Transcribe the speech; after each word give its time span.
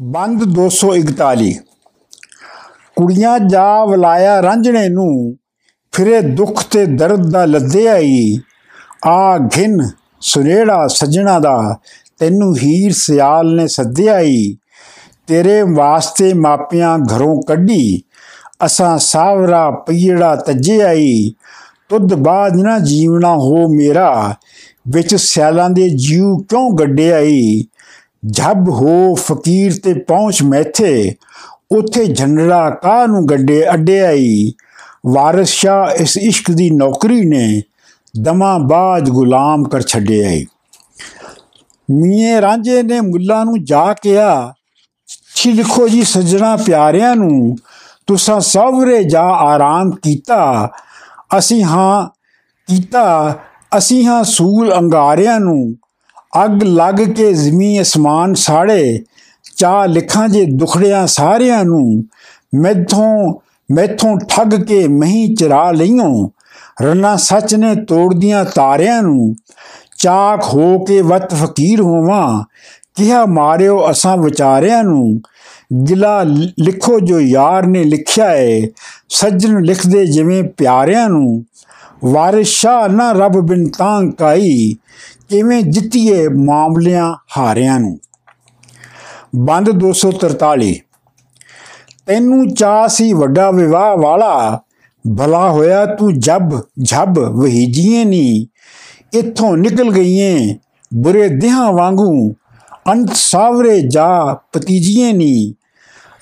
ਬੰਦ 0.00 0.44
241 0.44 1.52
ਕੁੜੀਆਂ 2.96 3.38
ਜਾ 3.38 3.84
ਵਲਾਇਆ 3.84 4.42
ਰਾਂਝਣੇ 4.42 4.88
ਨੂੰ, 4.88 5.36
ਫਿਰੇ 5.92 6.20
ਦੁੱਖ 6.20 6.62
ਤੇ 6.62 6.86
ਦਰਦ 6.86 7.30
ਦਾ 7.30 7.44
ਲੱਦੇ 7.44 7.88
ਆਈ। 7.88 8.36
ਆ 9.06 9.38
ਘਿਨ 9.38 9.88
ਸੁਨੇੜਾ 10.20 10.86
ਸਜਣਾ 10.86 11.38
ਦਾ, 11.38 11.78
ਤੈਨੂੰ 12.18 12.56
ਹੀਰ 12.56 12.92
ਸਿਆਲ 12.92 13.54
ਨੇ 13.54 13.66
ਸੱਦਿਆ 13.66 14.20
ਈ। 14.20 14.56
ਤੇਰੇ 15.26 15.62
ਵਾਸਤੇ 15.62 16.34
ਮਾਪਿਆਂ 16.34 16.98
ਘਰੋਂ 16.98 17.42
ਕੱਢੀ, 17.42 18.02
ਅਸਾਂ 18.64 18.98
ਸਾਵਰਾ 18.98 19.70
ਪਈੜਾ 19.70 20.36
ਤੱਜਿਆ 20.36 20.92
ਈ। 20.92 21.32
ਤੁਧ 21.88 22.14
ਬਾਦ 22.14 22.56
ਨਾ 22.56 22.78
ਜੀਵਣਾ 22.78 23.34
ਹੋ 23.34 23.68
ਮੇਰਾ, 23.68 24.34
ਵਿੱਚ 24.88 25.14
ਸਿਆਲਾਂ 25.14 25.70
ਦੇ 25.70 25.88
ਜੀਵ 25.88 26.36
ਕਿਉਂ 26.48 26.70
ਗੱਡਿਆ 26.70 27.20
ਈ? 27.20 27.64
ਜਬ 28.26 28.68
ਹੋ 28.68 29.14
ਫਕੀਰ 29.14 29.80
ਤੇ 29.84 29.94
ਪਹੁੰਚ 29.94 30.42
ਮੈਥੇ, 30.42 31.14
ਉਥੇ 31.72 32.06
ਝੰਡੜਾ 32.06 32.70
ਕਾਹ 32.70 33.06
ਨੂੰ 33.06 33.26
ਗੱਡੇ 33.26 33.62
ਅੱਡਿਆ 33.74 34.10
ਈ 34.10 34.52
ਵਾਰਿਸ 35.06 35.48
ਸ਼ਾ 35.48 35.84
ਇਸ 35.96 36.16
ਇਸ਼ਕ 36.16 36.50
ਦੀ 36.50 36.70
ਨੌਕਰੀ 36.70 37.24
ਨੇ 37.24 37.62
ਦਮਾ 38.20 38.58
ਬਾਜ 38.58 39.10
ਗੁਲਾਮ 39.10 39.64
ਕਰ 39.64 39.82
ਛੱਡਿਆ 39.82 40.30
ਈ 40.30 40.46
ਮੀਏ 41.90 42.40
ਰਾਂਝੇ 42.40 42.82
ਨੇ 42.82 43.00
ਮੁੱਲਾ 43.00 43.44
ਨੂੰ 43.44 43.64
ਜਾ 43.64 43.94
ਕਿਹਾ, 44.02 44.54
ਛੀ 45.34 45.52
ਲਿਖੋ 45.52 45.88
ਜੀ 45.88 46.02
ਸੱਜਣਾ 46.02 46.56
ਪਿਆਰਿਆਂ 46.56 47.16
ਨੂੰ, 47.16 47.56
ਤੁਸਾਂ 48.06 48.40
ਸਵਰੇ 48.40 49.04
ਜਾ 49.04 49.22
ਆਰਾਮ 49.22 49.90
ਕੀਤਾ। 49.90 50.70
ਅਸੀਂ 51.38 51.64
ਹਾਂ 51.64 52.08
ਕੀਤਾ, 52.68 53.38
ਅਸੀਂ 53.78 54.06
ਹਾਂ 54.06 54.24
ਸੂਲ 54.24 54.72
ਅੰਗਾਰਿਆਂ 54.74 55.40
ਨੂੰ 55.40 55.76
ਅੱਗ 56.44 56.62
ਲੱਗ 56.62 56.94
ਕੇ 56.94 57.32
ਜ਼ਮੀਨ 57.32 57.82
ਅਸਮਾਨ 57.82 58.34
ਸਾੜੇ 58.34 59.04
ਚਾ 59.56 59.86
ਲਿਖਾਂ 59.86 60.28
ਜੇ 60.28 60.44
ਦੁਖੜਿਆਂ 60.44 61.06
ਸਾਰਿਆਂ 61.06 61.64
ਨੂੰ, 61.64 62.04
ਮੈਥੋਂ 62.54 63.34
ਮੈਥੋਂ 63.72 64.16
ਠੱਗ 64.28 64.48
ਕੇ 64.48 64.88
ਮਹੀਂ 64.88 65.36
ਚਰਾ 65.36 65.70
ਲਈਓ। 65.70 66.30
ਰਨਾ 66.82 67.16
ਸੱਚ 67.16 67.54
ਨੇ 67.54 67.74
ਤੋੜਦੀਆਂ 67.74 68.44
ਤਾਰਿਆਂ 68.44 69.02
ਨੂੰ, 69.02 69.34
ਚਾਕ 69.98 70.44
ਹੋ 70.44 70.78
ਕੇ 70.78 71.02
ਵਤ 71.02 71.34
ਫਕੀਰ 71.34 71.80
ਹੋਵਾਂ। 71.80 72.44
ਕਿਹਾ 72.94 73.26
ਮਾਰਿਓ 73.26 73.90
ਅਸਾਂ 73.90 74.16
ਵਿਚਾਰਿਆਂ 74.16 74.84
ਨੂੰ, 74.84 75.20
ਗਿਲਾ 75.88 76.22
ਲਿਖੋ 76.58 77.00
ਜੋ 77.00 77.20
ਯਾਰ 77.20 77.66
ਨੇ 77.66 77.84
ਲਿਖਿਆ 77.84 78.34
ਏ, 78.34 78.68
ਸੱਜਣ 79.08 79.62
ਲਿਖਦੇ 79.62 80.06
ਜਿਵੇਂ 80.06 80.42
ਪਿਆਰਿਆਂ 80.44 81.08
ਨੂੰ। 81.08 81.44
ਵਾਰਿਸ 82.04 82.48
ਸ਼ਾਹ 82.48 82.88
ਨਾ 82.88 83.12
ਰੱਬ 83.12 83.40
ਬਿਨ 83.40 83.68
ਤਾਂ 83.78 84.02
ਕਾਈ 84.10 84.76
ਕਿਵੇਂ 85.30 85.62
ਜਿੱਤੀਏ 85.62 86.28
ਮਾਮਲਿਆਂ 86.28 87.14
ਹਾਰਿਆਂ 87.38 87.80
ਨੂੰ? 87.80 87.98
ਬੰਦ 89.36 89.70
243 89.70 90.74
ਤੈਨੂੰ 92.06 92.54
ਚਾਹ 92.54 92.88
ਸੀ 92.88 93.12
ਵੱਡਾ 93.12 93.50
ਵਿਵਾਹ 93.50 93.96
ਵਾਲਾ, 93.96 94.60
ਭਲਾ 95.18 95.50
ਹੋਇਆ 95.50 95.86
ਤੂੰ 95.86 96.20
ਜਬ 96.20 96.60
ਝਬ 96.82 97.18
ਵਹੀਜੀਏ 97.18 98.04
ਨੀ। 98.04 98.46
ਇੱਥੋਂ 99.14 99.56
ਨਿਕਲ 99.56 99.92
ਗਈਏ 99.92 100.56
ਬੁਰੇ 100.94 101.28
ਦਿਹਾਂ 101.28 101.72
ਵਾਂਗੂ, 101.72 102.34
ਅੰਤ 102.88 103.12
ਸਾਵਰੇ 103.14 103.80
ਜਾ 103.80 104.38
ਪਤੀਜੀਏ 104.52 105.12
ਨੀ। 105.12 105.54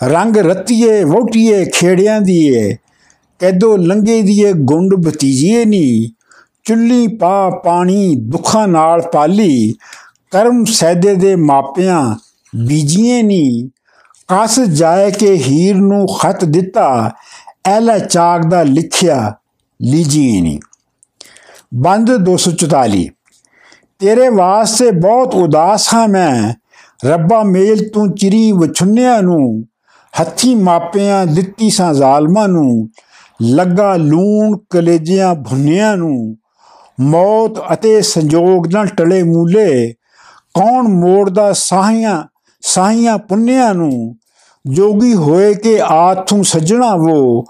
ਰੰਗ 0.05 0.37
ਰਤੀਏ 0.37 1.05
ਵੋਟੀਏ 1.05 1.65
ਖੇੜਿਆਂ 1.65 2.21
ਦੀਏ, 2.21 2.77
ਕੈਦੋ 3.39 3.77
ਲੰਗੇ 3.77 4.23
ਦੀਏ 4.23 4.53
ਗੁੰਡ 4.53 4.95
ਭਤੀਜੀਏ 4.95 5.65
ਨੀ। 5.65 6.11
ਚੁੱਲੀ 6.65 7.07
ਪਾ 7.07 7.51
ਪਾਣੀ, 7.51 8.15
ਦੁੱਖਾਂ 8.15 8.69
ਨਾਲ 8.69 9.01
ਪਾਲੀ। 9.01 9.75
ਕਰਮ 10.31 10.65
ਸੈਦੇ 10.65 11.15
ਦੇ 11.15 11.37
ਮਾਪਿਆਂ 11.37 12.17
ਬੀਜੀਏ 12.57 13.23
ਨੀ। 13.23 13.71
ਕਸ 14.29 14.61
ਜਾਏ 14.61 15.11
ਕੇ 15.11 15.35
ਹੀਰ 15.35 15.77
ਨੂੰ 15.77 16.07
ਖਤ 16.07 16.45
ਦਿੱਤਾ, 16.45 17.11
ਐਲਾ 17.67 17.99
ਚਾਕ 17.99 18.47
ਦਾ 18.47 18.63
ਲਿਖਿਆ 18.63 19.35
ਲੀਜੀਏ 19.83 20.41
ਨੀ। 20.41 20.61
ਬੰਦ 21.75 22.17
244 22.17 23.11
ਤੇਰੇ 23.99 24.29
ਵਾਸਤੇ 24.29 24.91
ਬਹੁਤ 24.91 25.35
ਉਦਾਸ 25.35 25.95
ਹਾਂ 25.95 26.09
ਮੈਂ। 26.09 26.55
ਰੱਬਾ 27.07 27.43
ਮੇਲ 27.43 27.89
ਤੂੰ 27.89 28.15
ਚਿਰੀ 28.15 28.53
ਵਛੁੰਨਿਆਂ 28.53 29.23
ਨੂੰ, 29.23 29.65
ਹੱਥੀ 30.21 30.55
ਮਾਪਿਆਂ 30.55 31.27
ਦਿੱਤੀ 31.27 31.71
ਸਾਂ 31.71 31.95
ਜ਼ਾਲਮਾਂ 31.95 32.49
ਨੂੰ, 32.49 32.89
ਲੱਗਾ 33.43 33.97
ਲੂਣ 33.97 34.59
ਕਲੇਜਿਆਂ 34.71 35.35
ਭੁੰਨਿਆਂ 35.35 35.97
ਨੂੰ। 35.97 36.37
ਮੌਤ 37.01 37.73
ਅਤੇ 37.73 38.03
ਸੰਜੋਗ 38.03 38.67
ਨਾਲ 38.67 38.87
ਟਲੇ 38.87 39.23
ਮੂਲੇ। 39.23 39.95
ਕੌਣ 40.55 40.83
ਮੋੜਦਾ 40.83 41.53
ਸਾਹੀਆਂ 41.53 42.23
ਸਾਹੀਆਂ 42.61 43.19
ਪੁੰਨਿਆਂ 43.19 43.75
ਨੂੰ? 43.75 44.17
ਜੋਗੀ 44.67 45.15
ਹੋਏ 45.15 45.55
ਕਿ 45.55 45.81
ਆਥੂ 45.83 46.43
ਸੱਜਣਾ 46.43 46.93
ਉਹ 46.93 47.45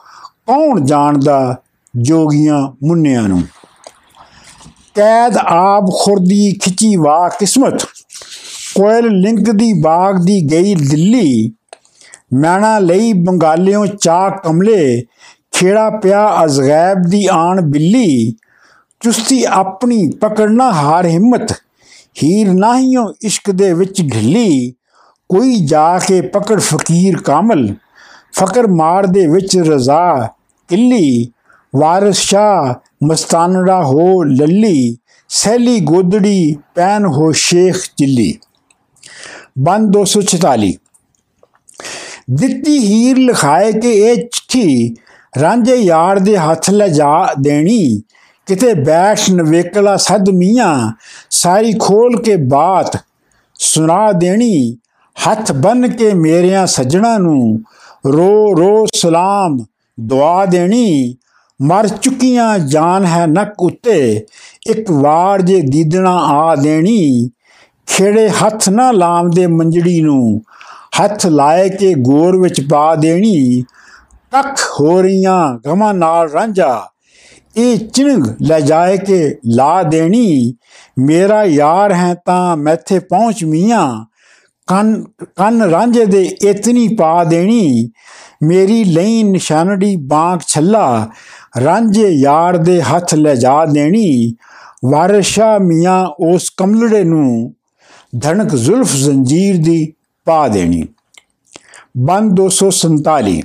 ਕੌਣ 0.47 0.81
ਜਾਣਦਾ 0.81 1.56
ਜੋਗੀਆਂ 1.97 2.72
ਮੁੰਨਿਆਂ 2.87 3.22
ਨੂੰ? 3.22 3.43
ਕੈਦ 4.94 5.37
ਆਪ 5.37 5.84
ਖੁਰਦੀ 6.03 6.59
ਖਿੱਚੀ 6.62 6.97
ਵਾ 6.97 7.28
ਕਿਸਮਤ। 7.28 7.83
ਕੋਇਲ 8.75 9.06
ਲਿੰਕ 9.06 9.50
ਦੀ 9.50 9.72
ਬਾਗ 9.72 10.25
ਦੀ 10.25 10.50
ਗਈ 10.50 10.75
ਦਿੱਲੀ। 10.75 11.53
ਮੈਣਾ 12.33 12.78
ਲਈ 12.78 13.12
ਬੰਗਾਲਿਓਂ 13.12 13.87
ਚਾ 13.87 14.28
ਕਮਲੇ। 14.28 15.03
ਖੇੜਾ 15.53 15.91
ਪਿਆ 15.91 16.44
ਅਜ਼ਗੈਬ 16.44 17.03
ਦੀ 17.03 17.28
ਆਣ 17.31 17.60
ਬਿੱਲੀ। 17.60 18.34
ਚੁਸਤੀ 19.04 19.44
ਆਪਣੀ 19.44 20.10
ਪਕੜਨਾ 20.10 20.72
ਹਾਰ 20.72 21.06
ਹਿੰਮਤ। 21.06 21.53
ਹੀਰ 22.22 22.53
ਨਾਹੀਓ 22.53 23.12
ਇਸ਼ਕ 23.22 23.50
ਦੇ 23.50 23.72
ਵਿੱਚ 23.72 24.03
ਢਿੱਲੀ। 24.03 24.72
ਕੋਈ 25.28 25.66
ਜਾ 25.66 25.98
ਕੇ 25.98 26.20
ਪਕੜ 26.20 26.60
ਫਕੀਰ 26.60 27.22
ਕਾਮਲ। 27.22 27.75
ਫਕਰ 28.32 28.66
ਮਾਰ 28.66 29.06
ਦੇ 29.06 29.26
ਵਿੱਚ 29.26 29.56
ਰਜ਼ਾ 29.59 30.28
ਕਿੱਲੀ। 30.69 31.28
ਵਾਰਿਸ 31.76 32.16
ਸ਼ਾ 32.16 32.81
ਮਸਤਾਨੜਾ 33.04 33.82
ਹੋ 33.84 34.22
ਲੱਲੀ। 34.22 34.97
ਸੈਲੀ 35.28 35.81
ਗੋਦੜੀ 35.81 36.56
ਪੈਨ 36.75 37.06
ਹੋ 37.06 37.32
ਸ਼ੇਖ 37.32 37.76
ਚਿੱਲੀ। 37.97 38.34
ਬੰਦ 39.59 39.92
246 39.92 40.72
ਦਿੱਤੀ 42.31 42.78
ਹੀਰ 42.78 43.16
ਲਿਖਾਏ 43.16 43.72
ਕਿ 43.72 43.92
ਇਹ 43.92 44.16
ਚਿੱਠੀ 44.16 44.94
ਰਾਂਝੇ 45.41 45.76
ਯਾਰ 45.76 46.19
ਦੇ 46.19 46.38
ਹੱਥ 46.38 46.71
ਲੈ 46.71 46.88
ਜਾ 46.88 47.34
ਦੇਣੀ। 47.41 48.03
ਕਿਤੇ 48.47 48.75
ਬੈਠ 48.75 49.31
ਨਵੇਕਲਾ 49.31 49.97
ਸਦ 49.97 50.28
ਮੀਆਂ, 50.31 50.93
ਸਾਰੀ 51.31 51.72
ਖੋਲ 51.72 52.22
ਕੇ 52.22 52.37
ਬਾਤ 52.37 52.97
ਸੁਣਾ 53.56 54.12
ਦੇਣੀ, 54.12 54.77
ਹੱਥ 55.16 55.53
ਬੰਨ 55.53 55.88
ਕੇ 55.88 56.12
ਮੇਰਿਆਂ 56.15 56.66
ਸੱਜਣਾ 56.66 57.19
ਨੂੰ 57.19 57.60
ਰੋ 58.06 58.54
ਰੋ 58.56 58.87
ਸਲਾਮ 58.94 59.65
ਦੁਆ 60.00 60.44
ਦੇਣੀ, 60.47 61.16
ਮਰ 61.62 61.88
ਚੁੱਕੀਆਂ 61.88 62.59
ਜਾਨ 62.59 63.04
ਹੈ 63.04 63.27
ਨੱਕ 63.27 63.62
ਉੱਤੇ, 63.62 64.27
ਇੱਕ 64.66 64.91
ਵਾਰ 64.91 65.43
ਜੇ 65.43 65.60
ਦੀਦਣਾ 65.60 66.16
ਆ 66.22 66.54
ਦੇਣੀ, 66.56 67.31
ਖੇੜੇ 67.87 68.28
ਹੱਥ 68.28 68.69
ਨਾ 68.69 68.91
ਲਾਮਦੇ 68.93 69.47
ਮੰਜੜੀ 69.47 70.00
ਨੂੰ, 70.00 70.43
ਹੱਥ 71.03 71.27
ਲਾਏ 71.27 71.69
ਕੇ 71.69 71.94
ਗੋਰ 71.94 72.37
ਵਿੱਚ 72.37 72.60
ਪਾ 72.60 72.94
ਦੇਣੀ, 72.94 73.65
ਕੱਖ 74.33 74.60
ਹੋ 74.81 75.03
ਰਹੀਆਂ 75.03 75.59
ਗਮਾਂ 75.66 75.94
ਨਾਲ 75.94 76.31
ਰਾਂਝਾ 76.31 76.88
ਇਹ 77.56 77.78
ਚਿੰਗ 77.78 78.26
ਲੈ 78.42 78.60
ਜਾਏ 78.60 78.98
ਕੇ 78.98 79.37
ਲਾ 79.47 79.82
ਦੇਣੀ। 79.82 80.54
ਮੇਰਾ 80.98 81.44
ਯਾਰ 81.44 81.92
ਹੈ 81.92 82.15
ਤਾਂ 82.15 82.56
ਮੈਥੇ 82.56 82.98
ਪਹੁੰਚ 82.98 83.44
ਮੀਆਂ। 83.44 84.04
ਕੰਨ 84.66 85.04
ਕੰਨ 85.37 85.62
ਰਾਂਝੇ 85.62 86.04
ਦੇ 86.04 86.37
ਇਤਨੀ 86.42 86.88
ਪਾ 86.88 87.25
ਦੇਣੀ। 87.25 87.91
ਮੇਰੀ 88.42 88.84
ਲਈ 88.84 89.22
ਨਿਸ਼ਾਨੜੀ 89.22 89.97
ਬਾਂਕ 89.97 90.41
ਛੱਲਾ। 90.47 91.09
ਰਾਂਝੇ 91.65 92.09
ਯਾਰ 92.09 92.56
ਦੇ 92.56 92.82
ਹੱਥ 92.82 93.15
ਲੈ 93.15 93.34
ਜਾ 93.34 93.65
ਦੇਣੀ। 93.65 94.34
ਵਾਰਿਸ਼ਾ 94.84 95.59
ਮੀਆਂ 95.59 96.06
ਉਸ 96.06 96.50
ਕਮਲੜੇ 96.56 97.04
ਨੂੰ 97.04 97.54
ਧਣਕ 98.22 98.54
ਜ਼ੁਲਫ 98.54 98.92
ਜ਼ੰਜੀਰ 98.94 99.56
ਦੀ 99.56 99.92
ਪਾ 100.25 100.48
ਦੇਣੀ। 100.48 100.82
ਬੰਦ 101.98 102.33
247 102.33 103.42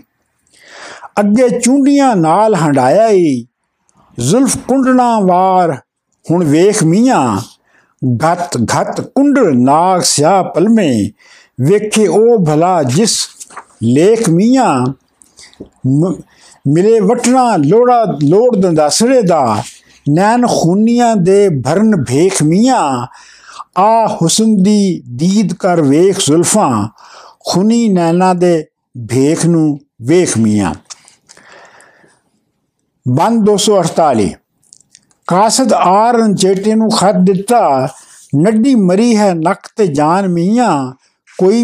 ਅੱਗੇ 1.20 1.60
ਚੁੰਡੀਆਂ 1.60 2.16
ਨਾਲ 2.16 2.56
ਹੰਡਾਇਆ 2.56 3.10
ਈ। 3.10 3.46
ਜ਼ੁਲਫ 4.20 4.58
ਕੁੰਡਣਾ 4.68 5.20
ਵਾਰ 5.20 5.72
ਹੁਣ 6.26 6.44
ਵੇਖ 6.44 6.84
ਮੀਆਂ 6.84 7.20
ਘਤ 8.24 8.58
ਘਤ 8.64 9.00
ਕੁੰਡਲ 9.02 9.58
ਨਾਗ 9.58 10.02
ਸਿਆ 10.02 10.42
ਪਲਮੇ, 10.56 11.12
ਵੇਖੇ 11.60 12.08
ਉਹ 12.08 12.46
ਭਲਾ 12.46 12.82
ਜਿਸ 12.84 13.18
ਲੇਖ 13.84 14.30
ਮੀਆਂ 14.30 14.74
ਮਿਲੇ 16.68 17.00
ਵਟਣਾ 17.00 17.56
ਲੋੜਾ, 17.58 18.04
ਲੋੜ 18.24 18.56
ਦੰਦਾਸੜੇ 18.58 19.22
ਦਾ, 19.22 19.64
ਨੈਣ 20.10 20.46
ਖੂਨੀਆਂ 20.48 21.16
ਦੇ 21.16 21.50
ਭਰਨ 21.66 22.04
ਭੇਖ 22.04 22.42
ਮੀਆਂ, 22.44 23.08
ਆ 23.78 24.08
ਹੁਸਨ 24.14 24.56
ਦੀ 24.64 25.02
ਦੀਦ 25.10 25.54
ਕਰ 25.54 25.82
ਵੇਖ 25.82 26.20
ਜ਼ੁਲਫਾਂ, 26.20 26.88
ਖੁਨੀ 27.46 27.88
ਨੈਣਾ 27.90 28.34
ਦੇ 28.34 28.66
ਭੇਖ 29.08 29.46
ਨੂੰ 29.46 29.80
ਵੇਖ 30.02 30.38
ਮੀਆਂ। 30.38 30.74
ਬੰਦ 33.10 33.44
248 33.46 34.30
ਕਾਸਦ 35.28 35.74
ਆਰਨ 35.74 36.36
ਚੇਟੇ 36.36 36.76
ਨੂੰ 36.76 36.90
ਖਤ 36.90 37.16
ਦਿੱਤਾ 37.16 37.88
ਨੱਡੀ 38.36 38.76
ਮਰੀ 38.76 39.18
ਹੈ 39.18 39.34
ਨੱਕ 39.34 39.60
ਤੇ 39.76 39.88
ਜਾਨ 39.88 40.28
ਮੀਆਂ, 40.28 40.92
ਕੋਈ 41.38 41.64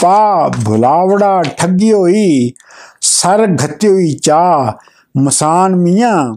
ਪਾ 0.00 0.48
ਭੁਲਾਵੜਾ 0.48 1.42
ਠੱਗੀ 1.42 1.92
ਹੋਈ, 1.92 2.52
ਸਰ 3.00 3.56
ਘੱਤੀ 3.64 3.88
ਹੋਈ 3.88 4.12
ਚਾ 4.12 4.78
ਮਸਾਨ 5.18 5.76
ਮੀਆਂ। 5.76 6.34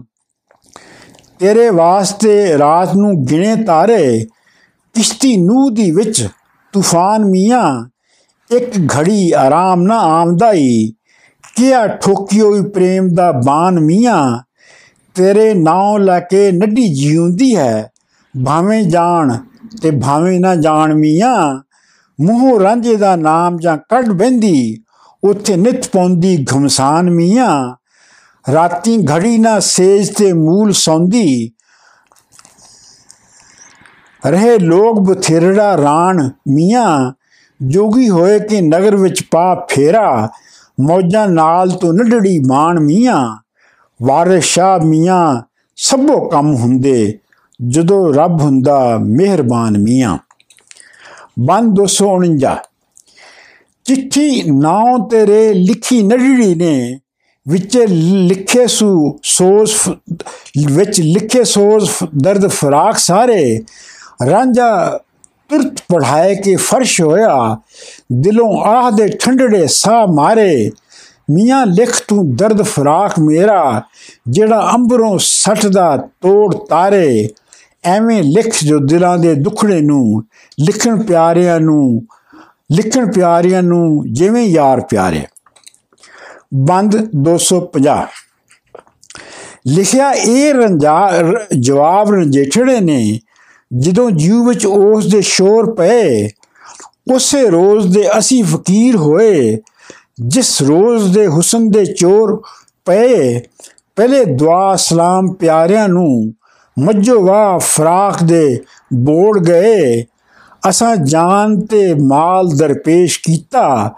ਤੇਰੇ 1.38 1.70
ਵਾਸਤੇ 1.70 2.58
ਰਾਤ 2.58 2.96
ਨੂੰ 2.96 3.24
ਗਿਣੇ 3.24 3.56
ਤਾਰੇ, 3.64 4.26
ਕਿਸ਼ਤੀ 4.94 5.36
ਨੂੰ 5.36 5.74
ਦੀ 5.74 5.90
ਵਿੱਚ 5.90 6.28
ਤੂਫਾਨ 6.72 7.24
ਮੀਆਂ। 7.24 7.88
ਇੱਕ 8.56 8.96
ਘੜੀ 8.96 9.32
ਆਰਾਮ 9.32 9.82
ਨਾ 9.82 9.98
ਆਮਦਾਈ, 9.98 10.92
ਕਿਆ 11.56 11.86
ਠੋਕਿਓ 11.86 12.62
ਪ੍ਰੇਮ 12.62 13.08
ਦਾ 13.14 13.32
ਬਾਨ 13.32 13.80
ਮੀਆਂ। 13.80 14.49
ਤੇਰੇ 15.14 15.54
ਨਾਮ 15.54 15.98
ਲੈ 15.98 16.20
ਕੇ 16.20 16.52
ਨੱਡੀ 16.52 16.94
ਜਿਉਂਦੀ 16.94 17.56
ਹੈ। 17.56 17.90
ਭਾਵੇਂ 18.46 18.82
ਜਾਣ 18.82 19.38
ਤੇ 19.82 19.90
ਭਾਵੇਂ 19.90 20.40
ਨਾ 20.40 20.54
ਜਾਣ 20.54 20.94
ਮੀਆਂ, 20.94 21.60
ਮੂੰਹ 22.20 22.60
ਰਾਂਝੇ 22.60 22.96
ਦਾ 22.96 23.16
ਨਾਮ 23.16 23.58
ਜਾਂ 23.58 23.76
ਕੱਢ 23.76 24.08
ਬੰਦੀ 24.08 24.84
ਉੱਥੇ 25.24 25.56
ਨਿਤ 25.56 25.88
ਪੌਂਦੀ 25.88 26.44
ਘਮਸਾਨ 26.44 27.10
ਮੀਆਂ। 27.10 27.76
ਰਾਤੀ 28.52 29.06
ਘੜੀ 29.06 29.38
ਨਾ 29.38 29.60
ਸੇਜ 29.60 30.08
ਤੇ 30.08 30.32
ਮੂਲ 30.32 30.72
ਸੌਂਦੀ। 30.72 31.52
ਰਹੇ 34.26 34.58
ਲੋਕ 34.58 35.00
ਬਥੇਰੜਾ 35.00 35.76
ਰਾਣ 35.76 36.30
ਮੀਆਂ, 36.48 37.12
ਜੋਗੀ 37.62 38.08
ਹੋਏ 38.08 38.38
ਕਿ 38.38 38.60
ਨਗਰ 38.60 38.96
ਵਿੱਚ 38.96 39.22
ਪਾ 39.30 39.66
ਫੇਰਾ, 39.70 40.28
ਮੌਜਾਂ 40.80 41.28
ਨਾਲ 41.28 41.70
ਤੋਂ 41.70 41.94
ਨਡੜੀ 41.94 42.38
ਮਾਨ 42.48 42.80
ਮੀਆਂ। 42.80 43.36
ਵਾਰਿਸ 44.02 44.44
ਸ਼ਾਹ 44.44 44.78
ਮੀਆਂ 44.78 45.42
ਸਭੋ 45.76 46.28
ਕੰਮ 46.28 46.54
ਹੁੰਦੇ, 46.54 47.18
ਜਦੋਂ 47.66 48.14
ਰੱਬ 48.14 48.40
ਹੁੰਦਾ 48.40 48.98
ਮਿਹਰਬਾਨ 48.98 49.78
ਮੀਆਂ। 49.78 50.18
ਬੰਦ 51.40 51.74
249 51.74 52.56
ਚਿੱਠੀ 53.84 54.42
ਨਾਉ 54.50 55.08
ਤੇਰੇ 55.08 55.54
ਲਿਖੀ 55.54 56.02
ਨਡੜੀ 56.02 56.54
ਨੇ, 56.54 57.00
ਵਿੱਚ 57.48 57.78
ਲਿਖੇ 57.88 58.66
ਸੂ 58.66 59.18
ਸੋਸ 59.22 59.88
ਵਿੱਚ 60.74 61.00
ਲਿਖੇ 61.00 61.44
ਸੋਸ 61.44 61.90
ਦਰਦ 62.16 62.46
ਫਰਾਕ 62.46 62.98
ਸਾਰੇ। 62.98 63.64
ਰਾਂਝਾ 64.30 65.00
ਤੁਰਤ 65.48 65.80
ਪੜਾਏ 65.88 66.34
ਕੇ 66.34 66.56
ਫਰਸ਼ 66.56 67.00
ਹੋਇਆ, 67.00 67.56
ਦਿਲੋਂ 68.12 68.62
ਆਹ 68.62 68.90
ਦੇ 68.90 69.08
ਠੰਡੜੇ 69.08 69.66
ਸਾਹ 69.66 70.06
ਮਾਰੇ। 70.06 70.70
ਮੀਆਂ 71.30 71.66
ਲਿਖ 71.66 72.02
ਤੂੰ 72.08 72.36
ਦਰਦ 72.36 72.62
ਫਰਾਕ 72.62 73.18
ਮੇਰਾ, 73.18 73.82
ਜਿਹੜਾ 74.28 74.70
ਅੰਬਰੋਂ 74.74 75.18
ਸੱਟਦਾ 75.20 75.96
ਤੋੜ 75.96 76.54
ਤਾਰੇ। 76.54 77.28
ਐਵੇਂ 77.84 78.22
ਲਿਖ 78.22 78.64
ਜੋ 78.64 78.78
ਦਿਲਾਂ 78.78 79.18
ਦੇ 79.18 79.34
ਦੁਖੜੇ 79.34 79.80
ਨੂੰ, 79.80 80.24
ਲਿਖਣ 80.60 81.02
ਪਿਆਰਿਆਂ 81.02 81.60
ਨੂੰ, 81.60 82.02
ਲਿਖਣ 82.72 83.12
ਪਿਆਰਿਆਂ 83.12 83.62
ਨੂੰ 83.62 84.04
ਜਿਵੇਂ 84.12 84.44
ਯਾਰ 84.44 84.80
ਪਿਆਰੇ। 84.80 85.22
ਬੰਦ 86.54 87.08
250 87.16 88.06
ਲਿਖਿਆ 89.66 90.10
ਇਹ 90.10 90.54
ਰੰਜਾ 90.54 91.10
ਜਵਾਬ 91.58 92.10
ਰੰਜੇਠੜੇ 92.10 92.80
ਨੇ, 92.80 93.20
ਜਦੋਂ 93.78 94.10
ਜੀਵ 94.10 94.48
ਵਿੱਚ 94.48 94.66
ਉਸ 94.66 95.06
ਦੇ 95.06 95.20
ਸ਼ੋਰ 95.20 95.74
ਪਏ, 95.74 96.28
ਉਸੇ 97.14 97.46
ਰੋਜ਼ 97.46 97.94
ਦੇ 97.94 98.18
ਅਸੀਂ 98.18 98.44
ਫਕੀਰ 98.44 98.96
ਹੋਏ 98.96 99.58
ਜਿਸ 100.20 100.62
ਰੋਜ਼ 100.62 101.14
ਦੇ 101.14 101.26
ਹੁਸਨ 101.26 101.70
ਦੇ 101.70 101.84
ਚੋਰ 101.84 102.42
ਪਏ, 102.84 103.40
ਪਹਿਲੇ 103.96 104.24
ਦੁਆ 104.24 104.76
ਸਲਾਮ 104.76 105.32
ਪਿਆਰਿਆਂ 105.32 105.88
ਨੂੰ 105.88 106.34
ਮੱਜੋ 106.78 107.20
ਵਾ 107.26 107.58
ਫਰਾਕ 107.58 108.22
ਦੇ 108.22 108.60
ਬੋੜ 108.94 109.38
ਗਏ। 109.38 110.04
ਅਸਾਂ 110.68 110.96
ਜਾਨ 110.96 111.60
ਤੇ 111.60 111.94
ਮਾਲ 111.94 112.48
ਦਰਪੇਸ਼ 112.48 113.18
ਕੀਤਾ 113.24 113.94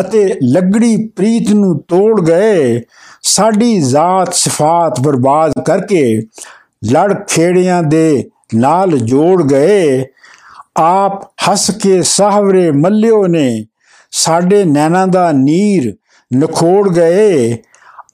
ਅਤੇ 0.00 0.24
ਲੱਗੜੀ 0.42 0.96
ਪ੍ਰੀਤ 1.16 1.50
ਨੂੰ 1.50 1.78
ਤੋੜ 1.88 2.20
ਗਏ। 2.20 2.80
ਸਾਡੀ 3.22 3.78
ਜ਼ਾਤ 3.80 4.34
ਸਿਫਾਤ 4.34 5.00
ਬਰਬਾਦ 5.00 5.52
ਕਰਕੇ 5.66 6.22
ਲੜ 6.92 7.12
ਖੇੜਿਆਂ 7.28 7.82
ਦੇ 7.82 8.30
ਨਾਲ 8.54 8.98
ਜੋੜ 8.98 9.42
ਗਏ। 9.42 10.04
ਆਪ 10.76 11.22
ਹੱਸ 11.48 11.70
ਕੇ 11.70 12.02
ਸਾਹਵਰੇ 12.02 12.70
ਮੱਲਿਓ 12.70 13.26
ਨੇ 13.26 13.64
ਸਾਡੇ 14.16 14.64
ਨੈਣਾ 14.64 15.06
ਦਾ 15.06 15.32
ਨੀਰ 15.32 15.96
ਨਖੋੜ 16.36 16.88
ਗਏ। 16.88 17.58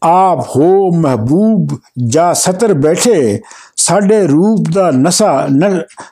ਆਪ 0.03 0.41
ਹੋ 0.57 0.91
ਮਹਿਬੂਬ, 0.93 1.79
ਜਾ 2.07 2.33
ਸਤਰ 2.33 2.73
ਬੈਠੇ। 2.75 3.41
ਸਾਡੇ 3.77 4.27
ਰੂਪ 4.27 4.65
ਦਾ 4.75 4.91
ਨਸਾ 4.91 5.49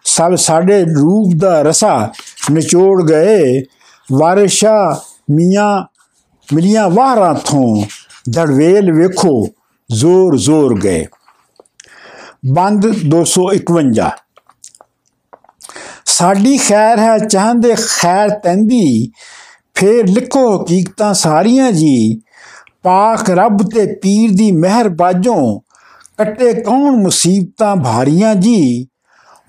ਸਭ 0.04 0.34
ਸਾਡੇ 0.34 0.84
ਰੂਪ 0.84 1.32
ਦਾ 1.36 1.62
ਰਸਾ 1.62 2.12
ਨਿਚੋੜ 2.50 3.02
ਗਏ। 3.08 3.62
ਵਾਰਿਸ਼ਾ 4.12 5.02
ਮੀਆਂ, 5.30 5.84
ਮਿਲੀਆਂ 6.54 6.88
ਵਾਹਰਾਂ 6.90 7.34
ਤੋਂ 7.34 7.82
ਦੜਵੇਲ 8.30 8.92
ਵੇਖੋ, 8.92 9.48
ਜ਼ੋਰ 9.90 10.36
ਜ਼ੋਰ 10.36 10.78
ਗਏ। 10.80 11.06
ਬੰਦ 12.52 12.86
251 13.08 14.10
ਸਾਡੀ 16.06 16.56
ਖੈਰ 16.58 16.98
ਹੈ 16.98 17.18
ਚਾਹਦੇ 17.18 17.74
ਖੈਰ 17.78 18.30
ਤੰਦੀ। 18.30 19.10
ਫੇਰ 19.80 20.06
ਲਿਖੋ 20.08 20.62
ਹਕੀਕਤਾਂ 20.62 21.14
ਸਾਰੀਆਂ 21.14 21.72
ਜੀ। 21.72 22.20
ਪਾਕ 22.82 23.30
ਰੱਬ 23.30 23.58
ਤੇ 23.62 23.86
ਪੀਰ 23.86 24.30
ਦੀ 24.32 24.52
ਮਿਹਰ 24.52 24.88
ਬਾਝੋਂ 24.88 25.60
ਕੱਟੇ 26.18 26.54
ਕੌਣ 26.54 26.96
ਮੁਸੀਬਤਾਂ 26.96 27.76
ਭਾਰੀਆਂ 27.76 28.34
ਜੀ। 28.34 28.86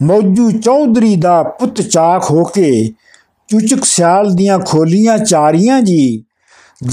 ਮੌਜੂ 0.04 0.52
ਚੌਧਰੀ 0.52 1.16
ਦਾ 1.16 1.44
ਪੁੱਤ 1.44 1.82
ਚਾਕ 1.82 2.32
ਹੋ 2.32 2.44
ਕੇ 2.44 2.94
ਚੁਚਕ 3.48 3.84
ਸਿਆਲ 3.84 4.34
ਦੀਆਂ 4.34 4.60
ਖੋਲੀਆਂ 4.60 5.18
ਚਾਰੀਆਂ 5.18 5.82
ਜੀ। 5.82 6.24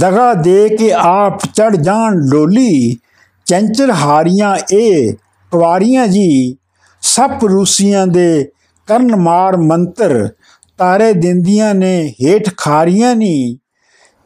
ਦਗਾ 0.01 0.35
ਦੇ 0.35 0.69
ਕੇ 0.69 0.93
ਆਪ 0.93 1.41
ਚੜ 1.55 1.77
ਜਾਣ 1.77 2.15
ਡੋਲੀ 2.31 2.97
ਚੰਚਲ 3.45 3.91
ਹਾਰੀਆਂ 3.91 4.57
ਇਹ 4.73 5.13
ਕੁਵਾਰੀਆਂ 5.51 6.07
ਜੀ। 6.07 6.57
ਸਭ 7.03 7.31
ਰੂਸੀਆਂ 7.45 8.07
ਦੇ 8.07 8.49
ਕਰਨ 8.87 9.17
ਮਾਰ 9.17 9.57
ਮੰਤਰ 9.57 10.29
ਤਾਰੇ 10.79 11.13
ਦਿੰਦੀਆਂ 11.13 11.75
ਨੇ, 11.75 12.15
ਹੇਠ 12.23 12.51
ਖਾਰੀਆਂ 12.57 13.15
ਨਹੀਂ 13.17 13.57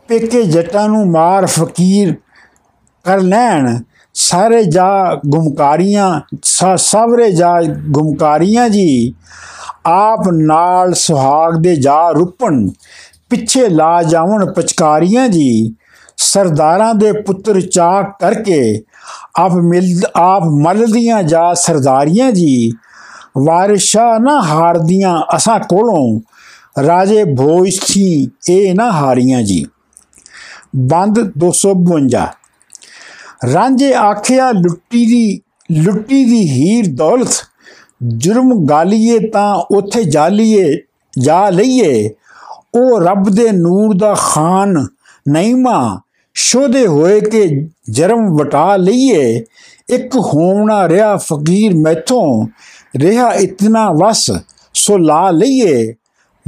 ਪੇਕੇ 0.08 0.43
ਜੱਟਾਂ 0.43 0.88
ਨੂੰ 0.88 1.11
ਮਾਰ 1.11 1.47
ਫਕੀਰ 1.47 2.14
ਕਰ 3.05 3.20
ਲੈਣ। 3.20 3.79
ਸਾਰੇ 4.14 4.62
ਜਾ 4.64 5.20
ਗੁਮਕਾਰੀਆਂ 5.26 6.20
ਸਵਰੇ 6.76 7.31
ਜਾ 7.32 7.61
ਗੁਮਕਾਰੀਆਂ 7.91 8.69
ਜੀ। 8.69 9.14
ਆਪ 9.87 10.29
ਨਾਲ 10.32 10.94
ਸੁਹਾਗ 10.94 11.61
ਦੇ 11.61 11.75
ਜਾ 11.76 12.11
ਰੁਪਣ, 12.11 12.67
ਪਿੱਛੇ 13.31 13.69
ਲਾ 13.69 14.02
ਜਾਵਣ 14.02 14.52
ਪਚਕਾਰੀਆਂ 14.52 15.29
ਜੀ। 15.29 15.75
ਸਰਦਾਰਾਂ 16.17 16.95
ਦੇ 16.95 17.12
ਪੁੱਤਰ 17.12 17.61
ਚਾਕ 17.61 18.11
ਕਰਕੇ 18.21 18.83
ਆਪ 19.37 19.52
ਮਿਲ, 19.52 20.00
ਆਪ 20.16 20.42
ਮਲਦੀਆਂ 20.42 21.23
ਜਾ 21.23 21.52
ਸਰਦਾਰੀਆਂ 21.54 22.33
ਜੀ। 22.33 22.71
ਵਾਰਿਸ਼ਾ 23.38 24.19
ਨਾ 24.19 24.40
ਹਾਰਦੀਆਂ 24.40 25.21
ਅਸਾਂ 25.37 25.59
ਕੋਲੋਂ। 25.61 26.21
ਰਾਜੇ 26.87 27.25
ਭੋਜ 27.25 27.79
ਸੀ 27.83 28.31
ਇਹ 28.50 28.75
ਨਾ 28.75 28.93
ਹਾਰੀਆਂ 28.93 29.43
ਜੀ। 29.43 29.67
ਬੰਦ 30.77 31.33
252 31.39 32.27
ਰਾਂਝੇ 33.53 33.95
ਆਖਿਆ, 33.95 34.50
ਲੁੱਟੀ 34.50 35.07
ਦੀ 35.07 35.41
ਲੁੱਟੀ 35.73 36.25
ਦੀ 36.25 36.50
ਹੀਰ 36.50 36.85
ਦੌਲਤ, 36.95 37.29
ਜੁਰਮ 38.03 38.67
ਗਾਲੀਏ 38.67 39.19
ਤਾਂ 39.19 39.55
ਉੱਥੇ 39.55 40.05
ਜਾਲੀਏ 40.05 40.79
ਜਾ 41.19 41.50
ਲਈਏ। 41.50 42.11
ਉਹ 42.75 43.00
ਰੱਬ 43.00 43.31
ਦੇ 43.31 43.53
ਨੂਰ 43.53 43.97
ਦਾ 43.97 44.15
ਖਾਨ 44.15 44.87
ਨਈਮਾ 45.29 46.00
ਸ਼ੋਦੇ 46.35 46.87
ਹੋਏ 46.87 47.21
ਕਿ 47.21 47.69
ਜਰਮ 47.91 48.37
ਵਟਾ 48.37 48.77
ਲਈਏ। 48.77 49.45
ਇੱਕ 49.89 50.17
ਹੋਣਾ 50.17 50.89
ਰਿਆ 50.89 51.17
ਫਕੀਰ 51.17 51.75
ਮੈਥੋਂ, 51.75 52.47
ਰਿਹਾ 52.97 53.35
ਇਤਨਾ 53.35 53.93
ਵਸ, 53.93 54.31
ਸੋ 54.75 54.99
ਲਾ 54.99 55.31
ਲਈਏ। 55.31 55.95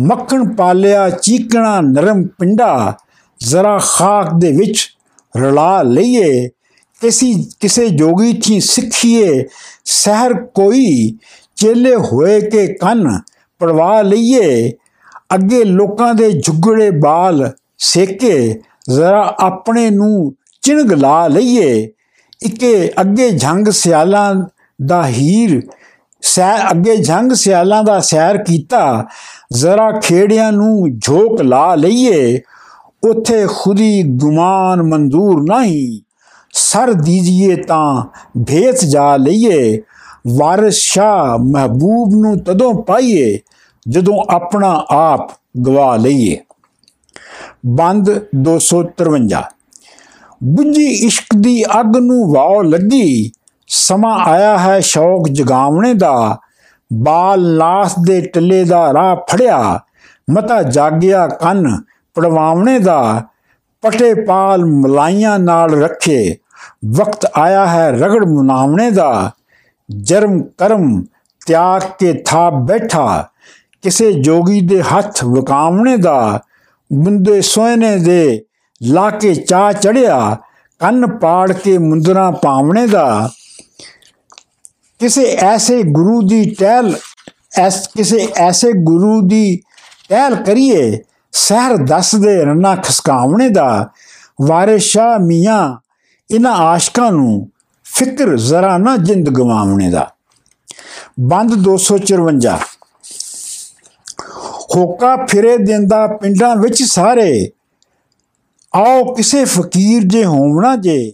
ਮੱਖਣ 0.01 0.55
ਪਾਲਿਆ, 0.55 1.11
ਚੀਕਣਾ, 1.11 1.81
ਨਰਮ 1.81 2.27
ਪਿੰਡਾ, 2.27 2.97
ਜ਼ਰਾ 3.41 3.79
ਖਾਕ 3.79 4.31
ਦੇ 4.39 4.53
ਵਿੱਚ 4.53 4.97
ਰਲਾ 5.37 5.83
ਲਈਏ। 5.83 6.49
ਕਿਸੇ 7.01 7.45
ਕਿਸੇ 7.61 7.89
ਜੋਗੀ 7.89 8.33
ਥੀ 8.33 8.61
ਸਿੱਖੀਏ। 8.61 9.45
ਸਹਿਰ 9.85 10.35
ਕੋਈ 10.35 11.17
ਚੇਲੇ 11.57 11.97
ਹੋਏ 11.97 12.41
ਕੇ 12.41 12.67
ਕੰਨ 12.67 13.21
ਪੜਵਾ 13.59 14.03
ਲਈਏ। 14.03 14.73
ਅੱਗੇ 15.35 15.65
ਲੋਕਾਂ 15.65 16.15
ਦੇ 16.15 16.33
ਝੁਗੜੇ 16.33 16.91
ਬਾਲ 16.91 17.53
ਸੇਕੇ। 17.79 18.61
ਜ਼ਰਾ 18.91 19.37
ਆਪਣੇ 19.41 19.91
ਨੂੰ 19.91 20.35
ਚਿਣਗ 20.63 20.93
ਲਾ 20.93 21.29
ਲਈਏ। 21.29 21.93
ਇਕੇ 22.43 22.91
ਅੱਗੇ 23.01 23.31
ਝੰਗ 23.31 23.69
ਸਿਆਲਾਂ 23.69 24.35
ਦਾ 24.87 25.07
ਹੀਰ 25.07 25.63
ਸੈ 26.23 26.71
ਅੱਗੇ 26.71 26.97
ਝੰਗ 26.97 27.33
ਸਿਆਲਾਂ 27.33 27.85
ਦਾ 27.85 28.01
ਸੈਰ 28.01 28.39
ਕੀਤਾ, 28.39 29.07
ਜ਼ਰਾ 29.53 29.91
ਖੇੜਿਆਂ 30.01 30.53
ਨੂੰ 30.53 30.99
ਝੋਕ 30.99 31.43
ਲਾ 31.43 31.75
ਲਈਏ, 31.75 32.41
ਉਥੇ 33.11 33.47
ਖੁਦੀ 33.47 34.03
ਗੁਮਾਨ 34.03 34.83
ਮਨਜ਼ੂਰ 34.83 35.43
ਨਹੀਂ। 35.43 36.01
ਸਰ 36.53 36.93
ਦੀਜੀਏ 36.93 37.57
ਤਾਂ 37.57 38.05
ਭੇਤ 38.39 38.85
ਜਾ 38.85 39.17
ਲਈਏ, 39.17 39.83
ਵਾਰਿਸ 40.29 40.75
ਸ਼ਾ 40.75 41.37
ਮਹਬੂਬ 41.37 42.15
ਨੂੰ 42.15 42.39
ਤਦੋਂ 42.39 42.75
ਪਾਈਏ, 42.75 43.39
ਜਦੋਂ 43.89 44.25
ਆਪਣਾ 44.31 44.87
ਆਪ 44.91 45.33
ਗਵਾ 45.67 45.97
ਲਈਏ। 45.97 46.39
ਬੰਦ 47.67 48.21
253 48.35 49.43
ਬੁੱਝੀ 50.45 50.87
ਇਸ਼ਕ 50.87 51.25
ਦੀ 51.37 51.65
ਅੱਗ 51.81 51.97
ਨੂੰ 51.97 52.33
ਵਾਉ 52.33 52.63
ਲੱਗੀ 52.63 53.33
ਸਮਾਂ 53.75 54.19
ਆਇਆ 54.19 54.59
ਹੈ 54.59 54.81
ਸ਼ੌਕ 54.81 55.29
ਜਗਾਵਣੇ 55.29 55.95
ਦਾ। 55.95 56.39
ਬਾਲ 56.93 57.57
ਲਾਸ 57.57 57.95
ਦੇ 58.07 58.21
ਟੱਲੇ 58.21 58.65
ਦਾ 58.65 58.93
ਰਾਹ 58.93 59.17
ਫੜਿਆ। 59.17 59.81
ਮਤਾ 60.31 60.63
ਜਾਗਿਆ 60.63 61.27
ਕੰਨ 61.27 61.83
ਪੜਵਾਵਣੇ 62.15 62.79
ਦਾ। 62.79 63.23
ਪਟੇ 63.83 64.15
ਪਾਲ 64.15 64.65
ਮਲਾਈਆਂ 64.65 65.39
ਨਾਲ 65.39 65.83
ਰੱਖੇ। 65.83 66.37
ਵਕਤ 66.87 67.27
ਆਇਆ 67.37 67.67
ਹੈ 67.67 67.91
ਰਗੜ 67.91 68.25
ਮਨਾਵਣੇ 68.25 68.91
ਦਾ। 68.91 69.31
ਜਰਮ 69.97 70.43
ਕਰਮ 70.43 71.05
ਤਿਆਗ 71.47 71.83
ਕੇ 71.99 72.23
ਥਾ 72.27 72.51
ਬੈਠਾ। 72.51 73.29
ਕਿਸੇ 73.83 74.13
ਜੋਗੀ 74.13 74.61
ਦੇ 74.61 74.83
ਹੱਥ 74.83 75.25
ਵਕਾਵਣੇ 75.25 75.97
ਦਾ। 75.97 76.41
ਮੁੰਦੇ 76.93 77.41
ਸੋਹਣੇ 77.41 77.97
ਦੇ 77.97 78.45
ਲਾ 78.83 79.11
ਕੇ 79.11 79.35
ਚਾ 79.35 79.73
ਚੜਿਆ। 79.73 80.37
ਕੰਨ 80.79 81.07
ਪਾੜ 81.19 81.53
ਕੇ 81.53 81.79
ਮੁੰਦਰਾ 81.79 82.31
ਪਾਵਣੇ 82.31 82.87
ਦਾ। 82.87 83.31
ਕਿਸੇ 85.03 85.23
ਐਸੇ 85.25 85.83
ਗੁਰੂ 85.83 86.23
ਦੀ 86.23 86.55
ਟਹਿਲ, 86.55 86.97
ਐਸ 87.59 87.89
ਕਿਸੇ 87.89 88.29
ਐਸੇ 88.37 88.73
ਗੁਰੂ 88.73 89.21
ਦੀ 89.21 89.61
ਟਹਿਲ 90.09 90.35
ਕਰੀਏ, 90.35 90.99
ਸਹਿਰ 91.33 91.77
ਦੱਸਦੇ 91.77 92.45
ਰੰਨਾ 92.45 92.77
ਖਸਕਾਵਣੇ 92.77 93.49
ਦਾ 93.49 93.91
ਵਾਰਿਸ 94.43 94.83
ਸ਼ਾਹ 94.83 95.19
ਮੀਆਂ 95.19 95.77
ਇਹਨਾਂ 96.31 96.53
ਆਸ਼ਕਾਂ 96.53 97.13
ਨੂੰ 97.13 97.49
ਫਿਕਰ 97.85 98.37
ਜ਼ਰਾ 98.37 98.79
ਨਾ 98.79 98.97
ਜਿੰਦ 98.97 99.31
ਗਵਾਵਣੇ 99.31 99.91
ਦਾ। 99.91 100.15
ਬੰਦ 101.21 101.55
254 101.55 102.59
ਹੋਕਾ 104.77 105.27
ਫਿਰੇ 105.27 105.57
ਦਿੰਦਾ 105.57 106.07
ਪਿੰਡਾਂ 106.07 106.57
ਵਿੱਚ 106.57 106.83
ਸਾਰੇ। 106.83 107.51
ਆਓ 108.75 109.15
ਕਿਸੇ 109.15 109.45
ਫਕੀਰ 109.45 110.03
ਜੇ 110.07 110.25
ਹੋਵਣਾ 110.25 110.77
ਜੇ, 110.77 111.13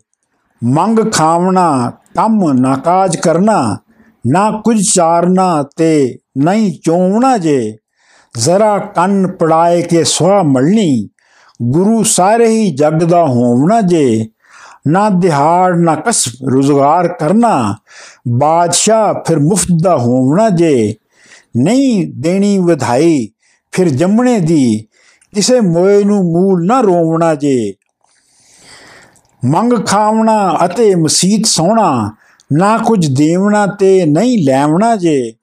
ਮੰਗ 0.64 1.12
ਖਾਵਣਾ 1.12 1.92
ਕੰਮ 2.17 2.53
ਨਾ 2.53 2.77
ਕਾਜ 2.77 3.17
ਕਰਨਾ, 3.17 3.79
ਨਾ 4.27 4.50
ਕੁਝ 4.50 4.93
ਚਾਰਨਾ 4.95 5.65
ਤੇ 5.77 6.19
ਨਹੀਂ 6.38 6.73
ਚੋਵਣਾ 6.85 7.38
ਜੇ। 7.38 7.77
ਜ਼ਰਾ 8.38 8.79
ਕੰਨ 8.79 9.27
ਪੜਾਏ 9.27 9.83
ਕੇ 9.83 10.05
ਸਵਾ 10.05 10.43
ਮਲਣੀ, 10.43 11.09
ਗੁਰੂ 11.62 12.03
ਸਾਰੇ 12.03 12.49
ਹੀ 12.49 12.71
ਜੱਗ 12.71 12.93
ਦਾ 12.93 13.25
ਹੋਵਣਾ 13.25 13.81
ਜੇ। 13.81 14.29
ਨਾ 14.87 15.11
ਦਿਹਾੜ, 15.11 15.79
ਨਾ 15.79 15.95
ਕਸਬ 15.95 16.49
ਰੁਜ਼ਗਾਰ 16.49 17.09
ਕਰਨਾ, 17.09 17.77
ਬਾਦਸ਼ਾਹ 18.29 19.15
ਫਿਰ 19.27 19.38
ਮੁਫਤ 19.38 19.69
ਦਾ 19.83 19.97
ਹੋਵਣਾ 19.97 20.50
ਜੇ। 20.50 20.95
ਨਹੀਂ 21.57 22.12
ਦੇਣੀ 22.19 22.59
ਵਧਾਈ 22.59 23.29
ਫਿਰ 23.73 23.88
ਜੰਮਣੇ 23.88 24.41
ਦੀ, 24.41 24.87
ਕਿਸੇ 25.35 25.61
ਮੋਏ 25.61 26.05
ਨੂੰ 26.05 26.19
ਮੂਲ 26.19 26.67
ਨਾ 26.67 26.81
ਰੋਵਣਾ 26.81 27.35
ਜੇ। 27.35 27.75
ਮੰਗ 29.45 29.73
ਖਾਵਣਾ 29.87 30.59
ਅਤੇ 30.64 30.95
ਮਸੀਤ 30.95 31.47
ਸੋਣਾ, 31.47 32.12
ਨਾ 32.52 32.78
ਕੁਝ 32.78 33.07
ਦੇਵਣਾ 33.07 33.66
ਤੇ 33.66 34.07
ਨਹੀਂ 34.07 34.47
ਲੈਵਣਾ 34.47 34.97
ਜੇ, 34.97 35.35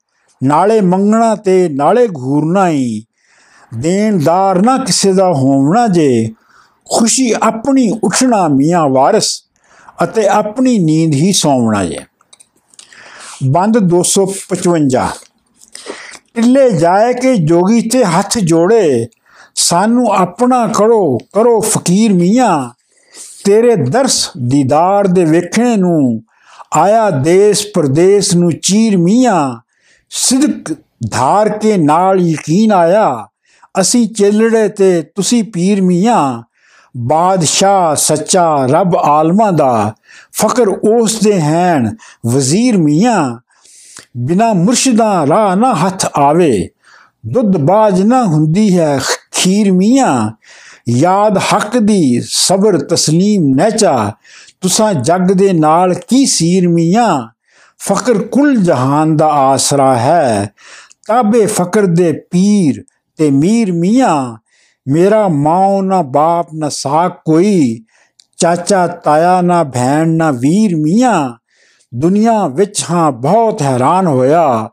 ਨਾਲੇ 0.42 0.80
ਮੰਗਣਾ 0.80 1.34
ਤੇ 1.34 1.68
ਨਾਲੇ 1.68 2.08
ਘੂਰਨਾ 2.08 2.68
ਹੀ 2.68 3.04
ਦੇਣਦਾਰ 3.74 4.62
ਨਾ 4.62 4.78
ਕਿਸੇ 4.78 5.12
ਦਾ 5.12 5.32
ਹੋਵਣਾ 5.32 5.88
ਜੇ। 5.88 6.34
ਖੁਸ਼ੀ 6.90 7.34
ਆਪਣੀ 7.42 7.90
ਉੱਠਣਾ 8.04 8.48
ਮੀਆਂ 8.48 8.88
ਵਾਰਿਸ 8.88 9.42
ਅਤੇ 10.04 10.28
ਆਪਣੀ 10.28 10.78
ਨੀਂਦ 10.78 11.14
ਹੀ 11.14 11.32
ਸੌਵਣਾ 11.32 11.84
ਜੇ। 11.84 11.98
ਬੰਦ 13.46 13.78
255 13.78 15.08
ਟਿੱਲੇ 16.34 16.70
ਜਾਏ 16.70 17.12
ਕਿ 17.14 17.36
ਜੋਗੀ 17.36 17.88
ਤੇ 17.88 18.04
ਹੱਥ 18.04 18.38
ਜੋੜੇ, 18.38 19.06
ਸਾਨੂੰ 19.54 20.06
ਆਪਣਾ 20.06 20.66
ਕਰੋ 20.66 21.18
ਕਰੋ 21.32 21.60
ਫਕੀਰ 21.60 22.12
ਮੀਆਂ। 22.12 22.75
ਤੇਰੇ 23.46 23.74
ਦਰਸ 23.76 24.30
ਦੀਦਾਰ 24.38 25.06
ਦੇ 25.06 25.24
ਵੇਖਣੇ 25.24 25.76
ਨੂੰ 25.76 26.22
ਆਇਆ 26.74 27.10
ਦੇਸ਼ 27.10 27.66
ਪ੍ਰਦੇਸ਼ 27.74 28.34
ਨੂੰ 28.36 28.50
ਚੀਰ 28.62 28.96
ਮੀਆਂ। 28.96 29.58
ਸਿਦਕ 30.12 30.72
ਧਾਰ 31.10 31.48
ਕੇ 31.48 31.76
ਨਾਲ 31.76 32.20
ਯਕੀਨ 32.20 32.72
ਆਇਆ, 32.72 33.28
ਅਸੀਂ 33.80 34.08
ਚੱਲੜੇ 34.08 34.68
ਤੇ 34.68 35.02
ਤੁਸੀਂ 35.14 35.42
ਪੀਰ 35.44 35.82
ਮੀਆਂ। 35.82 36.42
ਬਾਦਸ਼ਾਹ 36.94 37.94
ਸੱਚਾ 37.94 38.66
ਰੱਬ 38.66 38.96
ਆਲਮਾ 38.96 39.50
ਦਾ, 39.50 39.94
ਫਕਰ 40.32 40.68
ਉਸ 40.68 41.18
ਦੇ 41.20 41.40
ਹੈਣ 41.40 41.94
ਵਜ਼ੀਰ 42.26 42.78
ਮੀਆਂ। 42.78 43.38
ਬਿਨਾ 44.16 44.52
ਮੁਰਸ਼ਿਦਾਂ 44.52 45.26
ਰਾਹ 45.26 45.56
ਨਾ 45.56 45.74
ਹੱਥ 45.74 46.06
ਆਵੇ, 46.16 46.68
ਦੁੱਧ 47.26 47.56
ਬਾਜ 47.56 48.02
ਨਾ 48.02 48.24
ਹੁੰਦੀ 48.24 48.78
ਹੈ 48.78 48.98
ਖੀਰ 49.32 49.72
ਮੀਆਂ। 49.72 50.30
ਯਾਦ 50.88 51.38
ਹੱਕ 51.38 51.78
ਦੀ 51.78 52.22
ਸਬਰ 52.24 52.78
ਤਸਲੀਮ 52.78 53.54
ਨਚਾ 53.60 54.12
ਤੁਸਾਂ 54.60 54.94
ਜੱਗ 54.94 55.20
ਦੇ 55.20 55.52
ਨਾਲ 55.52 55.94
ਕੀ 55.94 56.26
ਸੀਰ 56.26 56.68
ਮੀਆਂ? 56.68 57.28
ਫਕਰ 57.78 58.18
ਕੁਲ 58.18 58.56
ਜਹਾਨ 58.56 59.16
ਦਾ 59.16 59.26
ਆਸਰਾ 59.26 59.98
ਹੈ। 59.98 60.50
ਤਾਬੇ 61.06 61.46
ਫਕਰ 61.46 61.86
ਦੇ 61.86 62.12
ਪੀਰ 62.12 62.84
ਤੇ 63.16 63.30
ਮੀਰ 63.30 63.72
ਮੀਆਂ। 63.72 64.36
ਮੇਰਾ 64.88 65.28
ਮਾਂ 65.28 65.82
ਨਾ 65.82 66.02
ਬਾਪ 66.02 66.46
ਨਾ 66.54 66.68
ਸਾਕ 66.68 67.20
ਕੋਈ। 67.24 67.84
ਚਾਚਾ 68.36 68.86
ਤਾਇਆ 68.86 69.40
ਨਾ 69.40 69.64
ਭੈਣ 69.64 70.08
ਨਾ 70.08 70.30
ਵੀਰ 70.30 70.76
ਮੀਆਂ। 70.76 71.34
ਦੁਨੀਆ 71.94 72.46
ਵਿੱਚ 72.46 72.84
ਹਾਂ 72.90 73.12
ਬਹੁਤ 73.12 73.62
ਹੈਰਾਨ 73.62 74.06
ਹੋਇਆ। 74.06 74.70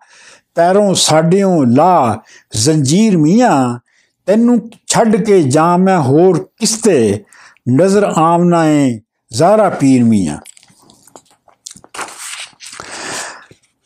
ਪੈਰੋਂ 0.55 0.95
ਸਾਡਿਓਂ 0.95 1.65
ਲਾ 1.65 2.19
ਜ਼ੰਜੀਰ 2.55 3.17
ਮੀਆਂ। 3.17 3.79
ਤੈਨੂੰ 4.25 4.69
ਛੱਡ 4.87 5.15
ਕੇ 5.15 5.41
ਜਾਂ 5.43 5.77
ਮੈਂ 5.77 5.99
ਹੋਰ 6.01 6.37
ਕਿਸਤੇ 6.57 7.23
ਨਜ਼ਰ 7.71 8.03
ਆਮਨਾ 8.03 8.65
ਏ 8.65 8.99
ਜ਼ਾਰਾ 9.33 9.69
ਪੀਰ 9.69 10.03
ਮੀਆਂ। 10.03 10.37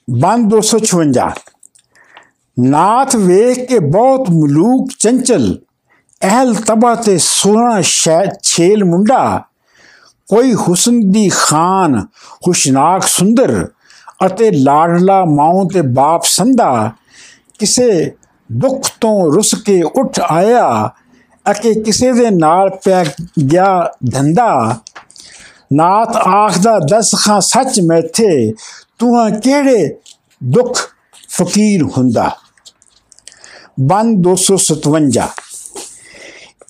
ਬੰਦ 0.08 0.50
256 0.50 1.30
ਨਾਥ 2.60 3.16
ਵੇਖ 3.16 3.60
ਕੇ 3.70 3.80
ਬਹੁਤ 3.80 4.30
ਮਲੂਕ 4.30 4.92
ਚੰਚਲ, 5.00 5.58
ਅਹਲ 6.24 6.56
ਤਬਾ 6.56 6.96
ਤੇ 6.96 7.18
ਸੋਹਣਾ 7.18 7.82
ਛੇਲ 8.44 8.84
ਮੁੰਡਾ। 8.86 9.44
ਕੋਈ 10.30 10.54
ਹੁਸਨ 10.54 11.00
ਦੀ 11.12 11.30
ਖਾਨ 11.30 12.06
ਖੁਸ਼ਨਾਕ 12.44 13.04
ਸੁੰਦਰ 13.08 13.68
ਅਤੇ 14.26 14.52
ਲਾਡਲਾ 14.52 15.26
ਮਾਂ 15.26 15.66
ਤੇ 15.74 15.82
ਬਾਪ 15.82 16.24
ਸੰਧਾ। 16.24 16.92
ਕਿਸੇ 17.60 18.12
ਦੁੱਖ 18.52 18.90
ਤੋਂ 19.02 19.32
ਰੁੱਸ 19.32 19.56
ਕੇ 19.56 19.84
ਉੱਠ 19.84 20.20
ਆਇਆ 20.20 20.92
ਅਕੇ 21.52 21.74
ਕਿਸੇ 21.74 22.14
ਦੇ 22.14 22.30
ਨਾਲ 22.30 22.70
ਪੈ 22.70 23.06
ਗਿਆ 23.52 23.92
ਧੰਦਾ। 24.14 24.80
ਨਾਥ 25.74 26.16
ਆਖਦਾ, 26.16 26.80
ਦਸ 26.80 27.16
ਖਾਂ 27.16 27.42
ਸੱਚ 27.42 27.82
ਮੈਥੇ, 27.82 28.54
ਤੂੰ 29.00 29.40
ਕਿਹੜੇ 29.42 29.98
ਦੁੱਖ 30.44 30.90
ਫਕੀਰ 31.30 31.84
ਹੁੰਦਾ? 31.84 32.32
ਬੰਦ 33.80 34.22
257 34.22 35.28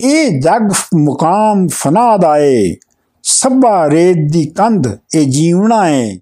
ਇਹ 0.00 0.40
ਜਗ 0.40 0.72
ਮੁਕਾਮ 0.94 1.68
ਫਨਾ 1.68 2.16
ਦਾਏ 2.16 2.76
ਸਭਾ 3.22 3.90
ਰੇਤ 3.90 4.16
ਦੀ 4.32 4.46
ਕੰਧ 4.46 4.86
ਇਹ 5.14 5.26
ਜੀਵਣਾ 5.26 5.88
ਏ। 5.88 6.20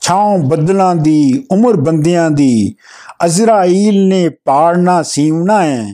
ਛਾਂ 0.00 0.38
ਬੱਦਲਾਂ 0.38 0.94
ਦੀ, 0.94 1.46
ਉਮਰ 1.50 1.76
ਬੰਦਿਆਂ 1.76 2.30
ਦੀ, 2.30 2.74
ਅਜ਼ਰਾਈਲ 3.24 4.08
ਨੇ 4.08 4.28
ਪਾੜਨਾ 4.28 5.02
ਸੀਵਣਾ 5.02 5.64
ਏ 5.64 5.84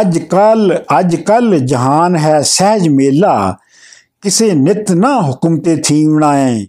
ਅੱਜ 0.00 0.18
ਕੱਲ 0.18 0.84
ਅੱਜ 0.98 1.16
ਕੱਲ 1.16 1.58
ਜਹਾਨ 1.58 2.16
ਹੈ 2.16 2.40
ਸਹਿਜ 2.42 2.88
ਮੇਲਾ। 2.88 3.56
ਕਿਸੇ 4.20 4.52
ਨਿਤ 4.52 4.92
ਨਾ 4.92 5.20
ਹੁਕਮ 5.20 5.56
ਤੇ 5.56 5.76
ਥੀਵਣਾ 5.76 6.38
ਏ 6.38 6.66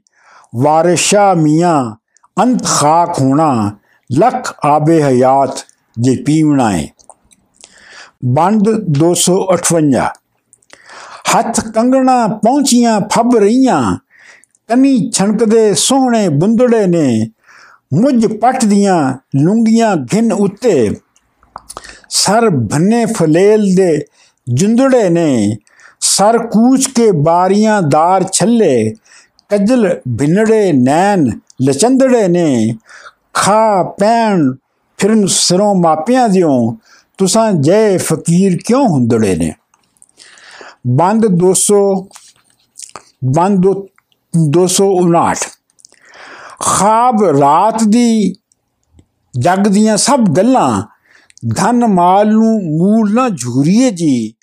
ਵਾਰਿਸ਼ਾ 0.56 1.34
ਮੀਆਂ, 1.34 1.96
ਅੰਤ 2.44 2.66
ਖਾਕ 2.66 3.20
ਹੋਣਾ, 3.22 3.72
ਲੱਖ 4.12 4.54
ਆਬੇ 4.66 5.04
ਹਯਾਤ 5.04 5.66
ਜੇ 6.00 6.16
ਪੀਵਣਾ 6.16 6.76
ਏ 6.78 6.88
ਬੰਦ 8.26 8.70
258 8.70 10.14
ਹੱਥ 11.36 11.60
ਕੰਗਣਾ 11.60 12.28
ਪਹੁੰਚੀਆਂ, 12.28 13.02
ਫੱਬ 13.02 13.36
ਰਹੀਆਂ। 13.36 13.98
ਕੰਨੀ 14.74 15.12
ਛਣਕਦੇ 15.12 15.74
ਸੋਹਣੇ 15.74 16.30
ਬੁੰਦੜੇ 16.30 16.86
ਨੇ, 16.88 17.30
ਮੁੱਝ 17.94 18.28
ਪੱਟ 18.28 18.66
ਦੀਆਂ 18.66 19.14
ਲੁੰਗੀਆਂ 19.36 19.96
ਘਿਨ 20.14 20.34
ਉੱਤੇ। 20.34 20.96
ਸਰ 22.10 22.50
ਭੰਨੇ 22.50 23.06
ਫਲੇਲ 23.06 23.76
ਦੇ 23.76 24.06
ਜੁੰਦੜੇ 24.54 25.10
ਨੇ, 25.10 25.58
ਸਰ 26.00 26.38
ਕੂਚ 26.38 26.88
ਕੇ 26.88 27.12
ਬਾਰੀਆਂ 27.12 27.82
ਦਾਰ 27.82 28.24
ਛੱਲੇ, 28.24 28.94
ਕਜਲ 29.50 30.02
ਭਿੰਨੜੇ 30.20 30.72
ਨੈਣ 30.72 31.30
ਲਚੰਦੜੇ 31.62 32.28
ਨੇ। 32.28 32.76
ਖਾ 33.34 33.84
ਪੈਣ 33.84 34.54
ਫਿਰਨ 34.98 35.26
ਸਿਰੋਂ 35.28 35.76
ਮਾਪਿਆਂ 35.76 36.30
ਦਿਓ, 36.30 36.78
ਤੁਸਾਂ 37.18 37.52
ਜੈ 37.52 37.98
ਫਕੀਰ 37.98 38.58
ਕਿਉਂ 38.66 38.88
ਹੁੰਦੜੇ 38.88 39.36
ਨੇ? 39.36 39.54
ਬੰਦ 40.88 41.28
200 41.28 42.08
ਬੰਦ 43.26 43.66
259 44.38 45.36
ਖਾਬ 46.60 47.24
ਰਾਤ 47.24 47.84
ਦੀ 47.84 48.36
ਜਗ 49.40 49.68
ਦੀਆਂ 49.68 49.98
ਸਭ 49.98 50.20
ਗੱਲਾਂ, 50.20 50.84
ਧਨ 51.56 51.86
ਮਾਲ 51.88 52.32
ਨੂੰ 52.32 52.78
ਮੂਲ 52.78 53.14
ਨਾ 53.14 53.30
ਝੂਰੀਏ 53.30 53.90
ਜੀ। 53.92 54.34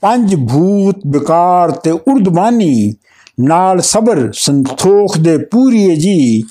ਪੰਜ 0.00 0.34
ਭੂਤ 0.34 0.96
ਵਿਕਾਰ 1.06 1.70
ਤੇ 1.70 1.90
ਉਰਦਬਾਨੀ, 1.90 2.94
ਨਾਲ 3.40 3.80
ਸਬਰ 3.80 4.32
ਸੰਤੋਖ 4.32 5.18
ਦੇ 5.18 5.38
ਪੂਰੀਏ 5.38 5.96
ਜੀ। 5.96 6.42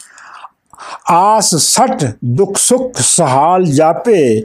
ਆਸ 1.12 1.56
ਸੱਟ 1.56 2.06
ਦੁਖ 2.26 2.58
ਸੁਖ 2.58 2.92
ਸਹਾਲ 2.98 3.66
ਜਾਪੇ, 3.66 4.44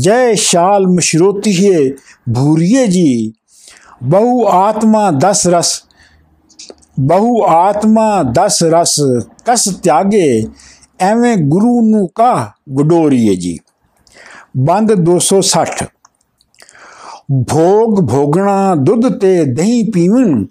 ਜੈ 0.00 0.34
ਸ਼ਾਲ 0.34 0.86
ਮਸ਼ਰੋਤੀਏ 0.86 1.90
ਭੂਰੀਏ 2.34 2.86
ਜੀ। 2.86 3.32
ਬਹੁ 4.02 4.46
ਆਤਮਾ 4.48 5.10
ਦਸ 5.10 5.46
ਰਸ 5.46 5.82
ਬਹੁ 7.00 7.42
ਆਤਮਾ 7.44 8.22
ਦਸ 8.22 8.62
ਰਸ, 8.62 9.00
ਕਸ 9.44 9.64
ਤਿਆਗੇ, 9.82 10.46
ਐਵੇਂ 11.00 11.36
ਗੁਰੂ 11.36 11.80
ਨੂੰ 11.80 12.08
ਕਾ 12.14 12.52
ਗਡੋਰੀਏ 12.78 13.34
ਜੀ। 13.34 13.58
ਬੰਦ 14.56 14.92
260 14.92 15.84
ਭੋਗ 17.48 18.00
ਭੋਗਣਾ 18.10 18.74
ਦੁੱਧ 18.74 19.08
ਤੇ 19.18 19.44
ਦਹੀਂ 19.44 19.84
ਪੀਵਣ, 19.92 20.44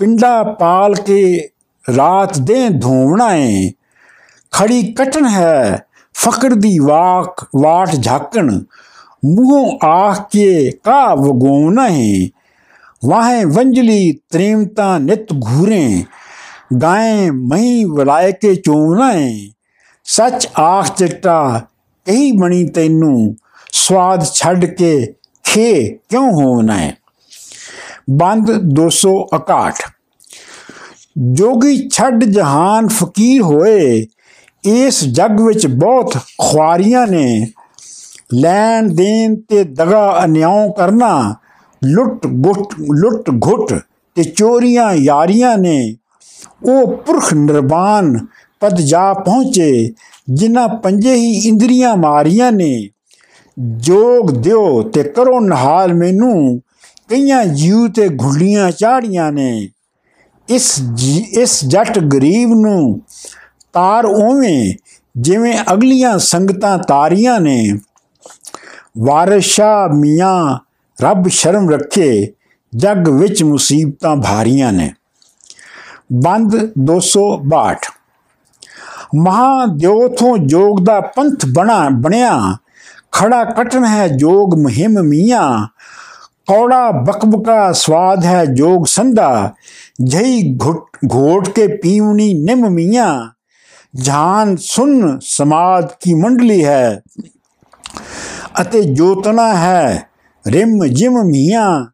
ਪਿੰਡਾ 0.00 0.42
ਪਾਲ 0.42 0.94
ਕੇ 0.94 1.48
ਰਾਤ 1.96 2.38
ਦੇ 2.38 2.68
ਧੋਵਣਾ 2.68 3.34
ਏ 3.34 3.72
ਖੜੀ 4.52 4.82
ਕਟਣ 4.92 5.26
ਹੈ, 5.28 5.86
ਫਕਰ 6.14 6.54
ਦੀ 6.54 6.78
ਵਾਕ, 6.78 7.46
ਵਾਟ 7.56 7.94
ਝਾਕਣ, 7.96 8.50
ਮੂੰਹੋਂ 9.24 9.86
ਆਖ 9.86 10.30
ਕੇ 10.30 10.70
ਕਾ 10.84 11.14
ਵਗੋਣਾ 11.14 11.86
ਏ 11.88 12.28
ਵਾਹੇ 13.06 13.44
ਵੰਜਲੀ 13.44 14.12
ਤ੍ਰੇਮਤਾ 14.30 14.98
ਨਿਤ 14.98 15.32
ਘੂਰੇ, 15.32 16.04
ਗਾਏ 16.82 17.30
ਮਈ 17.30 17.84
ਵਲਾਇ 17.84 18.32
ਕੇ 18.32 18.54
ਚੋਵਣਾ 18.54 19.12
ਏ 19.12 19.50
ਸੱਚ 20.04 20.48
ਆਖ 20.58 20.96
ਚਿੱਟਾ 20.96 21.60
ਕਹੀ 22.06 22.32
ਬਣੀ 22.32 22.66
ਤੈਨੂੰ, 22.68 23.36
ਸਵਾਦ 23.72 24.24
ਛੱਡ 24.24 24.64
ਕੇ 24.64 25.14
ਖੇ 25.44 25.98
ਕਿਉਂ 26.08 26.32
ਹੋਣਾ 26.32 26.76
ਹੈ 26.76 26.96
ਬੰਦ 28.10 28.50
261 28.74 29.82
ਜੋਗੀ 31.32 31.88
ਛੱਡ 31.88 32.24
ਜਹਾਨ 32.24 32.88
ਫਕੀਰ 32.88 33.42
ਹੋਏ, 33.42 34.06
ਇਸ 34.64 35.04
ਜੱਗ 35.04 35.40
ਵਿੱਚ 35.40 35.66
ਬਹੁਤ 35.66 36.16
ਖੁਆਰੀਆਂ 36.40 37.06
ਨੇ। 37.06 37.46
ਲੈਣ 38.34 38.88
ਦੇਣ 38.88 39.34
ਤੇ 39.36 39.64
ਦਗਾ 39.64 40.20
ਅਨਿਆਉ 40.24 40.72
ਕਰਨਾ 40.72 41.34
ਲੁੱਟ 41.84 42.26
ਗੁੱਟ 42.26 42.74
ਲੁੱਟ 42.80 43.30
ਘੁੱਟ 43.30 43.80
ਤੇ 44.14 44.24
ਚੋਰੀਆਂ 44.24 44.92
ਯਾਰੀਆਂ 44.92 45.58
ਨੇ। 45.58 45.96
ਉਹ 46.64 46.96
ਪੁਰਖ 46.96 47.34
ਨਿਰਵਾਨ 47.34 48.26
ਪਦ 48.60 48.80
ਜਾ 48.80 49.12
ਪਹੁੰਚੇ, 49.12 49.92
ਜਿਨ੍ਹਾਂ 50.30 50.68
ਪੰਜੇ 50.68 51.14
ਹੀ 51.14 51.32
ਇੰਦਰੀਆਂ 51.48 51.96
ਮਾਰੀਆਂ 51.96 52.52
ਨੇ। 52.52 52.90
ਜੋਗ 53.58 54.30
ਦਿਓ 54.30 54.82
ਤੇ 54.82 55.02
ਕਰੋ 55.02 55.40
ਨਹਾਲ 55.40 55.94
ਮੈਨੂੰ, 55.94 56.60
ਕਈਆਂ 57.08 57.44
ਜੀਉ 57.44 57.88
ਤੇ 57.88 58.08
ਘੁੱਲੀਆਂ 58.08 58.70
ਚਾੜੀਆਂ 58.70 59.32
ਨੇ। 59.32 59.68
ਇਸ 60.48 60.80
ਇਸ 61.38 61.64
ਜੱਟ 61.64 61.98
ਗਰੀਬ 61.98 62.48
ਨੂੰ 62.48 63.00
ਤਾਰ 63.72 64.04
ਉਵੇਂ 64.04 64.74
ਜਿਵੇਂ 65.16 65.58
ਅਗਲੀਆਂ 65.72 66.18
ਸੰਗਤਾਂ 66.18 66.78
ਤਾਰੀਆਂ 66.78 67.40
ਨੇ। 67.40 67.78
ਵਾਰਿਸ਼ਾ 68.98 69.88
ਮੀਆਂ 69.94 70.63
ਰੱਬ 71.02 71.28
ਸ਼ਰਮ 71.28 71.70
ਰੱਖੇ, 71.70 72.32
ਜੱਗ 72.76 73.08
ਵਿੱਚ 73.08 73.42
ਮੁਸੀਬਤਾਂ 73.42 74.16
ਭਾਰੀਆਂ 74.16 74.72
ਨੇ। 74.72 74.92
ਬੰਦ 76.12 76.72
262 76.78 77.78
ਮਹਾਦੇਵ 79.16 79.76
ਦਿਓਥੋਂ 79.76 80.38
ਜੋਗ 80.38 80.76
ਦਾ 80.84 81.00
ਪੰਥ 81.00 81.46
ਬਣਾ, 81.52 81.88
ਬਣਿਆ। 81.88 82.56
ਖੜਾ 83.12 83.44
ਕਟਨ 83.44 83.84
ਹੈ 83.84 84.08
ਜੋਗ 84.08 84.54
ਮਹਿਮ 84.54 85.02
ਮੀਆਂ। 85.02 85.66
ਕੌੜਾ 86.46 86.90
ਬਕਬਕਾ 86.90 87.72
ਸਵਾਦ 87.72 88.24
ਹੈ 88.24 88.44
ਜੋਗ 88.44 88.84
ਸੰਦਾ 88.86 89.54
ਜਈ 90.04 90.56
ਘੋਟ 91.14 91.48
ਕੇ 91.48 91.66
ਪੀਵਣੀ 91.66 92.34
ਨਿਮ 92.34 92.70
ਮੀਆਂ। 92.70 93.30
ਜਾਨ 93.94 94.56
ਸੁਨ 94.56 95.18
ਸਮਾਦ 95.22 95.92
ਕੀ 96.00 96.14
ਮੰਡਲੀ 96.14 96.64
ਹੈ। 96.64 97.02
ਅਤੇ 98.60 98.82
ਜੋਤਨਾ 98.82 99.54
ਹੈ 99.54 100.08
ਰਿਮ 100.46 100.86
ਜਿਮ 100.86 101.22
ਮੀਆਂ। 101.24 101.86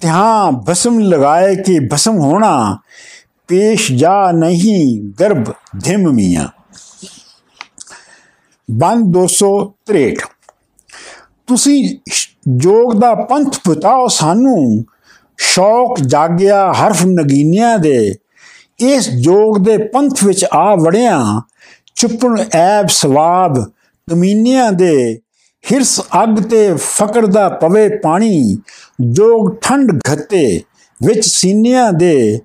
ਤਿਹਾਂ 0.00 0.52
ਭਸਮ 0.52 0.98
ਲਗਾਏ 0.98 1.56
ਕਿ 1.56 1.80
ਭਸਮ 1.92 2.18
ਹੋਣਾ। 2.18 2.78
ਪੇਸ਼ 3.48 3.92
ਜਾ 3.92 4.32
ਨਹੀਂ 4.32 5.02
ਗਰਭ 5.20 5.52
ਧਿਮ 5.84 6.12
ਮੀਆਂ। 6.12 6.48
ਬੰਦ 8.70 9.12
263 9.12 10.16
ਤੁਸੀਂ 11.46 11.98
ਜੋਗ 12.56 13.00
ਦਾ 13.00 13.14
ਪੰਥ 13.14 13.56
ਬਤਾਓ 13.68 14.08
ਸਾਨੂੰ। 14.08 14.84
ਸ਼ੌਕ 15.36 16.00
ਜਾਗਿਆ 16.00 16.72
ਹਰਫ 16.72 17.06
ਨਗੀਨਿਆਂ 17.06 17.78
ਦੇ। 17.78 18.14
ਇਸ 18.78 19.10
ਜੋਗ 19.10 19.58
ਦੇ 19.58 19.78
ਪੰਥ 19.78 20.24
ਵਿੱਚ 20.24 20.44
ਆ 20.52 20.74
ਵੜਿਆ। 20.74 21.42
ਚੁੱਪਣ 21.94 22.44
ਐਬ 22.52 22.86
ਸਵਾਬ 22.88 23.70
ਕਮੀਨਿਆਂ 24.10 24.72
ਦੇ। 24.72 25.20
ਹਿਰਸ 25.72 26.00
ਅੱਗ 26.00 26.42
ਤੇ 26.42 26.74
ਫਕਰ 26.76 27.26
ਦਾ 27.26 27.48
ਪਵੇ 27.48 27.88
ਪਾਣੀ, 27.88 28.58
ਜੋਗ 29.00 29.54
ਠੰਡ 29.62 30.00
ਘਤੇ 30.12 30.62
ਵਿੱਚ 31.02 31.24
ਸੀਨਿਆਂ 31.24 31.92
ਦੇ, 31.92 32.40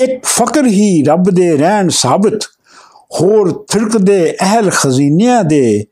ਇੱਕ 0.00 0.24
ਫਕਰ 0.24 0.66
ਹੀ 0.66 1.02
ਰੱਬ 1.02 1.30
ਦੇ 1.30 1.56
ਰਹਿਣ 1.56 1.88
ਸਾਬਤ, 1.88 2.44
ਹੋਰ 3.20 3.64
ਥਿੜਕਦੇ 3.72 4.36
ਅਹਲ 4.42 4.70
ਖਜ਼ੀਨਿਆਂ 4.70 5.44
ਦੇ, 5.44 5.86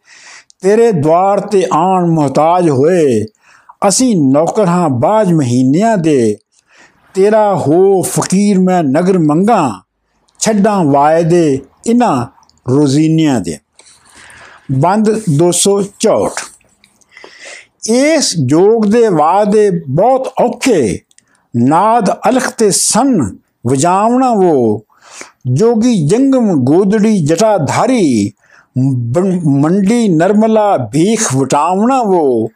ਤੇਰੇ 0.60 0.92
ਦਵਾਰ 0.92 1.40
ਤੇ 1.40 1.66
ਆਣ 1.72 2.06
ਮੁਹਤਾਜ 2.06 2.68
ਹੋਏ, 2.68 3.26
ਅਸੀਂ 3.88 4.16
ਨੌਕਰ 4.32 4.66
ਹਾਂ 4.66 4.88
ਬਾਜ 4.88 5.32
ਮਹੀਨਿਆਂ 5.32 5.96
ਦੇ, 5.98 6.36
ਤੇਰਾ 7.14 7.54
ਹੋ 7.54 8.02
ਫਕੀਰ 8.02 8.58
ਮੈਂ 8.58 8.82
ਨਗਰ 8.82 9.18
ਮੰਗਾ, 9.18 9.80
ਛੱਡਾਂ 10.38 10.84
ਵਾਇਦੇ 10.84 11.58
ਇਨਾ 11.86 12.28
ਰੋਜ਼ੀਨਿਆਂ 12.68 13.40
ਦੇ। 13.40 13.58
ਬੰਦ 14.72 15.20
264 15.28 16.49
ਇਸ 17.82 18.34
ਜੋਗ 18.38 18.84
ਦੇ 18.86 19.08
ਵਾਅਦੇ 19.08 19.70
ਬਹੁਤ 19.88 20.32
ਔਖੇ। 20.40 20.98
ਨਾਦ 21.54 22.10
ਅਲਖ 22.28 22.50
ਤੇ 22.50 22.70
ਸਨ 22.70 23.18
ਵਜਾਵਣਾ 23.66 24.28
ਉਹ 24.30 24.84
ਜੋਗੀ 25.52 25.94
ਜੰਗਮ 26.06 26.54
ਗੋਦੜੀ 26.64 27.18
ਜਟਾਧਾਰੀ 27.24 28.32
ਮੰਡੀ 28.78 30.08
ਨਰਮਲਾ 30.08 30.76
ਭੀਖ 30.92 31.34
ਵਟਾਵਣਾ 31.36 31.98
ਉਹ 31.98 32.48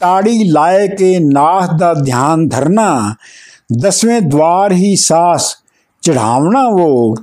ਤਾੜੀ 0.00 0.44
ਲਾਏ 0.44 0.86
ਕੇ 0.88 1.18
ਨਾਥ 1.18 1.74
ਦਾ 1.78 1.92
ਧਿਆਨ 1.94 2.46
ਧਰਨਾ, 2.48 3.14
ਦਸਵੇਂ 3.78 4.20
ਦਵਾਰ 4.20 4.72
ਹੀ 4.72 4.94
ਸਾਸ 4.96 5.54
ਚੜਾਵਣਾ 6.02 6.66
ਉਹ 6.68 7.16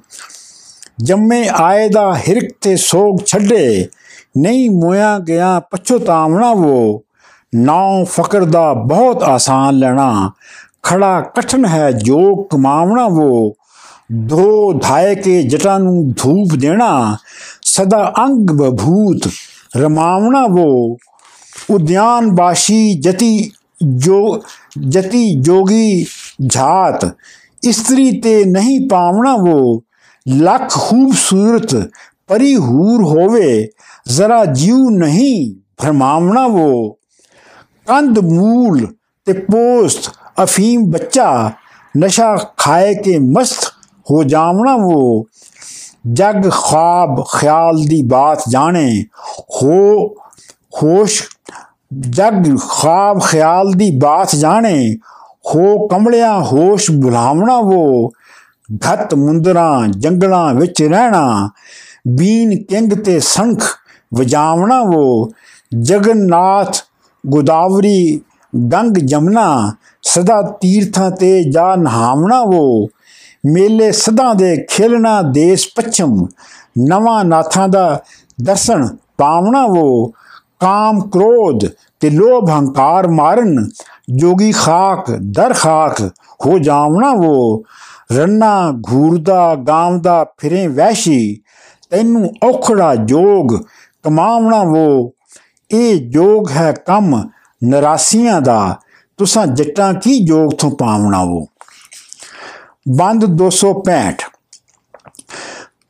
ਜੰਮੇ 1.03 1.47
ਆਏ 1.53 1.87
ਦਾ 1.89 2.13
ਹਿਰਕ 2.17 2.51
ਤੇ 2.61 2.75
ਸੋਗ 2.75 3.19
ਛੱਡੇ, 3.25 3.87
ਨਹੀਂ 4.37 4.69
ਮੋਇਆ 4.69 5.17
ਗਿਆ 5.19 5.59
ਪਛਤਾਵਣਾ 5.71 6.49
ਉਹ 6.49 7.03
ਨਾਉ 7.55 8.03
ਫਕਰ 8.03 8.45
ਦਾ 8.45 8.73
ਬਹੁਤ 8.73 9.23
ਆਸਾਨ 9.23 9.75
ਲੈਣਾ। 9.75 10.31
ਖੜਾ 10.83 11.21
ਕਠਨ 11.21 11.65
ਹੈ 11.65 11.91
ਜੋ 11.91 12.35
ਕਮਾਵਣਾ 12.35 13.07
ਵੋ। 13.07 13.53
ਧੋ 14.29 14.73
ਧਾਏ 14.73 15.15
ਕੇ 15.15 15.43
ਜਟਾਂ 15.43 15.79
ਨੂੰ 15.79 16.11
ਧੂਪ 16.11 16.55
ਦੇਣਾ। 16.55 17.17
ਸਦਾ 17.61 18.13
ਅੰਗ 18.19 18.49
ਬਭੂਤ 18.49 19.29
ਰਮਾਵਣਾ 19.77 20.47
ਵੋ। 20.47 20.97
ਉਦਿਆਨ 21.69 22.35
ਬਾਸ਼ੀ 22.35 22.93
ਜਤੀ 22.93 23.51
ਜੋ, 23.87 24.43
ਜਤੀ 24.89 25.35
ਜੋਗੀ 25.35 26.05
ਝਾਤ 26.49 27.15
ਇਸਤਰੀ 27.63 28.21
ਤੇ 28.21 28.45
ਨਹੀਂ 28.45 28.89
ਪਾਵਣਾ 28.89 29.37
ਵੋ। 29.37 29.81
ਲੱਖ 30.27 30.73
ਖੂਬਸੂਰਤ 30.73 31.89
ਪਰੀ 32.27 32.55
ਹੂਰ 32.55 33.03
ਹੋਵੇ। 33.03 33.67
ਜ਼ਰਾ 34.07 34.45
ਜੀਉ 34.45 34.89
ਨਹੀਂ 34.89 35.55
ਭਰਮਾਵਣਾ 35.77 36.47
ਵੋ। 36.47 36.97
ਕੰਦ 37.91 38.19
ਮੂਲ 38.19 38.85
ਤੇ 39.25 39.33
ਪੋਸਤ 39.33 40.09
ਅਫੀਮ 40.43 40.83
ਬੱਚਾ, 40.91 41.51
ਨਸ਼ਾ 41.97 42.35
ਖਾਏ 42.57 42.93
ਕੇ 42.95 43.17
ਮਸਤ 43.19 43.65
ਹੋ 44.11 44.23
ਜਾਵਣਾ 44.23 44.73
ਉਹ 44.73 45.25
ਜਗ 46.13 46.49
ਖਾਬ 46.49 47.23
ਖਿਆਲ 47.23 47.83
ਦੀ 47.83 48.01
ਬਾਤ 48.01 48.43
ਜਾਣੇ, 48.49 49.03
ਹੋ, 49.55 50.07
ਹੋਸ਼, 50.73 51.21
ਜਗ 52.09 52.57
ਖਾਬ 52.59 53.19
ਖਿਆਲ 53.21 53.71
ਦੀ 53.71 53.89
ਬਾਤ 53.97 54.35
ਜਾਣੇ, 54.35 54.95
ਹੋ 55.45 55.87
ਕਮਲਿਆ 55.87 56.39
ਹੋਸ਼ 56.39 56.91
ਬੁਲਾਵਣਾ 56.91 57.55
ਉਹ 57.55 58.11
ਘਤ 58.93 59.13
ਮੁੰਦਰਾਂ 59.13 59.87
ਜੰਗਲਾਂ 59.87 60.53
ਵਿੱਚ 60.53 60.83
ਰਹਿਣਾ, 60.83 61.49
ਬੀਨ 62.07 62.63
ਕਿੰਗ 62.63 62.93
ਤੇ 62.93 63.19
ਸੰਖ 63.19 63.63
ਵਜਾਵਣਾ 64.13 64.79
ਉਹ 64.79 65.31
ਜਗਨਨਾਥ 65.81 66.77
ਗੋਦਾਵਰੀ 67.23 68.21
ਗੰਗ 68.53 68.97
ਜਮਨਾ 68.97 69.73
ਸਦਾ 70.03 70.41
ਤੀਰਥਾਂ 70.61 71.09
ਤੇ 71.11 71.43
ਜਾ 71.43 71.75
ਨਹਾਵਣਾ 71.75 72.39
ਉਹ 72.39 72.89
ਮੇਲੇ 73.45 73.91
ਸਦਾ 73.91 74.33
ਦੇ 74.33 74.55
ਖੇਲਣਾ, 74.69 75.21
ਦੇਸ਼ 75.21 75.67
ਪੱਛਮ, 75.75 76.25
ਨਵਾਂ 76.87 77.23
ਨਾਥਾਂ 77.25 77.67
ਦਾ 77.69 78.03
ਦਰਸ਼ਨ 78.43 78.87
ਪਾਵਣਾ 79.17 79.63
ਉਹ 79.63 80.13
ਕਾਮ 80.59 80.99
ਕ੍ਰੋਧ 81.09 81.65
ਤੇ 81.99 82.09
ਲੋਭ 82.09 82.49
ਹੰਕਾਰ 82.49 83.07
ਮਾਰਨ, 83.07 83.69
ਜੋਗੀ 84.11 84.51
ਖਾਕ, 84.51 85.11
ਦਰ 85.31 85.53
ਖਾਕ 85.53 86.01
ਹੋ 86.45 86.57
ਜਾਵਣਾ 86.59 87.09
ਉਹ 87.09 87.63
ਰੰਨਾ 88.11 88.71
ਘੂਰਦਾ 88.91 89.55
ਗਾਵਦਾ 89.67 90.23
ਫਿਰੇ 90.37 90.67
ਵੈਸ਼ੀ, 90.67 91.41
ਤੈਨੂੰ 91.91 92.31
ਔਖੜਾ 92.43 92.93
ਜੋਗ 92.95 93.57
ਕਮਾਵਣਾ 94.03 94.59
ਉਹ 94.59 95.13
ਇਹ 95.73 96.09
ਜੋਗ 96.09 96.51
ਹੈ 96.51 96.71
ਕੰਮ 96.85 97.29
ਨਰਾਸੀਆਂ 97.61 98.41
ਦਾ। 98.41 98.79
ਤੁਸਾਂ 99.19 99.47
ਜੱਟਾਂ 99.47 99.93
ਕੀ 99.93 100.17
ਜੋਗ 100.19 100.51
ਤੋਂ 100.51 100.71
ਪਾਵਣਾ 100.71 101.23
ਵੋ 101.25 101.45
ਬੰਦ 102.97 103.25
265 103.37 104.29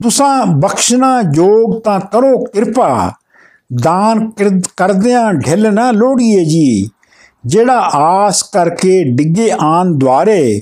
ਤੁਸਾਂ 0.04 0.46
ਬਖਸ਼ਣਾ 0.46 1.22
ਜੋਗ 1.24 1.80
ਤਾਂ 1.82 2.00
ਕਰੋ 2.00 2.38
ਕਿਰਪਾ। 2.46 3.12
ਦਾਨ 3.84 4.30
ਕਰਦਿਆਂ 4.78 5.34
ਢਿੱਲ 5.34 5.74
ਨਾ 5.74 5.92
ਲੋੜੀਏ 5.92 6.44
ਜੀ। 6.46 6.90
ਜਿਹੜਾ 7.46 7.80
ਆਸ 7.96 8.42
ਕਰਕੇ 8.44 9.04
ਡਿੱਗੇ 9.04 9.50
ਆਨ 9.62 9.98
ਦੁਆਰੇ, 9.98 10.62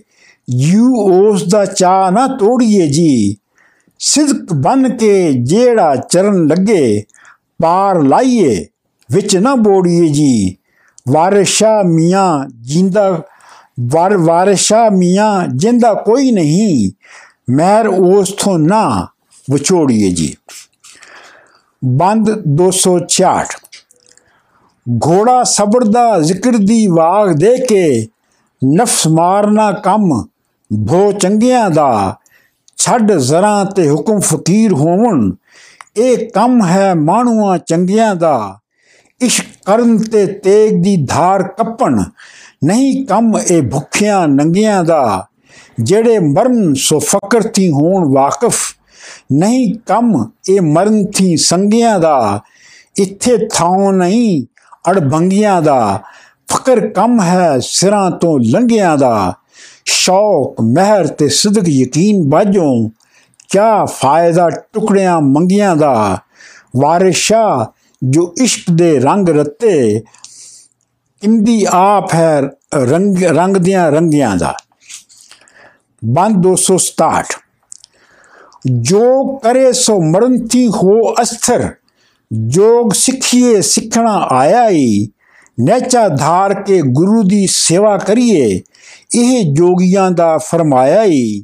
ਯੂ 0.50 0.96
ਉਸ 0.96 1.48
ਦਾ 1.50 1.66
ਚਾ 1.66 2.10
ਨਾ 2.10 2.28
ਤੋੜੀਏ 2.28 2.88
ਜੀ। 2.88 3.36
ਸਿਦਕ 4.00 4.54
ਬਨ 4.54 4.98
ਕੇ 4.98 5.34
ਜਿਹੜਾ 5.34 5.96
ਚਰਨ 5.96 6.46
ਲੱਗੇ, 6.48 7.04
ਪਾਰ 7.62 8.02
ਲਾਈਏ। 8.04 8.66
ਵਿੱਚ 9.12 9.38
ਨਾ 9.38 9.56
ਬੋੜੀਏ 9.56 10.08
ਜੀ। 10.08 10.56
ਵਾਰਿਸ਼ਾ 11.10 11.84
ਮੀਆਂ 11.84 12.50
ਜਿੰਦਾ 12.62 13.22
ਵਾਰ 13.80 14.18
ਵਾਰਿਸ਼ਾ 14.18 14.90
ਮੀਆਂ 14.90 15.48
ਜਿੰਦਾ 15.48 15.94
ਕੋਈ 15.94 16.32
ਨਹੀਂ। 16.32 16.92
ਮਹਿਰ 17.54 17.88
ਉਸ 17.88 18.32
ਤੋਂ 18.32 18.60
ਨਾ 18.60 19.08
ਵਿਛੋੜੀਏ 19.52 20.10
ਜੀ। 20.10 20.36
ਬੰਦ 21.86 22.32
266 22.48 23.46
ਘੋੜਾ 25.06 25.44
ਸਬਰ 25.44 25.84
ਦਾ 25.84 26.20
ਜ਼ਿਕਰ 26.20 26.52
ਦੀ 26.52 26.88
ਵਾਗ 26.88 27.32
ਦੇ 27.32 27.58
ਕੇ 27.58 28.08
ਨਫਸ 28.76 29.08
ਮਾਰਨਾ 29.08 29.72
ਕੰਮ 29.72 30.28
ਭੋ 30.88 31.12
ਚੰਗਿਆਂ 31.12 31.70
ਦਾ। 31.70 32.16
ਛੱਡ 32.78 33.12
ਜ਼ਰਾ 33.12 33.64
ਤੇ 33.64 33.90
ਹੁਕਮ 33.90 34.20
ਫਕੀਰ 34.20 34.74
ਹੋਵਣ। 34.74 35.32
ਇਹ 35.98 36.30
ਕੰਮ 36.30 36.66
ਹੈ 36.66 36.94
ਮਾਣੂਆਂ 36.96 37.58
ਚੰਗਿਆਂ 37.58 38.16
ਦਾ। 38.16 38.60
ਇਸ਼ਕ 39.22 39.46
ਕਰਨ 39.66 39.98
ਤੇ 40.02 40.26
ਤੇਗ 40.26 40.82
ਦੀ 40.84 40.96
ਧਾਰ 41.06 41.44
ਕੱਪਣ, 41.58 42.04
ਨਹੀਂ 42.64 43.06
ਕੰਮ 43.06 43.38
ਇਹ 43.38 43.62
ਭੁੱਖਿਆਂ 43.62 44.28
ਨੰਗਿਆਂ 44.28 44.84
ਦਾ। 44.84 45.28
ਜਿਹੜੇ 45.80 46.20
ਮਰਨ 46.20 46.74
ਸੋ 46.74 47.00
ਫਕਰ 47.00 47.42
ਥੀ 47.44 47.70
ਹੋਣ 47.72 48.14
ਵਾਕਿਫ, 48.14 48.56
ਨਹੀਂ 49.32 49.74
ਕੰਮ 49.86 50.30
ਇਹ 50.50 50.62
ਮਰਨ 50.62 51.06
ਥੀ 51.06 51.36
ਸੰਗਿਆਂ 51.38 52.00
ਦਾ। 52.00 52.40
ਇੱਥੇ 52.98 53.38
ਥਾਂ 53.54 53.92
ਨਹੀਂ 53.94 54.44
ਅੜਬੰਗੀਆਂ 54.92 55.62
ਦਾ, 55.62 56.02
ਫਕਰ 56.52 56.88
ਕੰਮ 56.88 57.22
ਹੈ 57.22 57.60
ਸਿਰਾਂ 57.62 58.10
ਤੋਂ 58.12 58.40
ਲੰਘਿਆਂ 58.42 58.98
ਦਾ। 58.98 59.34
ਸ਼ੌਕ 59.86 60.62
ਮਹਿਰ 60.62 61.08
ਤੇ 61.08 61.28
ਸਦਕ 61.30 61.68
ਯਕੀਨ 61.70 62.30
ਬਾਝੋਂ, 62.30 62.90
ਕਿਆ 63.50 63.86
ਫਾਇਦਾ 63.86 64.50
ਟੁਕੜਿਆਂ 64.74 65.20
ਮੰਗੀਆਂ 65.22 65.76
ਦਾ। 65.76 66.18
ਵਾਰਿਸ਼ਾ 66.78 67.72
ਜੋ 68.02 68.34
ਇਸ਼ਕ 68.42 68.72
ਦੇ 68.72 69.00
ਰੰਗ 69.00 69.30
ਰੱਤੇ, 69.30 70.04
ਇੰਦੀ 71.24 71.66
ਆਪ 71.70 72.14
ਹੈ 72.14 72.42
ਰੰਗ 72.74 73.24
ਰੰਗ 73.24 73.58
ਦੀਆਂ 73.58 73.92
ਰੰਗਿਆਂ 73.92 74.36
ਦਾ। 74.38 74.54
ਬੰਦ 76.06 76.36
267 76.38 77.34
ਜੋ 78.66 79.24
ਕਰੇ 79.44 79.72
ਸੋ 79.74 80.00
ਮਰਨਤੀ 80.02 80.68
ਹੋ 80.68 81.14
ਅਸਥਰ, 81.22 81.70
ਜੋਗ 82.34 82.94
ਸਿੱਖੀਏ 82.94 83.62
ਸਿੱਖਣਾ 83.62 84.16
ਆਇਆ 84.32 84.68
ਈ, 84.70 85.08
ਨੇਚਾ 85.60 86.08
ਧਾਰ 86.08 86.54
ਕੇ 86.62 86.82
ਗੁਰੂ 86.82 87.24
ਦੀ 87.24 87.48
ਸੇਵਾ 87.48 87.98
ਕਰੀਏ, 87.98 88.62
ਇਹ 89.16 89.54
ਜੋਗੀਆਂ 89.54 90.12
ਦਾ 90.12 90.38
ਫਰਮਾਇਆ 90.38 91.04
ਈ, 91.04 91.44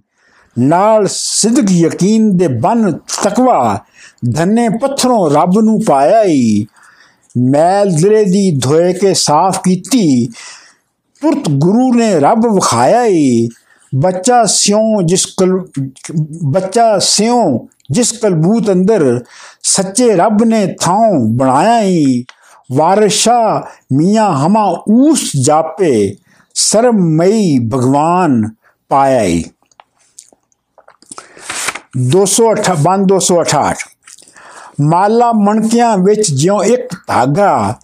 ਨਾਲ 0.60 1.08
ਸਿੱਧਕ 1.08 1.72
ਯਕੀਨ 1.72 2.38
ਦੇ 2.38 2.48
ਬਨ 2.48 2.92
ਤਕਵਾ 3.24 3.86
ਧੰਨੇ 4.34 4.70
ਪੱਥਰੋਂ 4.70 5.30
ਰੱਬ 5.30 5.60
ਨੂੰ 5.60 5.82
ਪਾਇਆ 5.86 6.24
ਈ। 6.24 6.66
ਮੈਲ 7.38 7.90
ਦਿਲੇ 7.90 8.26
ਦੀ 8.26 8.60
ਧੋਏ 8.64 8.94
ਕੇ 8.94 9.14
ਸਾਫ਼ 9.14 9.60
ਕੀਤੀ। 9.60 10.28
ਤੁਰਤ 11.22 11.50
ਗੁਰੂ 11.50 11.94
ਨੇ 11.94 12.20
ਰੱਬ 12.20 12.46
ਵਿਖਾਇਆ 12.56 13.06
ਈ। 13.06 13.48
ਬੱਚਾ 13.96 14.46
ਸਿਉ 14.46 15.02
ਜਿਸ 15.06 15.26
ਕਲ, 15.26 15.66
ਬੱਚਾ 16.44 17.00
ਸਿਉ 17.00 17.68
ਜਿਸ 17.92 18.12
ਕਲਬੂਤ 18.12 18.72
ਅੰਦਰ 18.72 19.24
ਸੱਚੇ 19.64 20.16
ਰੱਬ 20.16 20.44
ਨੇ 20.44 20.76
ਥਾਂ 20.82 21.20
ਬਣਾਇਆ 21.28 21.82
ਈ। 21.82 22.26
ਵਾਰਿਸ਼ਾ 22.72 23.68
ਮੀਆਂ 23.94 24.34
ਹਮਾ 24.34 24.84
ਉਸ 24.88 25.32
ਜਾਪੇ 25.44 26.16
ਸਰਮਈ 26.56 27.60
ਭਗਵਾਨ 27.60 28.50
ਪਾਇਆ 28.90 29.24
ਈ। 29.24 29.44
208 31.98 32.76
ਬੰਦ 32.82 33.08
268 33.08 33.95
ਮਾਲਾ 34.82 35.32
ਮਣਕਿਆਂ 35.32 35.98
ਵਿੱਚ 35.98 36.32
ਜਿਉਂ 36.32 36.64
ਇੱਕ 36.64 36.96
ਧਾਗਾ, 37.08 37.76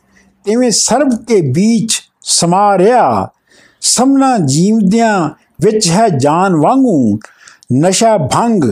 ਤਿਵੇਂ 0.43 0.71
ਸਰਬ 0.71 1.25
ਕੇ 1.27 1.41
ਵਿੱਚ 1.41 2.01
ਸਮਾ 2.21 2.77
ਰਿਆ 2.77 3.27
ਸਮਨਾ 3.81 4.37
ਜੀਵਦਿਆਂ 4.37 5.29
ਵਿੱਚ 5.61 5.89
ਹੈ 5.89 6.09
ਜਾਨ 6.09 6.55
ਵਾਂਗੂ, 6.55 7.19
ਨਸ਼ਾ 7.79 8.17
ਭੰਗ 8.17 8.63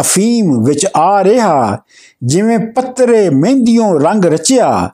ਅਫੀਮ 0.00 0.64
ਵਿੱਚ 0.64 0.86
ਆ 0.96 1.24
ਰਿਹਾ। 1.24 1.78
ਜਿਵੇਂ 2.24 2.58
ਪੱਤਰੇ 2.58 3.30
ਮਹਿੰਦੀੋਂ 3.30 4.00
ਰੰਗ 4.00 4.24
ਰਚਿਆ, 4.24 4.90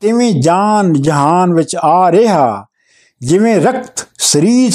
ਤਿਵੇਂ 0.00 0.32
ਜਾਨ 0.32 0.92
ਜਹਾਨ 0.92 1.54
ਵਿੱਚ 1.54 1.76
ਆ 1.76 2.12
ਰਿਹਾ। 2.12 2.66
ਜਿਵੇਂ 3.20 3.56
ਰਕਤ 3.56 4.06
ਸਰੀਰ 4.18 4.72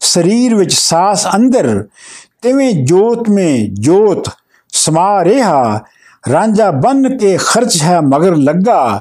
ਸਰੀਰ 0.00 0.54
ਵਿੱਚ 0.54 0.74
ਸਾਸ 0.74 1.26
ਅੰਦਰ, 1.36 1.86
ਤਿਵੇਂ 2.42 2.72
ਜੋਤ 2.74 3.28
ਮੇ 3.28 3.68
ਜੋਤ 3.72 4.30
ਸਮਾ 4.68 5.24
ਰਿਹਾ। 5.24 5.80
ਰਾਂਝਾ 6.32 6.70
ਬਨ 6.70 7.16
ਕੇ 7.16 7.36
ਖਰਚ 7.36 7.82
ਹੈ 7.82 8.00
ਮਗਰ 8.00 8.36
ਲੱਗਾ, 8.36 9.00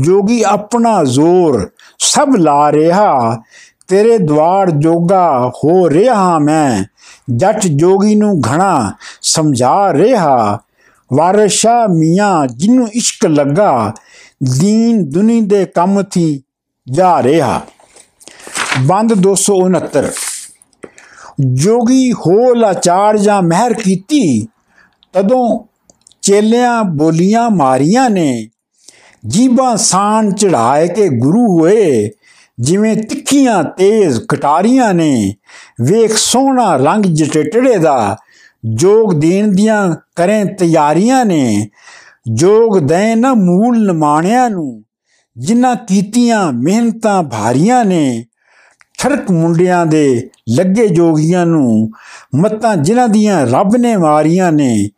ਜੋਗੀ 0.00 0.42
ਆਪਣਾ 0.42 1.04
ਜ਼ੋਰ 1.04 1.70
ਸਭ 1.98 2.28
ਲਾ 2.36 2.72
ਰਿਹਾ। 2.72 3.42
ਤੇਰੇ 3.88 4.18
ਦਵਾਰ 4.18 4.70
ਜੋਗਾ 4.70 5.52
ਹੋ 5.64 5.90
ਰਿਹਾ 5.90 6.38
ਮੈਂ, 6.38 6.84
ਜੱਟ 7.36 7.66
ਜੋਗੀ 7.66 8.14
ਨੂੰ 8.14 8.40
ਘਣਾ 8.40 8.92
ਸਮਝਾ 9.22 9.92
ਰਿਹਾ। 9.92 10.58
ਵਾਰਸ਼ਾ 11.12 11.86
ਮੀਆਂ 11.86 12.46
ਜਿਨੂੰ 12.46 12.88
ਇਸ਼ਕ 12.88 13.26
ਲੱਗਾ, 13.26 13.92
ਦੀਨ 14.60 15.10
ਦੁਨੀ 15.10 15.40
ਦੇ 15.40 15.64
ਕੰਮ 15.64 16.02
ਥੀ 16.02 16.42
ਜਾ 16.90 17.22
ਰਿਹਾ। 17.22 17.60
ਬੰਦ 18.80 19.14
269 19.14 20.10
ਜੋਗੀ 21.40 22.12
ਹੋ 22.12 22.54
ਲਾਚਾਰ 22.54 23.18
ਜਾਂ 23.18 23.42
ਮਹਿਰ 23.42 23.72
ਕੀਤੀ, 23.72 24.46
ਤਦੋਂ 25.12 25.73
ਚੇਲਿਆਂ 26.24 26.84
ਬੋਲੀਆਂ 26.84 27.50
ਮਾਰੀਆਂ 27.50 28.10
ਨੇ। 28.10 28.48
ਜੀਬਾਂ 29.26 29.76
ਸਾਨ 29.76 30.34
ਚੜਾਏ 30.34 30.88
ਕੇ 30.88 31.08
ਗੁਰੂ 31.08 31.60
ਹੋਏ। 31.60 32.10
ਜਿਵੇਂ 32.60 32.96
ਤਿੱਖੀਆਂ 32.96 33.64
ਤੇਜ਼ 33.64 34.20
ਕਟਾਰੀਆਂ 34.28 34.94
ਨੇ। 34.94 35.34
ਵੇਖ 35.80 36.16
ਸੋਹਣਾ 36.16 36.76
ਰੰਗ 36.76 37.02
ਜਟੇਟੜੇ 37.02 37.78
ਦਾ। 37.78 38.16
ਜੋਗ 38.74 39.14
ਦੇਣ 39.14 39.48
ਦੀਆਂ 39.48 39.96
ਕਰੇ 40.16 40.44
ਤਿਆਰੀਆਂ 40.44 41.24
ਨੇ। 41.24 41.68
ਜੋਗ 42.32 42.78
ਦੇ 42.78 43.14
ਨਾ 43.14 43.34
ਮੂਲ 43.34 43.86
ਨਮਾਣਿਆਂ 43.86 44.50
ਨੂੰ। 44.50 44.84
ਜਿਨ੍ਹਾਂ 45.36 45.76
ਕੀਤੀਆਂ 45.76 46.52
ਮਿਹਨਤਾਂ 46.52 47.22
ਭਾਰੀਆਂ 47.22 47.84
ਨੇ। 47.84 48.24
ਠਰਕ 48.98 49.30
ਮੁੰਡਿਆਂ 49.30 49.86
ਦੇ 49.86 50.30
ਲੱਗੇ 50.48 50.88
ਜੋਗੀਆਂ 50.88 51.46
ਨੂੰ 51.46 51.90
ਮਤਾਂ 52.34 52.76
ਜਿਨ੍ਹਾਂ 52.76 53.08
ਦੀਆਂ 53.08 53.46
ਰੱਬ 53.46 53.76
ਨੇ 53.76 53.96
ਮਾਰੀਆਂ 53.96 54.52
ਨੇ, 54.52 54.90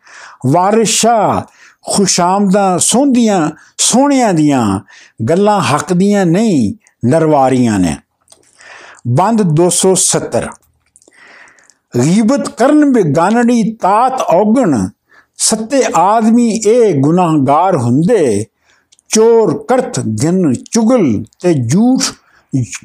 ਵਾਰਿਸ਼ਾ 0.47 1.47
ਖੁਸ਼ਾਮਦਾਂ 1.87 2.79
ਸੋਹਣੀਆਂ 2.79 3.51
ਸੋਹਣਿਆਂ 3.79 4.35
ਦੀਆਂ 4.35 4.81
ਗੱਲਾਂ 5.29 5.61
ਹੱਕ 5.61 5.93
ਦੀਆਂ 5.93 6.27
ਨਹੀਂ, 6.27 6.75
ਨਰਵਾਰੀਆਂ 7.09 7.79
ਨੇ। 7.79 7.97
ਬੰਦ 9.09 9.43
270 9.43 10.47
ਗੀਬਤ 12.05 12.49
ਕਰਨ 12.49 12.93
ਬੇਗਾਨੜੀ 12.93 13.73
ਤਾਤ 13.73 14.21
ਔਗਣ, 14.21 14.89
ਸੱਤੇ 15.37 15.83
ਆਦਮੀ 15.97 16.51
ਇਹ 16.67 16.95
ਗੁਨਾਹਗਾਰ 16.95 17.77
ਹੁੰਦੇ, 17.77 18.47
ਚੋਰ 19.09 19.65
ਕਰਤ 19.69 20.01
ਗਿਨ 20.01 20.55
ਚੁਗਲ 20.71 21.25
ਤੇ 21.41 21.55
ਝੂਠ 21.55 22.03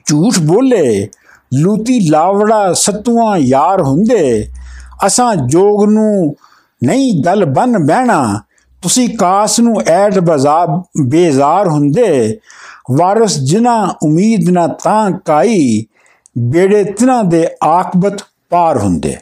ਝੂਠ 0.05 0.39
ਬੋਲੇ, 0.39 1.09
ਲੂਤੀ 1.53 2.09
ਲਾਵੜਾ 2.09 2.73
ਸਤੂਆਂ 2.73 3.37
ਯਾਰ 3.37 3.81
ਹੁੰਦੇ। 3.81 4.47
ਅਸਾਂ 5.05 5.35
ਜੋਗ 5.35 5.85
ਨੂੰ 5.89 6.35
ਨਹੀਂ 6.83 7.23
ਗੱਲ 7.23 7.45
ਬਨ 7.45 7.85
ਬਹਿਣਾ। 7.85 8.41
ਤੁਸੀਂ 8.81 9.17
ਕਾਸ 9.17 9.59
ਨੂੰ 9.59 9.81
ਐਡ 9.87 10.19
ਬਾਜ਼ਾਰ 10.19 10.67
ਬੇਜ਼ਾਰ 11.01 11.67
ਹੁੰਦੇ। 11.67 12.39
ਵਾਰਸ 12.91 13.39
ਜਿਨਾ 13.39 13.95
ਉਮੀਦ 14.03 14.49
ਨਾ 14.49 14.67
ਤਾਂ 14.67 15.11
ਕਾਈ, 15.11 15.85
ਬੇੜੇ 16.37 16.83
ਤਿਨਾਂ 16.83 17.23
ਦੇ 17.23 17.47
ਆਕਬਤ 17.63 18.21
ਪਾਰ 18.49 18.77
ਹੁੰਦੇ। 18.77 19.17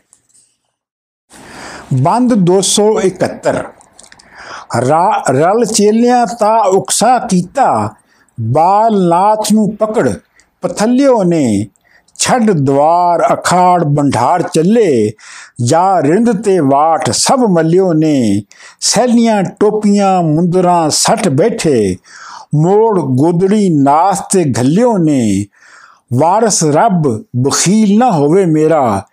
ਬੰਦ 1.93 2.33
271 2.33 3.63
ਰਲ 5.31 5.65
ਚੇਲਿਆਂ 5.65 6.27
ਤਾ 6.39 6.57
ਉਕਸਾ 6.57 7.19
ਕੀਤਾ 7.19 7.89
ਬਾਲ 8.41 9.09
ਨਾਥ 9.09 9.51
ਨੂੰ 9.53 9.75
ਪਕੜ 9.75 10.09
ਪਥਲਿਓ 10.61 11.23
ਨੇ 11.23 11.67
ਛੱਡ 12.17 12.51
ਦਵਾਰ, 12.51 13.33
ਅਖਾੜ 13.33 13.83
ਬੰਢਾਰ 13.83 14.41
ਚੱਲੇ। 14.41 15.11
ਜਾ 15.65 16.01
ਰਿੰਦ 16.01 16.43
ਤੇ 16.43 16.59
ਵਾਟ 16.59 17.11
ਸਭ 17.11 17.39
ਮੱਲਿਓ 17.49 17.93
ਨੇ। 17.93 18.43
ਸੈਲੀਆਂ, 18.81 19.43
ਟੋਪੀਆਂ, 19.43 20.21
ਮੁੰਦਰਾਂ 20.21 20.89
ਸੱਟ 20.89 21.29
ਬੈਠੇ। 21.29 21.97
ਮੋੜ, 22.55 22.99
ਗੋਦੜੀ, 22.99 23.69
ਨਾਸ 23.69 24.21
ਤੇ 24.31 24.53
ਘੱਲਿਓ 24.59 24.97
ਨੇ। 24.97 25.45
ਵਾਰਸ 26.13 26.63
ਰੱਬ, 26.63 27.23
ਬਖੀਲ 27.37 27.99
ਨਾ 27.99 28.11
ਹੋਵੇ 28.11 28.45
ਮੇਰਾ। 28.45 29.03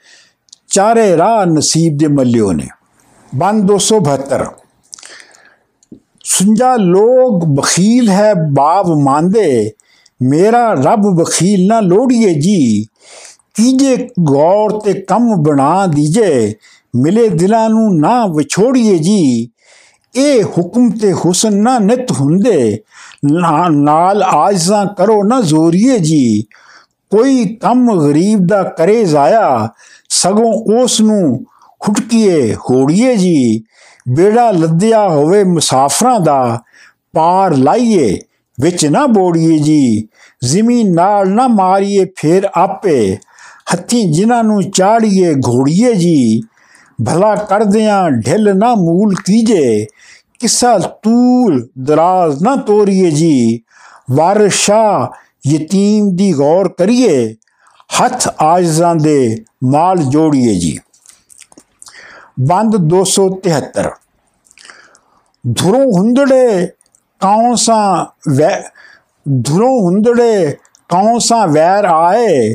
ਚਾਰੇ 0.69 1.17
ਰਾਹ 1.17 1.47
ਨਸੀਬ 1.47 1.97
ਦੇ 1.97 2.07
ਮੱਲਿਓ 2.07 2.53
ਨੇ। 2.53 2.69
ਬੰਦ 3.35 3.65
272 3.65 4.45
ਸੁੰਜਾ 6.25 6.77
ਲੋਗ 6.77 7.45
ਬਖੀਲ 7.45 8.09
ਹੈ 8.09 8.35
ਬਾਬ 8.35 8.87
ਮੰਦੇ 8.87 9.73
ਮੇਰਾ 10.23 10.73
ਰੱਬ 10.73 11.01
ਬਖੀਲ 11.01 11.67
ਨਾ 11.67 11.81
ਲੋੜੀਏ 11.81 12.35
ਜੀ। 12.35 12.85
ਕੀਜੇ 13.55 13.97
ਗੌਰ 14.21 14.71
ਤੇ 14.81 14.93
ਕੰਮ 14.93 15.43
ਬਣਾ 15.43 15.87
ਦੀਜੇ। 15.87 16.55
ਮਿਲੇ 16.97 17.29
ਦਿਲਾਂ 17.29 17.71
ਨੂੰ 17.71 17.99
ਨਾ 17.99 18.27
ਵਿਛੋੜੀਏ 18.27 18.99
ਜੀ। 18.99 19.49
ਇਹ 20.17 20.45
ਹੁਕਮ 20.45 20.91
ਤੇ 20.91 21.13
ਹੁਸਨ 21.13 21.63
ਨਾ 21.63 21.79
ਨਿਤ 21.79 22.13
ਹੁੰਦੇ। 22.13 22.81
ਨਾਲ 23.71 24.23
ਆਜਜ਼ਾਂ 24.23 24.87
ਕਰੋ 24.87 25.23
ਨਾ 25.23 25.41
ਜ਼ੋਰੀਏ 25.41 25.99
ਜੀ। 25.99 26.43
ਕੋਈ 27.11 27.55
ਕੰਮ 27.55 28.01
ਗਰੀਬ 28.01 28.47
ਦਾ 28.47 28.63
ਕਰੇ 28.63 29.05
ਜ਼ਾਇਆ, 29.05 29.69
ਸਗੋਂ 30.09 30.83
ਉਸ 30.83 31.01
ਨੂੰ 31.01 31.45
ਖੁਟਕੀਏ 31.81 32.55
ਹੋੜੀਏ 32.55 33.17
ਜੀ। 33.17 33.63
ਬੇੜਾ 34.17 34.51
ਲੱਦਿਆ 34.51 35.09
ਹੋਵੇ 35.09 35.45
ਮੁਸਾਫਰਾਂ 35.45 36.21
ਦਾ, 36.21 36.61
ਪਾਰ 37.13 37.57
ਲਾਈਏ। 37.57 38.19
ਵਿੱਚ 38.61 38.87
ਨਾ 38.87 39.07
ਬੋੜੀਏ 39.07 39.59
ਜੀ। 39.59 40.09
ਜ਼ਮੀਨ 40.45 40.95
ਨਾਲ 40.95 41.29
ਨਾ 41.29 41.49
ਮਾਰੀਏ, 41.49 42.05
ਫੇਰ 42.17 42.49
ਆਪੇ 42.55 43.17
ਹੱਥੀ 43.73 44.13
ਜਿਨ੍ਹਾਂ 44.13 44.45
ਨੂੰ 44.45 44.71
ਚਾੜੀਏ, 44.71 45.35
ਘੋੜੀਏ 45.35 45.95
ਜੀ। 45.95 46.41
ਭਲਾ 47.07 47.35
ਕਰਦਿਆਂ 47.35 48.11
ਢਿੱਲ 48.11 48.57
ਨਾ 48.57 48.75
ਮੂਲ 48.75 49.15
ਕੀਜੇ, 49.15 49.87
ਕਿਸਾ 50.39 50.79
ਤੂਲ 50.79 51.69
ਦਰਾਜ਼ 51.79 52.43
ਨਾ 52.43 52.57
ਤੋਰੀਏ 52.57 53.11
ਜੀ। 53.11 53.61
ਵਾਰਸ਼ਾ 54.11 55.13
ਯਤੀਮ 55.47 56.17
ਦੀ 56.17 56.33
ਗੌਰ 56.33 56.69
ਕਰੀਏ, 56.69 57.35
ਹੱਥ 58.01 58.29
ਆਜਜ਼ਾਂ 58.41 58.97
ਦੇ 58.97 59.37
ਮਾਲ 59.65 59.97
ਜੋੜੀਏ 59.97 60.55
ਜੀ। 60.55 60.79
ਬੰਦ 62.41 62.77
273 62.77 63.91
ਧੁਰੋਂ 65.57 65.93
ਹੁੰਦੜੇ 65.99 66.69
ਕੌਂਸਾ 67.21 68.07
ਵੈ, 68.31 68.51
ਧੁਰੋਂ 69.27 69.79
ਹੁੰਦੜੇ 69.81 70.57
ਕੌਂਸਾ 70.89 71.45
ਵੈਰ 71.47 71.85
ਆਏ, 71.85 72.55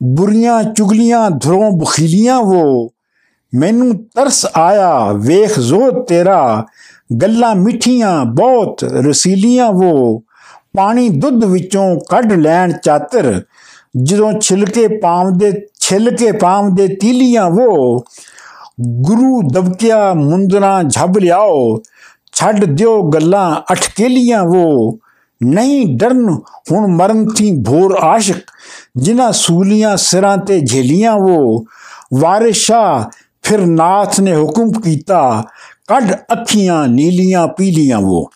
ਬੁਰੀਆਂ 0.00 0.62
ਚੁਗਲੀਆਂ 0.64 1.30
ਧੁਰੋਂ 1.30 1.70
ਬਖੀਲੀਆਂ 1.70 2.36
ਉਹ 2.36 2.92
ਮੈਨੂੰ 3.52 3.96
ਤਰਸ 4.16 4.44
ਆਇਆ, 4.56 5.12
ਵੇਖ 5.12 5.58
ਜ਼ੋ 5.60 5.90
ਤੇਰਾ, 6.02 6.66
ਗੱਲਾਂ 7.22 7.54
ਮਿੱਠੀਆਂ 7.54 8.24
ਬਹੁਤ 8.24 8.84
ਰਸੀਲੀਆਂ 8.84 9.66
ਉਹ 9.66 10.22
ਪਾਣੀ 10.76 11.08
ਦੁੱਧ 11.08 11.44
ਵਿੱਚੋਂ 11.44 11.84
ਕੱਢ 12.08 12.32
ਲੈਣ 12.32 12.72
ਚਾਤਰ, 12.72 13.42
ਜਦੋਂ 13.96 14.32
ਛਿਲਕੇ 14.40 14.86
ਪਾਮ 14.98 15.32
ਦੇ 15.38 15.52
ਛਿਲਕੇ 15.80 16.32
ਪਾਮ 16.32 16.74
ਦੇ 16.74 16.86
ਤੀਲੀਆਂ 16.88 17.44
ਉਹ 17.44 18.04
ਗੁਰੂ 19.00 19.40
ਦਬਕਿਆ 19.42 20.12
ਮੁੰਦਰਾ 20.14 20.82
ਝੱਬ 20.82 21.18
ਲਿਆਓ 21.18 21.80
ਛੱਡ 22.40 22.64
ਦਿਓ 22.64 23.02
ਗੱਲਾਂ 23.02 23.72
ਅਟਕੇਲੀਆਂ 23.72 24.40
ਉਹ 24.40 24.98
ਨਹੀਂ 25.40 25.84
ਡਰਨ, 25.96 26.28
ਹੁਣ 26.72 26.86
ਮਰਨ 26.86 27.26
ਥੀ 27.28 27.50
ਭੋਰ 27.66 27.96
ਆਸ਼ਿਕ, 28.02 28.36
ਜਿਨ੍ਹਾਂ 28.96 29.32
ਸੂਲੀਆਂ 29.32 29.96
ਸਿਰਾਂ 29.96 30.36
ਤੇ 30.36 30.60
ਝੇਲੀਆਂ 30.60 31.12
ਉਹ 31.12 31.64
ਵਾਰਿਸ਼ਾ, 32.14 33.10
ਫਿਰ 33.42 33.60
ਨਾਥ 33.60 34.20
ਨੇ 34.20 34.34
ਹੁਕਮ 34.36 34.72
ਕੀਤਾ, 34.72 35.42
ਕੱਢ 35.88 36.12
ਅੱਖੀਆਂ 36.32 36.86
ਨੀਲੀਆਂ 36.88 37.46
ਪੀਲੀਆਂ 37.48 37.98
ਉਹ 37.98 38.30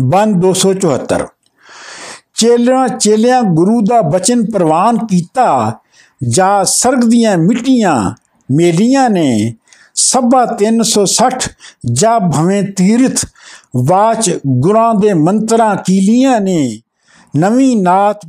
ਬੰਦ 0.00 0.36
274 0.36 1.26
ਚੇਲਿਆਂ 2.34 2.88
ਚੇਲਿਆਂ, 2.88 3.42
ਗੁਰੂ 3.42 3.80
ਦਾ 3.80 4.00
ਬਚਨ 4.02 4.44
ਪ੍ਰਵਾਨ 4.44 5.06
ਕੀਤਾ, 5.06 5.80
ਜਾ 6.28 6.64
ਸਰਗ 6.64 7.04
ਦੀਆਂ 7.04 7.36
ਮਿੱਟੀਆਂ 7.38 8.14
ਮੇਲੀਆਂ 8.48 9.10
ਨੇ 9.10 9.54
ਸਭਾ 9.94 10.56
360 10.58 11.48
ਜਾ 11.92 12.18
ਭਵੇਂ 12.18 12.62
ਤੀਰਥ 12.62 13.24
ਵਾਚ 13.76 14.38
ਗੁਰਾਂ 14.46 14.94
ਦੇ 14.94 15.12
ਮੰਤਰਾਂ 15.14 15.76
ਕੀਲੀਆਂ 15.76 16.40
ਨੇ? 16.40 16.80
ਨਵੀਂ 17.36 17.82
ਨਾਤ 17.82 18.20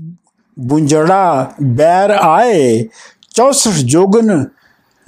ਬੁੰਜੜਾ 0.60 1.52
ਬੈਰ 1.64 2.10
ਆਏ 2.10 2.88
64 3.36 3.72
ਜੋਗਨ 3.86 4.46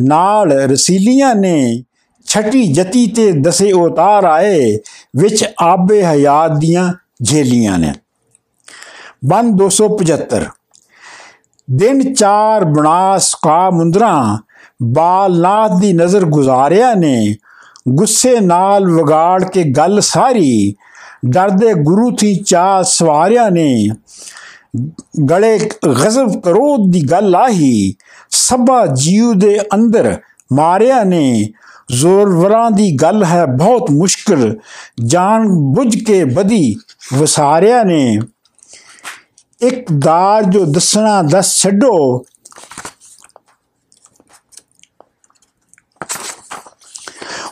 ਨਾਲ 0.01 0.51
ਰਸੀਲੀਆਂ 0.51 1.35
ਨੇ 1.35 1.83
ਛਟੀ 2.25 2.73
ਜਤੀ 2.73 3.07
ਤੇ 3.07 3.31
ਦਸੇ 3.31 3.71
ਉਤਾਰ 3.71 4.25
ਆਏ, 4.25 4.79
ਵਿੱਚ 5.15 5.45
ਆਬੇ 5.61 6.05
ਹਯਾਤ 6.05 6.51
ਦੀਆਂ 6.51 6.93
ਝੇਲੀਆਂ 7.23 7.79
ਨੇ। 7.79 7.93
ਬੰਦ 9.25 9.57
275 9.57 10.45
ਦਿਨ 11.71 12.13
ਚਾਰ 12.13 12.65
ਬਨਾਸ 12.65 13.35
ਕਾ 13.35 13.69
ਮੁੰਦਰਾ 13.69 14.37
ਬਾਲਨਾਥ 14.83 15.71
ਦੀ 15.79 15.93
ਨਜ਼ਰ 15.93 16.25
ਗੁਜ਼ਾਰਿਆ 16.25 16.93
ਨੇ। 16.93 17.35
ਗੁੱਸੇ 17.89 18.39
ਨਾਲ 18.39 18.91
ਵਿਗਾੜ 18.91 19.43
ਕੇ 19.43 19.63
ਗੱਲ 19.63 20.01
ਸਾਰੀ, 20.01 20.75
ਡਰਦੇ 21.25 21.73
ਗੁਰੂ 21.73 22.11
ਥੀ 22.11 22.35
ਚਾ 22.35 22.81
ਸਵਾਰਿਆ 22.81 23.49
ਨੇ। 23.49 23.89
ਗਲੇ 25.29 25.69
ਗਜ਼ਬ 26.05 26.41
ਕਰੋਧ 26.41 26.91
ਦੀ 26.91 27.01
ਗੱਲ 27.03 27.35
ਆਹੀ, 27.35 27.95
ਸਭਾ 28.29 28.85
ਜੀਵ 28.85 29.33
ਦੇ 29.33 29.59
ਅੰਦਰ 29.73 30.17
ਮਾਰਿਆ 30.53 31.03
ਨੇ। 31.03 31.49
ਜ਼ੋਰਵਰਾਂ 31.91 32.71
ਦੀ 32.71 32.95
ਗੱਲ 32.95 33.23
ਹੈ 33.25 33.45
ਬਹੁਤ 33.45 33.91
ਮੁਸ਼ਕਲ, 33.91 34.57
ਜਾਣ 35.05 35.47
ਬੁੱਝ 35.49 36.03
ਕੇ 36.03 36.23
ਬਦੀ 36.23 36.75
ਵਸਾਰਿਆ 37.13 37.83
ਨੇ। 37.83 38.19
ਇੱਕ 39.61 39.85
ਦਾਰ 39.91 40.43
ਜੋ 40.43 40.65
ਦੱਸਣਾ 40.65 41.21
ਦੱਸ 41.21 41.55
ਛੱਡੋ 41.55 42.25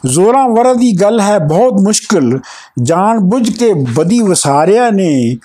ਜ਼ੋਰਾਂ 0.06 0.50
ਵਰ 0.50 0.76
ਦੀ 0.76 1.02
ਗੱਲ 1.02 1.20
ਹੈ, 1.20 1.40
ਬਹੁਤ 1.40 1.74
ਮੁਸ਼ਕਲ। 1.74 2.40
ਜਾਣ 2.82 3.20
ਬੁੱਝ 3.20 3.50
ਕੇ 3.50 3.74
ਬਦੀ 3.74 4.20
ਵਸਾਰਿਆ 4.20 4.90
ਨੇ। 4.90 5.38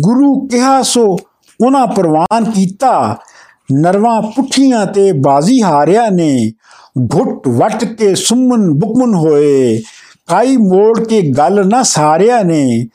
ਗੁਰੂ 0.00 0.46
ਕਿਹਾ 0.46 0.82
ਸੋ, 0.82 1.16
ਉਹਨਾਂ 1.64 1.86
ਪ੍ਰਵਾਨ 1.86 2.44
ਕੀਤਾ। 2.44 3.16
ਨਰਵਾ 3.72 4.20
ਪੁੱਠੀਆਂ 4.20 4.86
ਤੇ 4.86 5.12
ਬਾਜ਼ੀ 5.12 5.62
ਹਾਰਿਆ 5.62 6.08
ਨੇ। 6.10 6.52
ਘੁੱਟ 7.14 7.48
ਵਟ 7.48 7.84
ਕੇ 7.84 8.14
ਸੁਮਨ 8.14 8.70
ਬੁਕਮਨ 8.70 9.14
ਹੋਏ। 9.14 9.82
ਕਾਈ 10.28 10.56
ਮੋੜ 10.56 11.00
ਕੇ 11.00 11.22
ਗੱਲ 11.22 11.68
ਨਾ 11.68 11.82
ਸਾਰਿਆ 11.82 12.42
ਨੇ। 12.42 12.86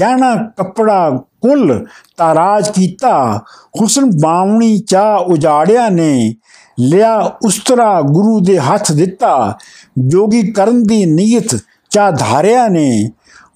ਗਹਿਣਾ 0.00 0.36
ਕਪੜਾ 0.56 1.10
ਕੁੱਲ 1.42 1.86
ਤਾਰਾਜ 2.16 2.70
ਕੀਤਾ। 2.70 3.42
ਹੁਸਨ 3.80 4.10
ਬਾਵਣੀ 4.22 4.78
ਚਾ 4.78 5.16
ਉਜਾੜਿਆ 5.16 5.88
ਨੇ। 5.88 6.34
ਲਿਆ 6.80 7.38
ਉਸਤਰਾ 7.46 8.00
ਗੁਰੂ 8.02 8.40
ਦੇ 8.40 8.58
ਹੱਥ 8.58 8.92
ਦਿੱਤਾ, 8.92 9.58
ਜੋਗੀ 9.98 10.52
ਕਰਨ 10.52 10.82
ਦੀ 10.82 11.04
ਨੀਅਤ 11.06 11.58
ਚਾ 11.90 12.10
ਧਾਰਿਆ 12.10 12.68
ਨੇ। 12.68 13.10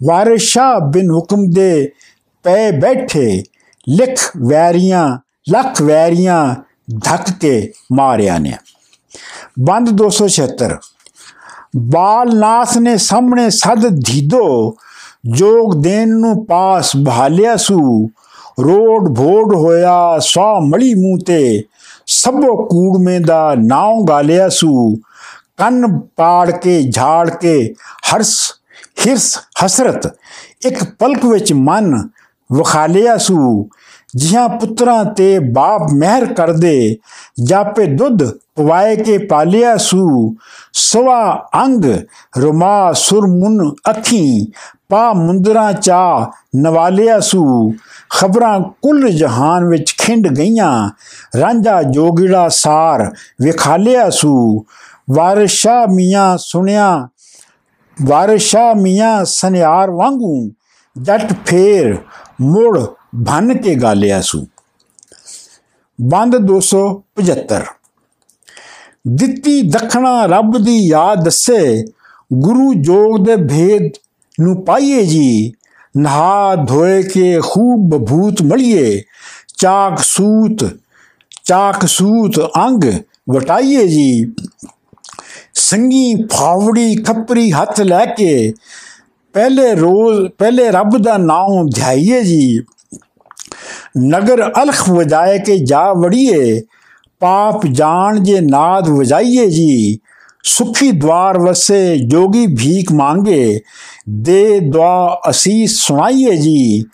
ਵਾਰਿਸ਼ਾ 0.07 0.79
ਬਿਨ 0.79 1.11
ਹੁਕਮ 1.11 1.50
ਦੇ 1.50 1.92
ਪੈ 2.42 2.70
ਬੈਠੇ, 2.70 3.42
ਲਿਖ 3.88 4.31
ਵੈਰੀਆਂ, 4.46 5.18
ਲੱਖ 5.50 5.83
ਵੈਰੀਆਂ 5.83 6.55
ਧੱਕ 7.05 7.31
ਕੇ 7.40 7.72
ਮਾਰਿਆ 7.92 8.38
ਨੇ। 8.38 8.52
ਬੰਦ 9.61 9.90
276 9.90 10.79
ਬਾਲਨਾਥ 11.76 12.79
ਨੇ 12.79 12.96
ਸਾਹਮਣੇ 12.96 13.50
ਸਦ 13.50 13.88
ਧੀਦੋ, 14.07 14.76
ਜੋਗ 15.26 15.83
ਦੇਨ 15.83 16.09
ਨੂੰ 16.09 16.46
ਪਾਸ 16.46 16.96
ਬਹਾਲਿਆ 16.96 17.57
ਸੂ। 17.57 18.09
ਰੋਡ 18.61 19.16
ਭੋੜ 19.16 19.55
ਹੋਇਆ 19.55 20.18
ਸਾ 20.18 20.61
ਮੜੀ 20.61 20.94
ਮੂੰਹ 20.94 21.18
ਤੇ 21.26 21.64
ਸਭੋ 22.18 22.64
ਕੂੜਮੇ 22.66 23.18
ਦਾ 23.18 23.55
ਨਾਉ 23.55 24.05
ਗਾਲਿਆ 24.05 24.48
ਸੂ। 24.48 24.96
ਕੰਨ 25.57 25.98
ਪਾੜ 26.16 26.50
ਕੇ, 26.50 26.83
ਝਾੜ 26.83 27.31
ਕੇ, 27.31 27.74
ਹਰਸ, 28.09 28.38
ਹਿਰਸ, 29.07 29.38
ਹਸਰਤ, 29.64 30.07
ਇੱਕ 30.66 30.85
ਪਲਕ 30.85 31.24
ਵਿੱਚ 31.24 31.52
ਮਨ 31.52 32.09
ਵਖਾਲਿਆ 32.52 33.16
ਸੂ। 33.18 33.68
ਜਿਹਾਂ 34.16 34.48
ਪੁੱਤਰਾਂ 34.48 35.05
ਤੇ 35.05 35.38
ਬਾਪ 35.38 35.83
ਮਹਿਰ 35.92 36.24
ਕਰਦੇ, 36.35 36.96
ਜਾਪੇ 37.44 37.87
ਦੁੱਧ 37.87 38.24
ਪਵਾਏ 38.55 38.96
ਕੇ 38.96 39.18
ਪਾਲਿਆ 39.18 39.76
ਸੂ। 39.76 40.35
ਸਵਾ 40.72 41.48
ਅੰਗ 41.64 41.85
ਰੁਮਾ 42.38 42.92
ਸੁਰਮੁਨ 42.92 43.74
ਅੱਖੀ 43.90 44.52
ਪਾ 44.88 45.12
ਮੁੰਦਰਾ 45.12 45.72
ਚਾ 45.72 46.31
ਨਵਾਲਿਆ 46.57 47.20
ਸੂ। 47.20 47.72
ਖਬਰਾਂ 48.11 48.61
ਕੁੱਲ 48.61 49.09
ਜਹਾਨ 49.09 49.64
ਵਿੱਚ 49.64 49.94
ਖਿੰਡ 49.99 50.29
ਗਈਆਂ। 50.29 50.90
ਰਾਂਝਾ 51.40 51.83
ਜੋਗੀੜਾ 51.83 52.49
ਸਾਰ 52.49 53.12
ਵਿਖਾਲਿਆ 53.42 54.11
ਸੂ। 54.11 54.64
ਵਾਰਿਸ਼ਾ 55.11 55.87
ਮੀਆਂ 55.92 56.38
ਸੁਣਿਆ, 56.38 57.09
ਵਾਰਿਸ਼ਾ 58.03 58.75
ਮੀਆਂ 58.75 59.25
ਸਨਿਆਰ 59.25 59.90
ਵਾਂਗੂ 59.90 60.51
ਜੱਟ 61.03 61.33
ਫੇਰ 61.46 61.96
ਮੁੜ 62.40 62.79
ਭੰਨ 63.27 63.57
ਕੇ 63.57 63.75
ਗਾਲਿਆ 63.75 64.20
ਸੂ। 64.20 64.46
ਬੰਦ 66.03 66.37
275 66.37 67.62
ਦਿੱਤੀ 69.09 69.62
ਦਖਣਾ 69.62 70.27
ਰੱਬ 70.27 70.59
ਦੀ 70.64 70.87
ਯਾਦ 70.87 71.25
ਦੱਸੇ, 71.25 71.85
ਗੁਰੂ 72.33 72.75
ਜੋਗ 72.75 73.25
ਦੇ 73.25 73.37
ਭੇਦ 73.37 73.92
ਨੂੰ 74.40 74.64
ਪਾਈਏ 74.64 75.05
ਜੀ। 75.05 75.53
ਨਹਾ 75.96 76.55
ਧੋਏ 76.55 77.03
ਕੇ 77.03 77.40
ਖੂਬ 77.40 77.96
ਬਭੂਤ 77.96 78.42
ਮਲਿਏ। 78.42 79.03
ਚਾਕ 79.59 79.99
ਸੂਤ 79.99 80.70
ਚਾਕ 81.44 81.87
ਸੂਤ 81.87 82.40
ਅੰਗ 82.40 82.85
ਵਟਾਈਏ 83.31 83.88
ਜੀ। 83.88 84.33
ਸੰਗੀ 85.55 86.14
ਫਾਵੜੀ 86.14 86.96
ਖੱਪਰੀ 86.96 87.53
ਹੱਥ 87.53 87.81
ਲੈ 87.81 88.07
ਕੇ 88.07 88.53
ਪਹਿਲੇ 89.33 89.75
ਰੋਜ਼, 89.75 90.31
ਪਹਿਲੇ 90.38 90.70
ਰੱਬ 90.70 90.99
ਦਾ 90.99 91.16
ਨਾਮ 91.16 91.66
ਧਿਆਈਏ 91.75 92.22
ਜੀ। 92.22 92.61
ਨਗਰ 93.99 94.53
ਅਲਖ 94.62 94.88
ਵਜਾਏ 94.88 95.38
ਕੇ 95.38 95.59
ਜਾ 95.59 95.92
ਵੜੀਏ। 95.92 96.62
ਪਾਪ 97.20 97.66
ਜਾਣ 97.66 98.20
ਜੇ 98.20 98.40
ਨਾਦ 98.40 98.88
ਵਜਾਈਏ 98.88 99.51
ਜੀ। 99.51 99.99
ਸੁਖੀ 100.46 100.90
ਦਵਾਰ 100.92 101.38
ਵਸੇ 101.38 101.96
ਜੋਗੀ 101.98 102.46
ਭੀਖ 102.46 102.92
ਮੰਗੇ, 102.92 103.61
ਦੇ 104.09 104.61
ਦੁਆ 104.61 105.20
ਅਸੀਸ 105.30 105.78
ਸੁਣਾਈਏ 105.78 106.37
ਜੀ। 106.37 106.85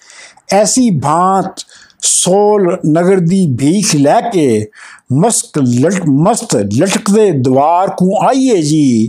ਐਸੀ 0.52 0.88
ਭਾਂਤ 1.00 1.64
ਸੋਲ 2.00 2.76
ਨਗਰ 2.86 3.20
ਦੀ 3.20 3.46
ਭੀਖ 3.58 3.94
ਲੈ 3.94 4.20
ਕੇ 4.20 4.66
ਮਸਕ 5.12 5.58
ਲਟ, 5.58 6.08
ਮਸਤ 6.08 6.56
ਲਟਕਦੇ 6.56 7.30
ਦਵਾਰ 7.30 7.90
ਕੋ 7.90 8.10
ਆਈਏ 8.28 8.62
ਜੀ। 8.62 9.08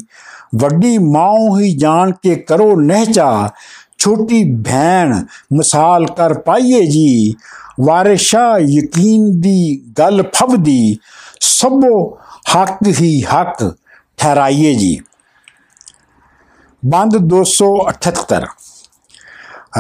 ਵੱਡੀ 0.56 0.98
ਮਾਂ 0.98 1.60
ਹੀ 1.60 1.72
ਜਾਣ 1.78 2.12
ਕੇ 2.12 2.36
ਕਰੋ 2.36 2.76
ਨਹਿਚਾ, 2.82 3.50
ਛੋਟੀ 3.98 4.44
ਭੈਣ 4.62 5.14
ਮਿਸਾਲ 5.54 6.06
ਕਰ 6.08 6.34
ਪਾਈਏ 6.34 6.86
ਜੀ। 6.86 7.34
ਵਾਰਿਸ਼ਾ 7.82 8.58
ਯਕੀਨ 8.58 9.40
ਦੀ 9.42 9.82
ਗੱਲ 10.00 10.24
ਫਬਦੀ, 10.34 10.98
ਸਭੋ 11.42 12.20
ਹੱਕ 12.56 12.88
ਹੀ 13.02 13.22
ਹੱਕ। 13.24 13.76
ਠਹਿਰਾਈਏ 14.18 14.74
ਜੀ। 14.76 15.00
ਬੰਦ 16.86 17.18
278 17.18 18.46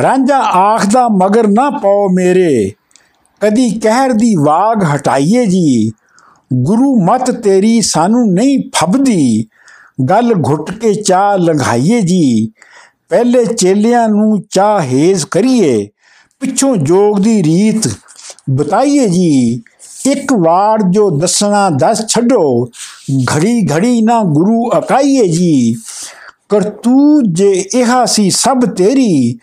ਰਾਂਝਾ 0.01 0.37
ਆਖਦਾ, 0.39 1.07
ਮਗਰ 1.07 1.47
ਨਾ 1.47 1.69
ਪਾਓ 1.69 2.09
ਮੇਰੇ। 2.09 2.71
ਕਦੀ 3.41 3.79
ਕਹਿਰ 3.79 4.13
ਦੀ 4.13 4.35
ਵਾਗ 4.35 4.83
ਹਟਾਈਏ 4.95 5.45
ਜੀ। 5.45 5.91
ਗੁਰੂ 6.53 7.03
ਮਤ 7.03 7.31
ਤੇਰੀ 7.31 7.81
ਸਾਨੂੰ 7.81 8.33
ਨਹੀਂ 8.33 8.59
ਫਬਦੀ। 8.75 9.47
ਗੱਲ 10.09 10.33
ਘੁੱਟ 10.47 10.71
ਕੇ 10.71 10.93
ਚਾਹ 10.93 11.37
ਲੰਘਾਈਏ 11.37 12.01
ਜੀ। 12.01 12.47
ਪਹਿਲੇ 13.09 13.45
ਚੇਲਿਆਂ 13.45 14.09
ਨੂੰ 14.09 14.43
ਚਾਹ 14.49 14.81
ਹੇਜ਼ 14.81 15.25
ਕਰੀਏ। 15.25 15.89
ਪਿੱਛੋਂ 16.39 16.77
ਜੋਗ 16.77 17.19
ਦੀ 17.19 17.43
ਰੀਤ 17.43 17.89
ਬਤਾਈਏ 18.49 19.07
ਜੀ। 19.07 19.61
ਇੱਕ 20.05 20.33
ਵਾਰ 20.33 20.79
ਜੋ 20.89 21.09
ਦੱਸਣਾ 21.09 21.69
ਦੱਸ 21.69 22.07
ਛੱਡੋ। 22.07 22.69
ਘੜੀ 23.11 23.67
ਘੜੀ 23.67 24.01
ਨਾ 24.01 24.23
ਗੁਰੂ 24.23 24.69
ਅਕਾਈਏ 24.77 25.27
ਜੀ 25.27 25.75
ਕਰਤੂ 26.49 27.21
ਜੇ 27.21 27.65
ਇਹਾ 27.75 28.05
ਸੀ 28.05 28.29
ਸਭ 28.29 28.59
ਤੇਰੀ, 28.77 29.39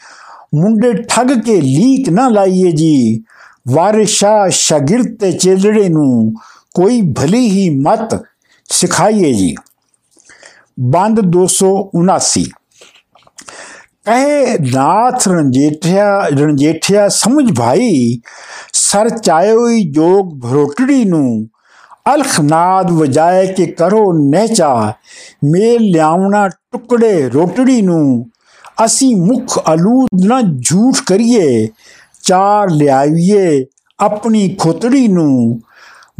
ਮੁੰਡੇ 0.54 0.92
ਠੱਗ 0.92 1.26
ਕੇ 1.26 1.60
ਲੀਕ 1.60 2.08
ਨਾ 2.08 2.28
ਲਾਈਏ 2.28 2.72
ਜੀ। 2.72 3.24
ਵਾਰਿਸ਼ਾ 3.68 4.48
ਸ਼ਾਗਿਰਦ 4.48 5.18
ਤੇ 5.20 5.32
ਚੇਲੜੇ 5.32 5.88
ਨੂੰ 5.88 6.32
ਕੋਈ 6.74 7.00
ਭਲੀ 7.02 7.50
ਹੀ 7.50 7.68
ਮਤ 7.70 8.22
ਸਿਖਾਈਏ 8.70 9.32
ਜੀ। 9.32 9.54
ਬੰਦ 10.80 11.20
279 11.20 12.44
ਕਹੇ 14.04 14.58
ਨਾਥ 14.58 15.28
ਰੰਜੇਠਿਆ 15.28 16.28
ਰੰਜੇਠਿਆ 16.28 17.08
ਸਮਝ 17.08 17.58
ਭਾਈ, 17.58 18.18
ਸਰ 18.72 19.08
ਚਾਇਓਈ 19.08 19.82
ਜੋਗ 19.82 20.40
ਭਰੋਟੜੀ 20.40 21.04
ਨੂੰ 21.04 21.46
ਅਲਖਨਾਦ 22.14 22.90
ਵਜਾਏ 22.90 23.46
ਕਿ 23.46 23.66
ਕਰੋ 23.66 24.12
ਨਹਿਚਾ, 24.12 24.92
ਮੇਲ 25.44 25.82
ਲਿਆਉਣਾ 25.82 26.48
ਟੁਕੜੇ 26.48 27.30
ਰੋਟੜੀ 27.30 27.82
ਨੂੰ। 27.82 28.30
ਅਸੀਂ 28.84 29.16
ਮੁਖ 29.16 29.58
ਅਲੂਦ 29.74 30.24
ਨਾ 30.24 30.40
ਝੂਠ 30.42 30.94
ਕਰੀਏ, 31.06 31.68
ਚਾਰ 32.22 32.70
ਲਿਆਈਏ 32.70 33.66
ਆਪਣੀ 33.98 34.56
ਖੋਤੜੀ 34.58 35.08
ਨੂੰ। 35.08 35.60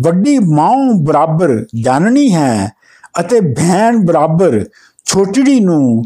ਵੱਡੀ 0.01 0.39
ਮਾਂ 0.39 0.95
ਬਰਾਬਰ 1.03 1.67
ਜਾਣਨੀ 1.83 2.35
ਹੈ 2.35 2.73
ਅਤੇ 3.21 3.41
ਭੈਣ 3.41 3.97
ਬਰਾਬਰ 3.97 4.65
ਛੋਟੜੀ 5.05 5.61
ਨੂੰ। 5.61 6.05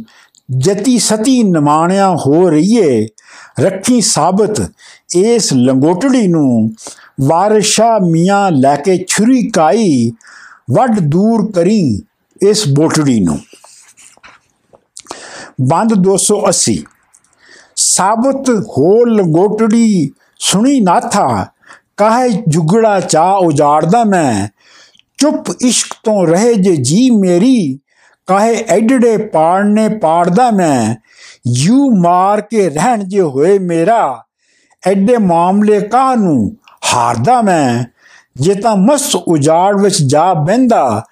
ਜਤੀ 0.50 0.98
ਸਤੀ 0.98 1.42
ਨਮਾਣਿਆ 1.42 2.16
ਹੋ 2.26 2.50
ਰਹੀਏ, 2.50 3.06
ਰੱਖੀ 3.60 4.00
ਸਾਬਤ 4.00 4.70
ਇਸ 5.16 5.52
ਲੰਗੋਟੜੀ 5.52 6.26
ਨੂੰ 6.26 6.70
ਵਾਰਸ਼ਾ 7.20 7.98
ਮੀਆਂ 7.98 8.50
ਲੈ 8.50 8.76
ਕੇ 8.76 9.04
ਛੁਰੀ 9.08 9.50
ਕਾਈ 9.50 10.12
ਵੱਡ 10.70 11.00
ਦੂਰ 11.00 11.52
ਕਰੀ 11.52 12.02
ਇਸ 12.42 12.68
ਬੋਟੜੀ 12.68 13.20
ਨੂੰ। 13.20 13.38
ਬੰਦ 15.60 15.94
280 15.94 16.76
ਸਾਬਤ 17.76 18.50
ਹੋ 18.50 19.04
ਲੰਗੋਟੜੀ 19.04 20.10
ਸੁਣੀ 20.38 20.80
ਨਾਥਾ, 20.80 21.46
ਕਾਹੇ 21.96 22.28
ਜੁਗੜਾ 22.48 23.00
ਚਾ 23.00 23.32
ਉਜਾੜਦਾ 23.32 24.04
ਮੈਂ, 24.04 24.48
ਚੁੱਪ 25.18 25.44
ਇਸ਼ਕ 25.60 25.94
ਤੋਂ 26.04 26.26
ਰਹੇ 26.26 26.54
ਜੇ 26.54 26.76
ਜੀ 26.76 27.10
ਮੇਰੀ 27.10 27.78
ਕਾਹੇ 28.26 28.64
ਐਡੜੇ 28.68 29.16
ਪਾੜਨੇ 29.16 29.88
ਪਾੜਦਾ 29.88 30.50
ਮੈਂ, 30.50 30.94
ਯੂ 31.48 31.90
ਮਾਰ 31.90 32.40
ਕੇ 32.40 32.70
ਰਹਿਣ 32.70 33.04
ਜੇ 33.04 33.20
ਹੋਏ 33.20 33.58
ਮੇਰਾ, 33.58 34.24
ਐਡੇ 34.86 35.16
ਮਾਮਲੇ 35.16 35.80
ਕਾਹ 35.80 36.16
ਨੂੰ 36.16 36.56
ਹਾਰਦਾ 36.94 37.42
ਮੈਂ? 37.42 37.84
ਜੇ 38.36 38.54
ਤਾਂ 38.54 38.76
ਮਸ 38.76 39.14
ਉਜਾੜ 39.14 39.80
ਵਿੱਚ 39.80 40.02
ਜਾ 40.02 40.34
ਬੈੰਦਾ 40.34 41.04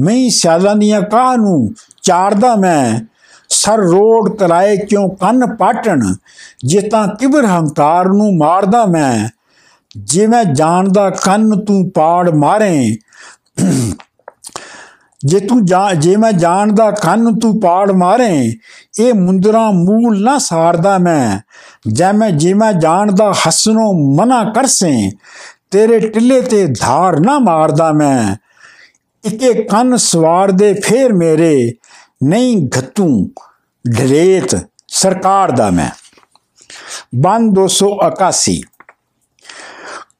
ਮੈਂ 0.00 0.30
ਸਿਆਲਾਂ 0.30 0.76
ਦੀਆਂ 0.76 1.02
ਕਾਹ 1.02 1.36
ਨੂੰ 1.36 1.74
ਚਾਰਦਾ 2.02 2.56
ਮੈਂ? 2.56 3.06
ਸਰ 3.48 3.78
ਰੋਡ 3.78 4.36
ਕਰਾਏ 4.36 4.76
ਕਿਉਂ 4.76 5.08
ਕੰਨ 5.10 5.56
ਪਾਟਣ, 5.56 6.14
ਜੇ 6.64 6.80
ਤਾਂ 6.80 7.08
ਕਿਬਰ 7.08 7.44
ਹੰਕਾਰ 7.44 8.08
ਨੂੰ 8.08 8.36
ਮਾਰਦਾ 8.36 8.86
ਮੈਂ? 8.86 9.28
ਜੇ 9.98 10.26
ਮੈਂ 10.26 10.44
ਜਾਣਦਾ 10.44 11.10
ਕੰਨ 11.10 11.64
ਤੂੰ 11.64 11.90
ਪਾੜ 11.90 12.30
ਮਾਰੇ 12.30 12.96
ਜੇ 15.26 15.40
ਤੂੰ 15.40 15.64
ਜੇ 15.98 16.16
ਮੈਂ 16.16 16.32
ਜਾਣਦਾ 16.32 16.90
ਕੰਨ 16.90 17.38
ਤੂੰ 17.38 17.60
ਪਾੜ 17.60 17.92
ਮਾਰੇ, 17.92 18.54
ਇਹ 19.00 19.14
ਮੁੰਦਰਾ 19.14 19.70
ਮੂਲ 19.70 20.22
ਨਾ 20.22 20.38
ਸਾਰਦਾ 20.38 20.98
ਮੈਂ। 20.98 21.38
ਜੇ 21.86 22.12
ਮੈਂ 22.12 22.30
ਜੇ 22.30 22.54
ਮੈਂ 22.54 22.72
ਜਾਣਦਾ 22.72 23.32
ਹਸਨੋਂ 23.32 24.16
ਮਨਾ 24.16 24.44
ਕਰਸੇ, 24.44 25.10
ਤੇਰੇ 25.70 25.98
ਟਿੱਲੇ 25.98 26.40
ਤੇ 26.42 26.66
ਧਾਰ 26.66 27.20
ਨਾ 27.20 27.38
ਮਾਰਦਾ 27.38 27.92
ਮੈਂ। 27.92 28.36
ਇਕੇ 29.24 29.62
ਕੰਨ 29.62 29.96
ਸਵਾਰ 29.96 30.50
ਦੇ 30.50 30.74
ਫੇਰ 30.74 31.12
ਮੇਰੇ, 31.12 31.72
ਨਹੀਂ 32.24 32.68
ਘਤੂ 32.78 33.30
ਢਲੇਤ 33.98 34.68
ਸਰਕਾਰ 34.88 35.50
ਦਾ 35.50 35.70
ਮੈਂ। 35.70 35.90
ਬੰਦ 37.14 37.54
281 37.54 38.60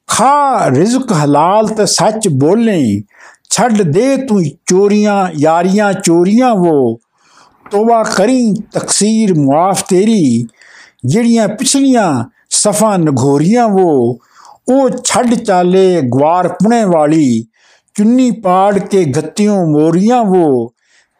ਖਾ 0.07 0.69
ਰਿਜ਼ਕ 0.69 1.11
ਹਲਾਲ 1.11 1.67
ਤੇ 1.67 1.85
ਸੱਚ 1.85 2.27
ਬੋਲੇ 2.27 3.03
ਛੱਡ 3.51 3.81
ਦੇ 3.81 4.17
ਤੂੰ 4.17 4.43
ਚੋਰੀਆਂ 4.65 5.27
ਯਾਰੀਆਂ 5.39 5.93
ਚੋਰੀਆਂ 5.93 6.51
ਉਹ 6.51 6.99
ਤੋਬਾ 7.71 8.03
ਕਰੀ 8.03 8.53
ਤਕਸੀਰ 8.53 9.33
ਮੁਆਫ 9.33 9.83
ਤੇਰੀ 9.89 10.47
ਜਿਹੜੀਆਂ 11.05 11.47
ਪਿਛਲੀਆਂ 11.47 12.23
ਸਫਾ 12.49 12.97
ਨਗੋਰੀਆਂ 12.97 13.65
ਉਹ 13.65 14.19
ਉਹ 14.69 14.89
ਛੱਡ 15.05 15.33
ਚਾਲੇ 15.33 16.01
ਗਵਾਰ 16.01 16.47
ਪੁਣੇ 16.47 16.85
ਵਾਲੀ 16.85 17.45
ਚੁੰਨੀ 17.95 18.31
ਪਾੜ 18.31 18.79
ਕੇ 18.79 19.05
ਗੱਤਿयों 19.05 19.67
ਮੋਰੀਆਂ 19.67 20.19
ਉਹ 20.19 20.73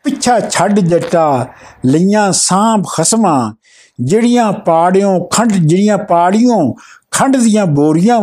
ਪਿੱਛਾ 0.05 0.39
ਛੱਡ 0.39 0.79
ਜੱਟਾ 0.79 1.47
ਲਈਆਂ 1.85 2.31
ਸਾਂਭ 2.31 2.83
ਖਸਮਾਂ 2.95 3.53
ਜਿਹੜੀਆਂ 4.01 4.51
ਪਾੜਿਓਂ 4.51 5.27
ਖੰਡ 5.31 5.51
ਜਿਹੜੀਆਂ 5.51 5.97
ਪਾੜੀਆਂ 5.97 6.73
ਖੰਡ 7.11 7.37
ਦੀਆਂ 7.37 7.65
ਬੋਰੀਆਂ 7.65 8.17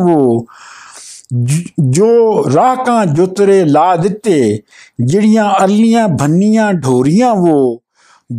ਉਹ 1.31 1.91
ਜੋ 1.91 2.45
ਰਾਕਾਂ 2.55 3.05
ਜੁਤਰੇ 3.07 3.65
ਲਾ 3.65 3.95
ਦਿੱਤੇ, 3.97 4.63
ਜਿਹੜੀਆਂ 5.01 5.51
ਅਰਲੀਆਂ 5.65 6.09
ਭੰਨੀਆਂ 6.09 6.73
ਢੋਰੀਆਂ 6.75 7.31
ਉਹ 7.31 7.83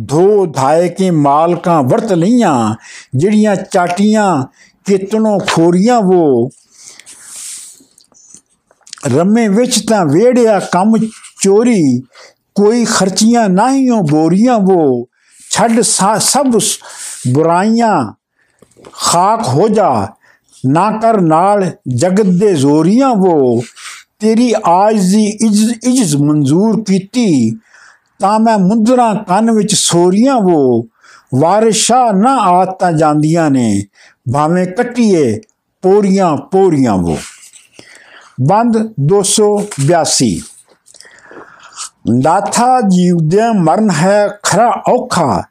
ਧੋ 0.08 0.46
ਧਾਏ 0.46 0.88
ਕੇ 0.88 1.10
ਮਾਲਕਾਂ 1.10 1.82
ਵਰਤ 1.82 2.12
ਲਈਆਂ, 2.12 2.74
ਜਿਹੜੀਆਂ 3.16 3.54
ਚਾਟੀਆਂ 3.72 4.42
ਕਿਤਨੋਂ 4.86 5.38
ਖੋਰੀਆਂ 5.48 5.98
ਉਹ 5.98 6.50
ਰਮੇ 9.08 9.48
ਵਿੱਚ 9.48 9.78
ਤਾਂ 9.88 10.04
ਵੇੜਿਆ 10.06 10.58
ਕੰਮ 10.72 10.96
ਚੋਰੀ, 11.42 12.00
ਕੋਈ 12.54 12.84
ਖਰਚੀਆਂ 12.84 13.48
ਨਾਹੀਓ 13.48 14.00
ਬੋਰੀਆਂ 14.02 14.54
ਉਹ 14.54 15.08
ਛੱਡ 15.50 15.80
ਸਭ 15.80 16.58
ਬੁਰਾਈਆਂ, 17.28 18.12
ਖਾਕ 18.92 19.48
ਹੋ 19.48 19.68
ਜਾ 19.68 19.90
ਨਾ 20.64 20.90
ਕਰ 21.02 21.20
ਨਾਲ 21.20 21.70
ਜਗਤ 21.88 22.26
ਦੇ 22.40 22.54
ਜ਼ੋਰੀਆਂ 22.54 23.08
ਉਹ 23.08 23.62
ਤੇਰੀ 24.20 24.52
ਆਜ 24.66 24.98
ਦੀ 25.04 25.24
ਇਜਜ਼ 25.24 26.16
ਮਨਜ਼ੂਰ 26.16 26.82
ਕੀਤੀ, 26.84 27.50
ਤਾਂ 28.20 28.38
ਮੈਂ 28.40 28.58
ਮੁੰਦਰਾ 28.58 29.12
ਕੰਨ 29.28 29.50
ਵਿੱਚ 29.50 29.74
ਸੋਰੀਆਂ 29.74 30.34
ਉਹ 30.36 30.86
ਵਾਰਿਸ਼ਾ 31.34 32.10
ਨਾ 32.12 32.36
ਆਤਾਂ 32.40 32.92
ਜਾਂਦੀਆਂ 32.92 33.50
ਨੇ, 33.50 33.82
ਭਾਵੇਂ 34.32 34.66
ਕੱਟੀਏ 34.68 35.40
ਪੋਰੀਆਂ 35.84 36.36
ਪੋਰੀਆਂ 36.52 36.92
ਉਹ 36.94 37.16
ਬੰਦ 38.42 38.76
282 39.06 40.30
ਨਾਥਾ 42.14 42.80
ਜੀਵਦਿਆਂ 42.88 43.52
ਮਰਨ 43.54 43.90
ਹੈ 43.90 44.28
ਖਰਾ 44.42 44.70
ਔਖਾ, 44.88 45.42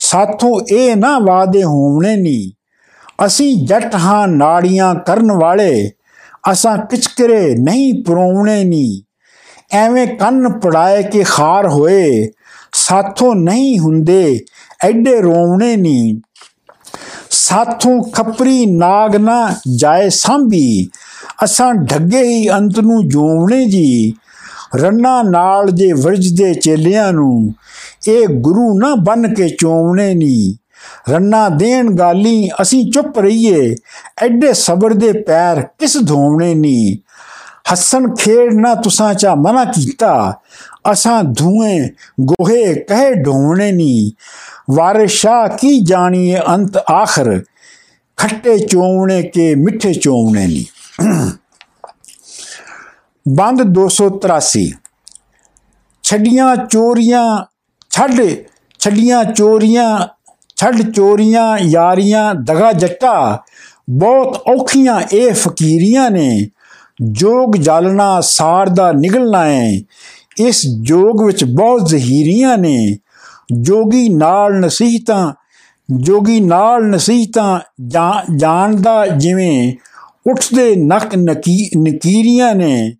ਸਾਥੋਂ 0.00 0.60
ਇਹ 0.70 0.96
ਨਾ 0.96 1.18
ਵਾਦੇ 1.18 1.62
ਹੋਣੇ 1.64 2.16
ਨਹੀਂ 2.16 2.50
ਅਸੀਂ 3.26 3.66
ਜੱਟ 3.66 3.94
ਹਾਂ 3.94 4.28
ਨਾੜੀਆਂ 4.28 4.94
ਕਰਨ 4.94 5.32
ਵਾਲੇ, 5.32 5.90
ਅਸਾਂ 6.52 6.78
ਕਿਚਕਰੇ 6.78 7.54
ਨਹੀਂ 7.54 8.04
ਪਰੋਵਣੇ 8.04 8.64
ਨਹੀਂ 8.64 9.02
ਐਵੇਂ 9.72 10.06
ਕੰਨ 10.06 10.48
ਪੜਾਏ 10.58 11.02
ਕਿ 11.02 11.22
ਖਾਰ 11.22 11.68
ਹੋਏ, 11.68 12.30
ਸਾਥੋਂ 12.72 13.34
ਨਹੀਂ 13.34 13.78
ਹੁੰਦੇ, 13.78 14.40
ਐਡੇ 14.84 15.20
ਰੋਵਣੇ 15.20 15.76
ਨਹੀਂ 15.76 16.20
ਸਾਥੋਂ 17.30 18.02
ਖੱਪਰੀ 18.02 18.66
ਨਾਗ 18.66 19.16
ਨਾ 19.16 19.54
ਜਾਏ 19.76 20.08
ਸੰਭੀ, 20.08 20.88
ਅਸਾਂ 21.44 21.74
ਢੱਗੇ 21.74 22.22
ਹੀ 22.22 22.50
ਅੰਤ 22.50 22.80
ਨੂੰ 22.80 23.08
ਜੋਵਣੇ 23.08 23.64
ਜੀ। 23.66 24.14
ਰੰਨਾ 24.76 25.22
ਨਾਲ 25.22 25.70
ਜੇ 25.70 25.92
ਵਰਜਦੇ 25.92 26.54
ਚੇਲਿਆਂ 26.54 27.12
ਨੂੰ, 27.12 27.54
ਇਹ 28.08 28.26
ਗੁਰੂ 28.28 28.78
ਨਾ 28.78 28.94
ਬਨ 28.94 29.34
ਕੇ 29.34 29.48
ਚੋਵਣੇ 29.48 30.14
ਨਹੀਂ 30.14 30.54
ਰੰਨਾ 31.10 31.48
ਦੇਣ 31.48 31.90
ਗਾਲੀ, 31.90 32.50
ਅਸੀਂ 32.62 32.90
ਚੁੱਪ 32.92 33.18
ਰਹੀਏ। 33.18 33.74
ਐਡੇ 34.22 34.52
ਸਬਰ 34.52 34.94
ਦੇ 34.94 35.12
ਪੈਰ 35.12 35.60
ਕਿਸ 35.78 35.96
ਧੋਵਣੇ 36.06 36.54
ਨਹੀਂ 36.54 36.96
ਹੱਸਣ 37.72 38.14
ਖੇਡ 38.14 38.54
ਨਾ 38.54 38.74
ਤੁਸਾਂ 38.74 39.14
ਚਾ 39.14 39.34
ਮਨਾ 39.34 39.64
ਕੀਤਾ। 39.64 40.40
ਅਸਾਂ 40.92 41.22
ਧੂਏ 41.24 41.88
ਗੋਹੇ 42.20 42.74
ਕਹਿ 42.74 43.14
ਢੋਵਣੇ 43.14 43.72
ਨਹੀਂ 43.72 44.10
ਵਾਰਿਸ਼ਾ 44.74 45.46
ਕੀ 45.48 45.78
ਜਾਣੀਏ 45.80 46.40
ਅੰਤ 46.48 46.76
ਆਖਰ। 46.76 47.42
ਖੱਟੇ 48.16 48.58
ਚੋਵਣੇ 48.58 49.22
ਕੇ 49.22 49.54
ਮਿੱਠੇ 49.54 49.92
ਚੋਵਣੇ 49.94 50.46
ਨਹੀਂ 50.46 51.30
ਬੰਦ 53.26 53.62
283 53.62 54.66
ਛੱਡੀਆਂ 56.02 56.56
ਚੋਰੀਆਂ, 56.56 57.44
ਛੱਡ 57.90 58.20
ਛੱਡੀਆਂ 58.78 59.24
ਚੋਰੀਆਂ 59.24 59.98
ਛੱਡ 60.56 60.90
ਚੋਰੀਆਂ, 60.90 61.58
ਯਾਰੀਆਂ, 61.58 62.34
ਦਗਾ 62.34 62.72
ਜੱਟਾ। 62.72 63.42
ਬਹੁਤ 63.90 64.42
ਔਖੀਆਂ 64.54 65.00
ਇਹ 65.12 65.34
ਫਕੀਰੀਆਂ 65.34 66.10
ਨੇ। 66.10 66.48
ਜੋਗ 67.02 67.56
ਜਲਣਾ 67.56 68.20
ਸਾਰ 68.20 68.68
ਦਾ 68.68 68.92
ਨਿਕਲਣਾ 68.92 69.44
ਹੈ 69.44 69.80
ਇਸ 70.38 70.66
ਜੋਗ 70.80 71.24
ਵਿੱਚ 71.24 71.44
ਬਹੁਤ 71.44 71.88
ਜ਼ਹੀਰੀਆਂ 71.88 72.58
ਨੇ। 72.58 72.96
ਜੋਗੀ 73.52 74.08
ਨਾਲ 74.08 74.60
ਨਸੀਹਤਾਂ, 74.60 75.32
ਜੋਗੀ 75.96 76.40
ਨਾਲ 76.40 76.84
ਨਸੀਹਤਾਂ 76.84 77.60
ਜਾਣਦਾ 78.36 79.06
ਜਿਵੇਂ 79.06 79.72
ਉੱਠਦੇ 80.30 80.74
ਨਕ, 80.76 81.14
ਨਕੀਰੀਆਂ 81.16 82.54
ਨੇ। 82.54 82.92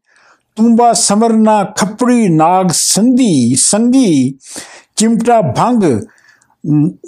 ਤੁੰਬਾ 0.56 0.92
ਸਮਰਨਾ, 0.92 1.64
ਖੱਪੜੀ, 1.64 2.28
ਨਾਗ 2.28 2.68
ਸੰਧੀ, 2.72 3.54
ਸੰਗੀ, 3.54 4.34
ਚਿਮਟਾ 4.96 5.40
ਭੰਗ 5.40 5.82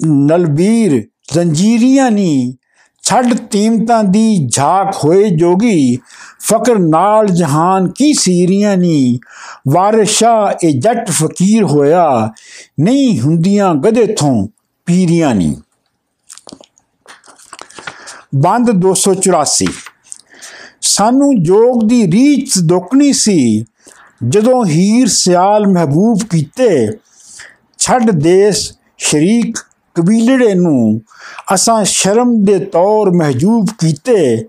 ਨਲਬੀਰ 0.07 1.02
ਜ਼ੰਜੀਰੀਆਂ 1.34 2.11
ਨੀ। 2.11 2.54
ਛੱਡ 3.02 3.34
ਤੀਮਤਾਂ 3.34 4.04
ਦੀ 4.04 4.46
ਝਾਕ 4.46 4.96
ਹੋਏ 5.04 5.30
ਜੋਗੀ। 5.30 5.98
ਫਕਰ 6.40 6.78
ਨਾਲ 6.78 7.26
ਜਹਾਨ 7.26 7.88
ਕੀ 7.88 8.12
ਸੀਰੀਆਂ 8.14 8.76
ਨੀ। 8.76 9.18
ਵਾਰਿਸ਼ਾ 9.68 10.54
ਇਹ 10.64 10.80
ਜੱਟ 10.80 11.11
ਫਕੀਰ 11.11 11.64
ਹੋਇਆ। 11.64 12.32
ਨਹੀਂ 12.80 13.20
ਹੁੰਦੀਆਂ 13.20 13.74
ਗਦੇ 13.74 14.07
ਥੋਂ 14.07 14.48
ਪੀਰੀਆਂ 14.86 15.34
ਨੀ। 15.34 15.57
ਬੰਦ 18.34 18.70
284 18.70 19.66
ਸਾਨੂੰ 20.80 21.42
ਜੋਗ 21.42 21.88
ਦੀ 21.88 22.07
ਰੀਚ 22.07 22.59
ਦੁੱਕਣੀ 22.59 23.12
ਸੀ। 23.12 23.64
ਜਦੋਂ 24.28 24.66
ਹੀਰ 24.66 25.09
ਸਿਆਲ 25.09 25.66
ਮਹਿਬੂਬ 25.66 26.18
ਕੀਤੇ, 26.30 26.88
ਛੱਡ 27.78 28.11
ਦੇਸ਼ 28.11 28.72
ਸ਼ਰੀਕ 28.99 29.59
ਕਬੀਲੜੇ 29.97 30.55
ਨੂੰ 30.55 31.01
ਅਸਾਂ 31.55 31.84
ਸ਼ਰਮ 31.84 32.44
ਦੇ 32.44 32.59
ਤੌਰ 32.59 33.11
ਮਹਜੂਬ 33.11 33.68
ਕੀਤੇ, 33.80 34.49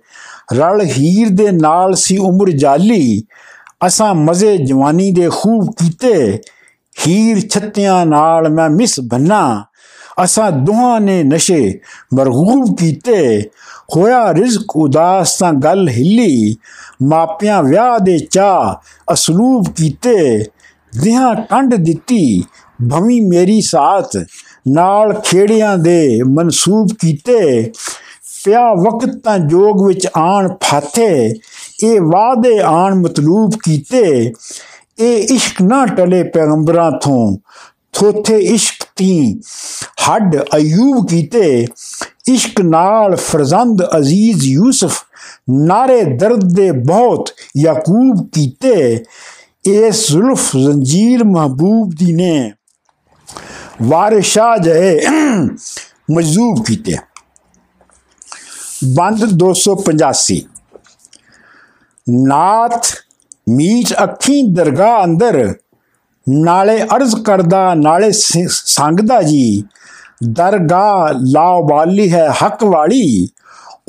ਰਲ 0.54 0.82
ਹੀਰ 0.82 1.30
ਦੇ 1.30 1.52
ਨਾਲ 1.52 1.94
ਸੀ 1.96 2.18
ਉਮਰ 2.18 2.52
ਜਾਲੀ, 2.52 3.24
ਅਸਾਂ 3.88 4.14
ਮਜ਼ੇ 4.16 4.58
ਜਵਾਨੀ 4.58 5.12
ਦੇ 5.12 5.30
ਖੂਬ 5.30 5.72
ਕੀਤੇ, 5.72 6.40
ਹੀਰ 7.08 7.48
ਛੱਤਿਆਂ 7.50 8.06
ਨਾਲ 8.06 8.50
ਮੈਂ 8.50 8.70
ਮਿਸ 8.70 9.00
ਬੰਨਾ, 9.00 9.66
ਅਸਾਂ 10.24 10.52
ਦੋਹਾਂ 10.52 11.00
ਨੇ 11.02 11.24
ਨਸ਼ੇ 11.24 11.80
ਮਰਗੂਬ 12.14 12.76
ਕੀਤੇ, 12.78 13.50
ਹੋਇਆ 13.96 14.34
ਰਿਜ਼ਕ 14.34 14.76
ਉਦਾਸ 14.76 15.38
ਤਾਂ 15.38 15.54
ਗੱਲ 15.54 15.90
ਹਿੱਲੀ, 15.90 16.56
ਮਾਪਿਆਂ 17.04 17.64
ਵਿਆਹ 17.64 18.00
ਦੇ 18.00 18.20
ਚਾ 18.20 18.82
ਅਸਲੂਬ 19.14 19.68
ਕੀਤੇ 19.76 20.46
ਦਿਹਾਂ 20.94 21.36
ਕੰਡ 21.36 21.76
ਦਿੱਤੀ 21.76 22.44
ਭਵੀ 22.82 23.20
ਮੇਰੀ 23.20 23.62
ਸਾਥ 23.62 24.18
ਨਾਲ 24.68 25.14
ਖੇੜਿਆਂ 25.14 25.78
ਦੇ 25.78 26.22
ਮਨਸੂਬ 26.24 26.88
ਕੀਤੇ। 27.00 27.72
ਪਿਆ 28.46 28.74
ਵਕਤ 28.74 29.16
ਤਾਂ 29.24 29.40
ਜੋਗ 29.40 29.88
ਵਿੱਚ 29.88 30.08
ਆਣ 30.18 30.56
ਫਾਥੇ, 30.64 31.34
ਇਹ 31.84 32.02
ਵਾਦੇ 32.02 32.60
ਆਣ 32.60 32.96
ਮਤਲੂਬ 32.96 33.52
ਕੀਤੇ। 33.64 34.34
ਇਹ 35.00 35.36
ਇਸ਼ਕ 35.36 35.62
ਨਾ 35.62 35.86
ਟਲੇ 35.86 36.24
ਪੈਗੰਬਰਾਂ 36.24 36.92
ਤੋਂ 36.92 37.38
ਥੋਥੇ 37.94 38.38
ਇਸ਼ਕ 38.38 38.86
ਤੀ 38.96 39.40
ਹੱਡ 40.10 40.36
ਅਯੂਬ 40.56 41.08
ਕੀਤੇ। 41.08 41.66
ਇਸ਼ਕ 42.30 42.62
ਨਾਲ 42.62 43.16
ਫਰਜ਼ੰਦ 43.16 43.84
ਅਜ਼ੀਜ਼ 43.98 44.46
ਯੂਸਫ 44.46 45.04
ਨਾਰੇ 45.50 46.04
ਦਰਦ 46.04 46.54
ਦੇ 46.54 46.72
ਬਹੁਤ 46.72 47.30
ਯਾਕੂਬ 47.58 48.30
ਕੀਤੇ। 48.34 49.04
ਇਸ 49.66 50.08
ਜ਼ੁਲਫ 50.08 50.58
ਜ਼ੰਜੀਰ 50.58 51.24
ਮਹਬੂਬ 51.24 51.92
ਦੀ 52.00 52.14
ਨੇ। 52.14 52.52
ਵਾਰਿਸ਼ਾ 53.82 54.56
ਜਏ 54.58 55.00
ਮਜਜ਼ੂਬ 56.12 56.64
ਕੀਤੇ। 56.66 56.96
ਬੰਦ 58.96 59.26
285 59.34 60.42
ਨਾਥ 62.08 62.88
ਮੀਚ 63.50 63.94
ਅੱਖੀ 64.04 64.42
ਦਰਗਾਹ 64.54 65.04
ਅੰਦਰ 65.04 65.54
ਨਾਲੇ 66.28 66.82
ਅਰਜ਼ 66.96 67.16
ਕਰਦਾ, 67.16 67.74
ਨਾਲੇ 67.74 68.12
ਸੰਗਦਾ 68.12 69.22
ਜੀ, 69.22 69.64
ਦਰਗਾਹ 70.30 71.14
ਲਾਵਾਲੀ 71.32 72.12
ਹੈ 72.14 72.28
ਹੱਕ 72.44 72.64
ਵਾਲੀ। 72.64 73.28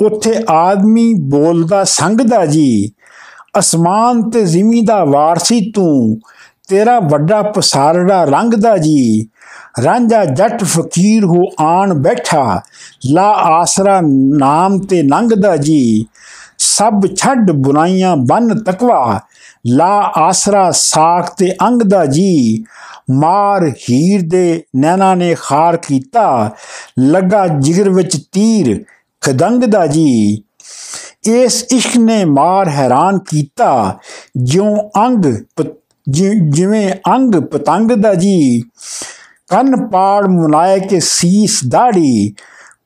ਉੱਥੇ 0.05 0.34
ਆਦਮੀ 0.49 1.12
ਬੋਲਦਾ, 1.30 1.82
ਸੰਗਦਾ 1.84 2.45
ਜੀ, 2.47 2.93
ਅਸਮਾਨ 3.59 4.30
ਤੇ 4.30 4.45
ਜ਼ਮੀਨ 4.45 4.84
ਦਾ 4.84 5.05
ਵਾਰਸੀ 5.05 5.61
ਤੂੰ, 5.70 6.18
ਤੇਰਾ 6.68 6.99
ਵੱਡਾ 7.01 7.43
ਪਸਾਰੜਾ 7.43 8.24
ਰੰਗ 8.24 8.55
ਦਾ 8.55 8.76
ਜੀ 8.76 9.28
ਰਾਂਝਾ 9.85 10.24
ਜੱਟ 10.24 10.62
ਫਕੀਰ 10.64 11.24
ਹੋ 11.24 11.43
ਆਣ 11.61 11.95
ਬੈਠਾ, 11.95 12.61
ਲਾ 13.07 13.29
ਆਸਰਾ 13.31 14.01
ਨਾਮ 14.39 14.79
ਤੇ 14.81 15.03
ਲੰਘਦਾ 15.03 15.57
ਜੀ। 15.57 16.07
ਸਭ 16.59 17.07
ਛੱਡ 17.16 17.51
ਬੁਰਾਈਆਂ 17.53 18.16
ਬੰਨ 18.16 18.59
ਤਕਵਾ, 18.62 19.20
ਲਾ 19.66 20.12
ਆਸਰਾ 20.16 20.70
ਸਾਖ 20.70 21.35
ਤੇ 21.35 21.53
ਅੰਗ 21.62 21.83
ਦਾ 21.83 22.05
ਜੀ। 22.07 22.64
ਮਾਰ 23.11 23.66
ਹੀਰ 23.68 24.22
ਦੇ 24.29 24.62
ਨੈਣਾ 24.76 25.14
ਨੇ 25.14 25.35
ਖਾਰ 25.35 25.76
ਕੀਤਾ, 25.76 26.51
ਲੱਗਾ 27.01 27.47
ਜਿਗਰ 27.49 27.89
ਵਿੱਚ 27.91 28.16
ਤੀਰ 28.33 28.85
ਖਦੰਗ 29.22 29.64
ਦਾ 29.64 29.87
ਜੀ। 29.87 30.43
ਇਸ 31.26 31.62
ਇਸ਼ਕ 31.72 31.97
ਨੇ 31.97 32.24
ਮਾਰ 32.24 32.68
ਹੈਰਾਨ 32.68 33.18
ਕੀਤਾ, 33.18 33.99
ਜਿਉਂ 34.37 34.76
ਅੰਗ 34.99 35.24
ਜਿਵੇਂ 36.07 36.91
ਅੰਗ 37.09 37.35
ਪਤੰਗ 37.43 37.91
ਦਾ 37.93 38.14
ਜੀ। 38.14 38.62
ਕੰਨ 39.49 39.89
ਪਾੜ 39.89 40.27
ਮੁਨਾਏ 40.27 40.81
ਕੇ 40.81 41.01
ਸੀਸ 41.01 41.61
ਦਾੜੀ। 41.69 42.35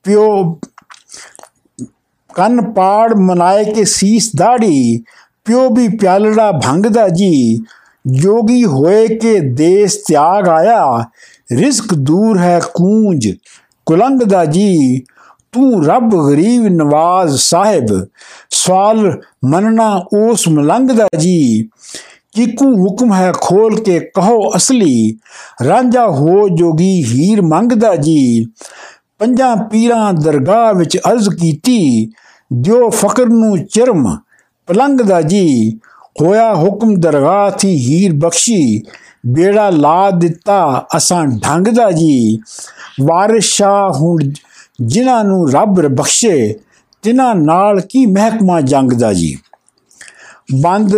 ਪਿਓ, 0.05 0.59
ਕੰਨ 2.35 2.73
ਪਾੜ 2.73 3.15
ਮਨਾਏ 3.15 3.65
ਕੇ 3.65 3.85
ਸੀਸ 3.85 4.31
ਦਾੜੀ। 4.37 5.05
ਪਿਓ 5.45 5.71
ਵੀ 5.71 5.89
ਪਿਆਲੜਾ 5.89 6.53
ਭੰਗਦਾ 6.53 7.09
ਜੀ। 7.09 7.59
ਜੋਗੀ 8.07 8.65
ਹੋਏ 8.65 9.09
ਕੇ 9.09 9.41
ਦੇਸ 9.41 9.97
ਤਿਆਗ 9.97 10.49
ਆਇਆ। 10.49 11.05
ਰਿਸਕ 11.53 11.95
ਦੂਰ 11.95 12.39
ਹੈ 12.39 12.61
ਕੂੰਜ 12.75 13.29
ਕੁਲੰਗ 13.87 14.21
ਦਾ 14.21 14.45
ਜੀ। 14.45 15.03
ਤੂੰ 15.53 15.87
ਰੱਬ 15.87 16.31
ਗਰੀਬ 16.31 16.63
ਨਵਾਜ਼ 16.63 17.37
ਸਾਹਿਬ, 17.37 18.07
ਸਵਾਲ 18.51 19.21
ਮੰਨਣਾ 19.45 20.05
ਉਸ 20.17 20.49
ਮਲੰਗ 20.49 20.91
ਦਾ 20.91 21.09
ਜੀ। 21.19 21.69
ਕਿਕੂ 22.33 22.75
ਹੁਕਮ 22.85 23.13
ਹੈ 23.13 23.33
ਖੋਲ 23.33 23.81
ਕੇ 23.81 24.01
ਕਹੋ 24.01 24.57
ਅਸਲੀ। 24.57 25.17
ਰਾਂਝਾ 25.67 26.07
ਹੋ 26.07 26.49
ਜੋਗੀ 26.49 27.05
ਹੀਰ 27.05 27.43
ਮੰਗਦਾ 27.43 27.97
ਜੀ। 27.97 28.47
ਪੰਜਾਂ 29.19 29.57
ਪੀਰਾਂ 29.57 30.13
ਦਰਗਾਹ 30.13 30.75
ਵਿੱਚ 30.75 30.99
ਅਰਜ਼ 30.99 31.29
ਕੀਤੀ 31.29 32.11
ਜੋ 32.53 32.91
ਫਕਰ 32.91 33.27
ਨੂੰ 33.27 33.65
ਚਰਮ 33.65 34.17
ਪਲੰਗ 34.67 35.01
ਦਾ 35.01 35.23
ਜੀ। 35.23 35.79
ਹੋਇਆ 36.23 36.55
ਹੁਕਮ 36.55 36.95
ਦਰਗਾਹ 36.95 37.51
ਥੀ 37.51 37.69
ਹੀਰ 37.69 38.13
ਬਖਸ਼ੀ, 38.15 38.83
ਬੇੜਾ 39.27 39.71
ਲਾ 39.71 40.11
ਦਿੱਤਾ 40.11 40.87
ਅਸਾਂ 40.97 41.27
ਢੰਗ 41.27 41.67
ਦਾ 41.67 41.91
ਜੀ। 41.91 42.39
ਵਾਰਿਸ਼ਾ 43.03 43.91
ਹੁਣ 43.91 44.19
ਜਿਨ੍ਹਾਂ 44.83 45.25
ਨੂੰ 45.25 45.53
ਰੱਬ 45.53 45.87
ਬਖਸ਼ੇ 45.89 46.55
ਤਿਨਾਂ 47.03 47.35
ਨਾਲ 47.35 47.81
ਕੀ 47.81 48.07
ਮਹਿਕਮਾ 48.07 48.61
ਜੰਗ 48.61 48.93
ਦਾ 48.93 49.13
ਜੀ। 49.13 49.39
ਬੰਦ 50.55 50.95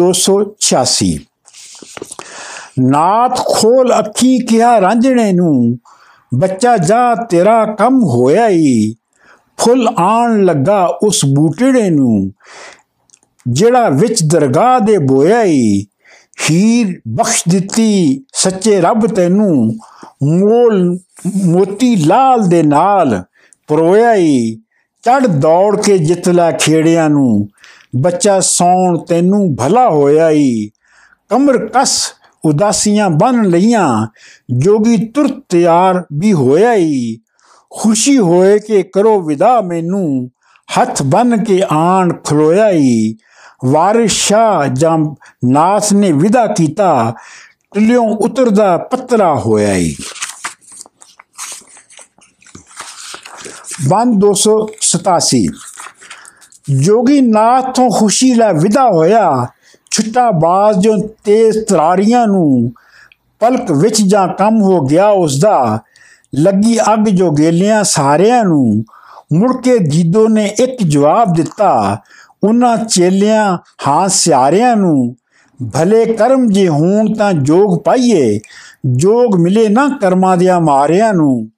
286 0.00 1.18
ਨਾਥ 2.80 3.38
ਖੋਲ 3.38 3.98
ਅੱਖੀ 3.98 4.38
ਕਿਹਾ, 4.38 4.80
ਰਾਂਝਣੇ 4.80 5.32
ਨੂੰ, 5.32 5.78
ਬੱਚਾ 6.34 6.76
ਜਾ, 6.76 7.14
ਤੇਰਾ 7.14 7.64
ਕੰਮ 7.66 8.02
ਹੋਇਆ 8.04 8.48
ਈ 8.48 8.94
ਫੁੱਲ 9.58 9.88
ਆਣ 9.98 10.44
ਲੱਗਾ 10.44 10.84
ਉਸ 11.02 11.24
ਬੂਟੜੇ 11.24 11.90
ਨੂੰ, 11.90 12.32
ਜਿਹੜਾ 13.48 13.88
ਵਿੱਚ 13.88 14.22
ਦਰਗਾਹ 14.24 14.80
ਦੇ 14.80 14.98
ਬੋਇਆ 14.98 15.42
ਈ 15.42 15.86
ਹੀਰ 16.50 17.00
ਬਖਸ਼ 17.08 17.42
ਦਿੱਤੀ 17.48 18.24
ਸੱਚੇ 18.34 18.80
ਰੱਬ 18.80 19.06
ਤੈਨੂੰ, 19.06 19.78
ਮੋਲ, 20.22 20.98
ਮੋਤੀ 21.44 21.96
ਲਾਲ 21.96 22.48
ਦੇ 22.48 22.62
ਨਾਲ 22.62 23.22
ਪਰੋਇਆ 23.66 24.14
ਈ 24.14 24.56
ਚੜ 25.02 25.26
ਦੌੜ 25.26 25.82
ਕੇ 25.82 25.98
ਜਿੱਤ 25.98 26.28
ਲੈ 26.28 26.50
ਖੇੜਿਆਂ 26.50 27.10
ਨੂੰ 27.10 27.48
ਬੱਚਾ 27.96 28.40
ਸੌਣ 28.40 28.98
ਤੈਨੂੰ 28.98 29.56
ਭਲਾ 29.56 29.90
ਹੋਇਆ 29.90 30.30
ਈ। 30.30 30.70
ਕਮਰ 31.28 31.66
ਕਸ 31.66 32.12
ਉਦਾਸੀਆਂ 32.44 33.10
ਬਨ 33.10 33.44
ਲਈਆਂ, 33.44 34.06
ਜੋਗੀ 34.58 35.06
ਤੁਰ 35.06 35.40
ਤਿਆਰ 35.48 36.04
ਵੀ 36.12 36.32
ਹੋਇਆ 36.32 36.74
ਈ। 36.74 37.18
ਖੁਸ਼ੀ 37.70 38.18
ਹੋਏ 38.18 38.58
ਕਿ 38.58 38.82
ਕਰੋ 38.82 39.22
ਵਿਦਾ 39.22 39.60
ਮੈਨੂੰ, 39.60 40.30
ਹੱਥ 40.80 41.02
ਬਨ 41.02 41.44
ਕੇ 41.44 41.62
ਆਣ 41.70 42.14
ਖਲੋਇਆ 42.14 42.70
ਈ। 42.70 43.14
ਵਾਰਿਸ 43.64 44.12
ਸ਼ਾਹ 44.12 44.66
ਜਮ 44.66 45.14
ਨਾਸ 45.44 45.92
ਨੇ 45.92 46.12
ਵਿਦਾ 46.12 46.46
ਕੀਤਾ 46.46 47.14
ਟਲਿਓਂ 47.74 48.08
ਉਤਰਦਾ 48.08 48.76
ਪੱਤਰਾ 48.76 49.34
ਹੋਇਆ 49.34 49.76
ਈ। 49.76 49.96
ਬੰਦ 53.88 54.20
287 54.20 55.46
ਜੋਗੀ 56.72 57.20
ਨਾਥ 57.20 57.74
ਤੋਂ 57.74 57.90
ਖੁਸ਼ੀ 57.90 58.34
ਲੈ 58.34 58.52
ਵਿਦਾ 58.52 58.90
ਹੋਇਆ। 58.90 59.46
ਛੁੱਟਾ 59.90 60.30
ਬਾਜ਼ 60.30 60.78
ਜੋ 60.78 60.96
ਤੇਜ਼ 61.24 61.58
ਤਰਾਰੀਆਂ 61.58 62.26
ਨੂੰ 62.26 62.72
ਪਲਕ 63.40 63.72
ਵਿੱਚ 63.72 64.02
ਜਾਂ 64.02 64.28
ਕੰਮ 64.28 64.62
ਹੋ 64.62 64.80
ਗਿਆ 64.80 65.08
ਉਸ 65.08 65.40
ਦਾ 65.40 65.78
ਲੱਗੀ 66.34 66.78
ਅੱਗ 66.78 67.08
ਜੋ 67.08 67.30
ਗੇਲਿਆਂ 67.30 67.84
ਸਾਰਿਆਂ 67.84 68.44
ਨੂੰ, 68.44 68.84
ਮੁੜ 69.32 69.62
ਕੇ 69.62 69.78
ਜੀਦੋ 69.78 70.28
ਨੇ 70.28 70.54
ਇੱਕ 70.60 70.82
ਜਵਾਬ 70.82 71.32
ਦਿੱਤਾ। 71.32 72.00
ਉਹਨਾਂ 72.44 72.76
ਚੇਲਿਆਂ, 72.76 73.58
ਹਾਂ 73.88 74.08
ਸਿਆਰਿਆਂ 74.08 74.76
ਨੂੰ, 74.76 75.16
ਭਲੇ 75.74 76.04
ਕਰਮ 76.04 76.48
ਜੇ 76.48 76.68
ਹੋਣ 76.68 77.14
ਤਾਂ 77.14 77.32
ਜੋਗ 77.32 77.82
ਪਾਈਏ, 77.82 78.40
ਜੋਗ 78.86 79.36
ਮਿਲੇ 79.36 79.68
ਨਾ 79.68 79.98
ਕਰਮਾਂ 80.00 80.36
ਦਿਆਂ 80.36 80.60
ਮਾਰਿਆਂ 80.60 81.14
ਨੂੰ। 81.14 81.48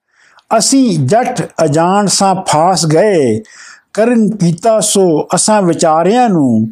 ਅਸੀਂ 0.58 0.98
ਜੱਟ 0.98 1.50
ਅਜਾਣ 1.64 2.06
ਸਾਂ 2.06 2.34
ਫਾਸ 2.34 2.86
ਗਏ 2.86 3.40
ਕਰਮ 3.96 4.28
ਕੀਤਾ 4.30 4.78
ਸੋ 4.80 5.06
ਅਸਾਂ 5.34 5.62
ਵਿਚਾਰਿਆਂ 5.62 6.28
ਨੂੰ 6.28 6.68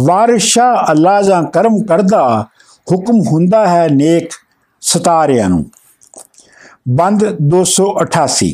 ਵਾਰਿਸ਼ਾ 0.00 0.72
ਅੱਲਾ 0.90 1.22
ਜਾਂ 1.22 1.42
ਕਰਮ 1.42 1.82
ਕਰਦਾ 1.82 2.46
ਹੁਕਮ 2.92 3.20
ਹੁੰਦਾ 3.26 3.66
ਹੈ 3.66 3.88
ਨੇਕ 3.88 4.30
ਸਤਾਰਿਆਂ 4.80 5.48
ਨੂੰ। 5.48 5.64
ਬੰਦ 6.88 7.24
288 7.42 8.52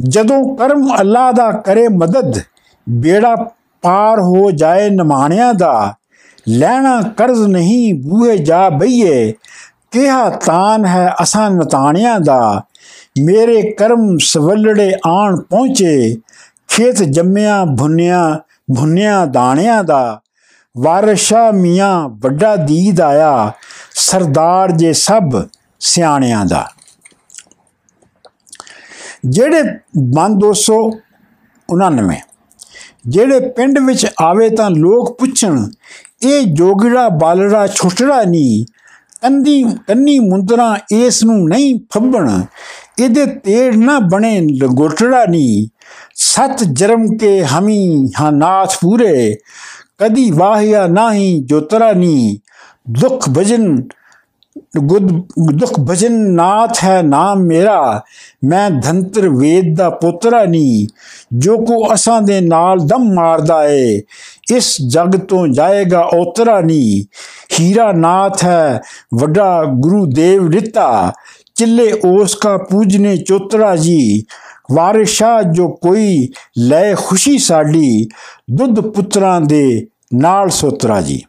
ਜਦੋਂ 0.00 0.56
ਕਰਮ 0.56 0.88
ਅੱਲਾ 1.00 1.30
ਦਾ 1.32 1.50
ਕਰੇ 1.52 1.88
ਮਦਦ, 1.88 2.40
ਬੇੜਾ 2.86 3.34
ਪਾਰ 3.82 4.20
ਹੋ 4.20 4.50
ਜਾਏ 4.50 4.90
ਨਿਮਾਣਿਆਂ 4.90 5.54
ਦਾ, 5.54 5.94
ਲੈਣਾ 6.48 7.00
ਕਰਜ਼ 7.16 7.40
ਨਹੀਂ 7.40 7.94
ਬੂਹੇ 7.94 8.36
ਜਾ 8.38 8.68
ਬਈਏ, 8.68 9.32
ਕਿਹਾ 9.90 10.28
ਤਾਨ 10.30 10.84
ਹੈ 10.86 11.14
ਅਸਾਂ 11.22 11.50
ਨਤਾਣਿਆਂ 11.50 12.20
ਦਾ, 12.20 12.62
ਮੇਰੇ 13.24 13.62
ਕਰਮ 13.72 14.16
ਸਵਲੜੇ 14.18 14.92
ਆਣ 15.06 15.40
ਪਹੁੰਚੇ 15.40 16.16
ਖੇਤ 16.76 17.02
ਜੰਮਿਆ, 17.02 17.64
ਭੁੰਨਿਆ 17.78 18.40
ਭੁੰਨਿਆ 18.76 19.24
ਦਾਣਿਆਂ 19.24 19.82
ਦਾ, 19.84 20.20
ਵਾਰਸ਼ਾ 20.74 21.50
ਮੀਆਂ 21.50 22.08
ਵੱਡਾ 22.08 22.54
ਦੀਦ 22.56 23.00
ਆਇਆ, 23.00 23.52
ਸਰਦਾਰ 23.94 24.72
ਜੇ 24.72 24.92
ਸਭ 24.92 25.36
ਸਿਆਣਿਆਂ 25.80 26.44
ਦਾ। 26.44 26.66
ਜਿਹੜੇ 29.26 29.62
ਮਨ 30.16 30.34
299 30.38 32.18
ਜਿਹੜੇ 33.06 33.38
ਪਿੰਡ 33.48 33.78
ਵਿੱਚ 33.78 34.06
ਆਵੇ 34.20 34.48
ਤਾਂ 34.50 34.70
ਲੋਕ 34.70 35.16
ਪੁੱਛਣ, 35.18 35.68
ਇਹ 36.22 36.46
ਜੋਗੜਾ, 36.46 37.08
ਬਾਲੜਾ, 37.08 37.66
ਛੋਟੜਾ 37.66 38.22
ਨਹੀਂ, 38.24 38.64
ਕੰਦੀ, 39.22 39.62
ਕੰਨੀ 39.88 40.18
ਮੁੰਦਰਾ 40.18 40.76
ਇਸ 40.92 41.22
ਨੂੰ 41.24 41.48
ਨਹੀਂ 41.48 41.78
ਫੱਬਣ, 41.94 42.30
ਇਹਦੇ 42.98 43.26
ਤੇੜ 43.26 43.76
ਨਾ 43.76 43.98
ਬਣੇ, 43.98 44.40
ਲਗੋਟੜਾ 44.40 45.24
ਨਹੀਂ। 45.24 45.68
ਸਤ 46.26 46.62
ਜਰਮ 46.70 47.06
ਕੇ 47.16 47.42
ਹਮੀ 47.46 48.08
ਹਾਂ 48.20 48.30
ਨਾਥ 48.32 48.76
ਪੂਰੇ, 48.80 49.36
ਕਦੀ 49.98 50.30
ਵਾਹਿਆ 50.30 50.86
ਨਹੀਂ 50.88 51.42
ਜੋਤਰਾ 51.44 51.92
ਨਹੀਂ 51.92 52.36
ਦੁੱਖ 53.00 53.28
ਭਜਨ 53.30 53.76
ਦੁੱਖ 55.50 55.78
ਭਜਨ 55.80 56.12
ਨਾਥ 56.34 56.82
ਹੈ 56.84 57.00
ਨਾਮ 57.02 57.42
ਮੇਰਾ, 57.42 58.02
ਮੈਂ 58.44 58.70
ਧੰਤਰ 58.72 59.28
ਵੇਦ 59.30 59.74
ਦਾ 59.76 59.88
ਪੁੱਤਰਾ 59.92 60.44
ਨਹੀਂ 60.44 60.86
ਜੋ 61.38 61.56
ਕੋ 61.58 61.82
ਅਸਾਂ 61.94 62.20
ਦੇ 62.22 62.40
ਨਾਲ 62.40 62.80
ਦਮ 62.86 63.12
ਮਾਰਦਾ 63.14 63.62
ਏ, 63.64 64.00
ਇਸ 64.52 64.76
ਜਗ 64.88 65.16
ਤੋਂ 65.28 65.46
ਜਾਏਗਾ 65.48 66.00
ਉਤਰਾ 66.14 66.60
ਨਹੀਂ 66.60 67.04
ਹੀਰਾ 67.52 67.90
ਨਾਥ 67.92 68.44
ਹੈ, 68.44 68.80
ਵੱਡਾ 69.14 69.62
ਗੁਰੂ 69.64 70.04
ਦੇਵ 70.06 70.50
ਰਿਤਾ, 70.50 71.12
ਚਿੱਲੇ 71.56 71.92
ਉਸ 72.04 72.34
ਕਾ 72.34 72.56
ਪੂਜਨੇ 72.70 73.16
ਚੋਤਰਾ 73.18 73.74
ਜੀ। 73.76 74.24
ਵਾਰਿਸ਼ਾ 74.72 75.42
ਜੋ 75.42 75.68
ਕੋਈ 75.68 76.28
ਲੈ 76.58 76.94
ਖੁਸ਼ੀ 76.94 77.38
ਸਾਡੀ, 77.38 78.08
ਦੁੱਧ 78.50 78.80
ਪੁੱਤਰਾਂ 78.80 79.40
ਦੇ 79.40 79.86
ਨਾਲ 80.14 80.50
ਸੋਤਰਾ 80.50 81.00
ਜੀ। 81.00 81.22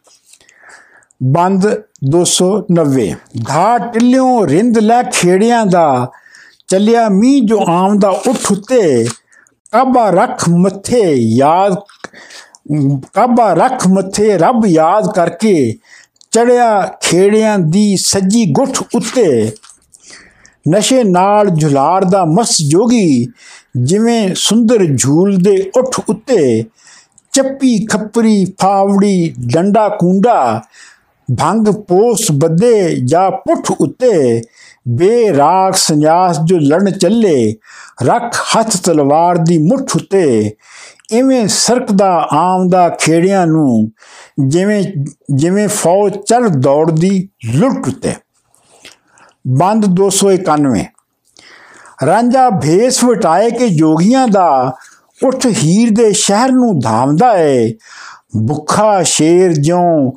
ਬੰਦ 1.22 1.82
290 2.04 3.14
ਧਾ 3.48 3.78
ਟਿੱਲਿਓਂ 3.78 4.46
ਰਿੰਦ 4.46 4.78
ਲੈ 4.78 5.02
ਖੇੜਿਆਂ 5.02 5.66
ਦਾ, 5.66 6.10
ਚੱਲਿਆ 6.68 7.08
ਮੀਂਹ 7.08 7.42
ਜੋ 7.44 7.64
ਆਮਦਾ 7.68 8.08
ਉੱਠ 8.08 8.52
ਉਤੇ। 8.52 9.06
ਕਾਬਾ 9.72 10.10
ਰੱਖ 10.10 10.48
ਮੱਥੇ 10.48 11.14
ਯਾਦ, 11.14 11.74
ਕਾਬਾ 13.14 13.52
ਰੱਖ 13.54 13.86
ਮੱਥੇ 13.88 14.38
ਰੱਬ 14.38 14.66
ਯਾਦ 14.66 15.12
ਕਰਕੇ, 15.14 15.74
ਚੜਿਆ 16.30 16.86
ਖੇੜਿਆਂ 17.02 17.58
ਦੀ 17.58 17.96
ਸੱਜੀ 17.96 18.46
ਗੁੱਠ 18.52 18.82
ਉੱਤੇ। 18.94 19.52
ਨਸ਼ੇ 20.68 21.04
ਨਾਲ 21.04 21.50
ਝੁਲਾਰ 21.50 22.04
ਦਾ 22.04 22.24
ਮਸ 22.24 22.56
ਜੋਗੀ, 22.62 23.26
ਜਿਵੇਂ 23.76 24.34
ਸੁੰਦਰ 24.34 24.84
ਝੂਲਦੇ 24.96 25.70
ਉੱਠ 25.76 26.00
ਉੱਤੇ, 26.08 26.64
ਚੱਪੀ 27.32 27.86
ਖੱਪਰੀ 27.86 28.44
ਫਾਵੜੀ 28.60 29.34
ਡੰਡਾ 29.52 29.88
ਕੁੰਡਾ, 29.88 30.62
ਭੰਗ 31.28 31.68
ਪੋਸ 31.68 32.26
ਬੱਦੇ 32.32 32.96
ਜਾਂ 33.04 33.30
ਪੁੱਠ 33.30 33.70
ਉੱਤੇ 33.80 34.42
ਬੇਰਾਗ 34.88 35.72
ਸੰਨਿਆਸ 35.72 36.38
ਜੋ 36.44 36.58
ਲੜਨ 36.58 36.90
ਚੱਲੇ, 36.90 37.54
ਰੱਖ 38.04 38.36
ਹੱਥ 38.56 38.76
ਤਲਵਾਰ 38.76 39.38
ਦੀ 39.38 39.58
ਮੁੱਠ 39.58 39.96
ਉੱਤੇ, 39.96 40.56
ਇਵੇਂ 41.12 41.46
ਸਰਕਦਾ 41.48 42.28
ਆਮਦਾ 42.32 42.88
ਖੇੜਿਆਂ 42.88 43.46
ਨੂੰ, 43.46 43.90
ਜਿਵੇਂ 44.48 44.82
ਜਿਵੇਂ 45.34 45.68
ਫੌਜ 45.68 46.16
ਚੱਲ 46.26 46.48
ਦੌੜਦੀ 46.48 47.28
ਲੁੱਟ 47.54 47.88
ਉੱਤੇ। 47.88 48.12
ਬੰਦ 49.48 49.86
291 49.86 50.84
ਰਾਂਝਾ 52.06 52.50
ਭੇਸ 52.50 53.04
ਵਟਾਏ 53.04 53.50
ਕੇ 53.50 53.68
ਜੋਗੀਆਂ 53.68 54.28
ਦਾ 54.28 54.72
ਉੱਠ 55.26 55.46
ਹੀਰ 55.46 55.90
ਦੇ 55.90 56.12
ਸ਼ਹਿਰ 56.12 56.52
ਨੂੰ 56.52 56.78
ਧਾਮਦਾ 56.78 57.32
ਏ। 57.38 57.74
ਭੁੱਖਾ 58.48 59.02
ਸ਼ੇਰ 59.02 59.52
ਜਿਉਂ 59.52 60.12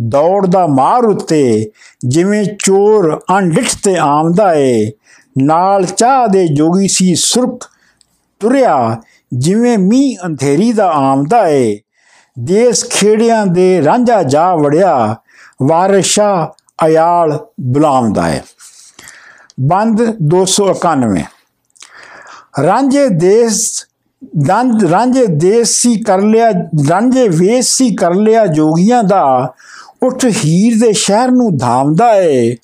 ਦੌੜਦਾ 0.00 0.66
ਮਾਰ 0.66 1.04
ਉੱਤੇ, 1.04 1.70
ਜਿਵੇਂ 2.06 2.44
ਚੋਰ 2.64 3.20
ਅਣਡਿਠ 3.38 3.68
ਤੇ 3.84 3.96
ਆਮਦਾ 3.98 4.54
ਏ। 4.54 4.92
ਨਾਲ 5.42 5.84
ਚਾਹ 5.84 6.28
ਦੇ 6.28 6.46
ਜੋਗੀ 6.46 6.88
ਸੀ 6.88 7.14
ਸੁਰਖ 7.14 7.68
ਤੁਰਿਆ, 8.40 9.00
ਜਿਵੇਂ 9.34 9.78
ਮੀਂਹ 9.78 10.26
ਅੰਧੇਰੀ 10.26 10.72
ਦਾ 10.72 10.90
ਆਮਦਾ 10.90 11.48
ਏ। 11.48 11.78
ਦੇਸ 12.38 12.88
ਖੇੜਿਆਂ 12.90 13.46
ਦੇ 13.46 13.84
ਰਾਂਝਾ 13.84 14.22
ਜਾ 14.22 14.54
ਵੜਿਆ, 14.54 15.16
ਵਾਰਿਸ਼ਾ 15.62 16.52
ਅਯਾਲ 16.86 17.46
ਬੁਲਾਉਂਦਾ 17.60 18.28
ਏ। 18.28 18.40
ਬੰਦ 19.60 20.02
291 20.22 21.24
ਰਾਂਝੇ 22.62 23.08
ਦੇਸ, 23.08 23.86
ਦੰਦ, 24.46 24.84
ਰਾਂਝੇ 24.84 25.26
ਦੇਸ 25.26 25.68
ਸੀ 25.68 26.02
ਕਰ 26.02 26.18
ਲਿਆ, 26.18 26.50
ਰਾਂਝੇ 26.90 27.28
ਵੇਸ 27.28 27.76
ਸੀ 27.76 27.94
ਕਰ 27.94 28.14
ਲਿਆ 28.14 28.46
ਜੋਗੀਆਂ 28.46 29.02
ਦਾ। 29.02 29.54
ਉੱਠ 30.02 30.24
ਹੀਰ 30.24 30.80
ਦੇ 30.80 30.92
ਸ਼ਹਿਰ 30.92 31.30
ਨੂੰ 31.30 31.56
ਧਾਮਦਾ 31.56 32.14
ਏ। 32.14 32.56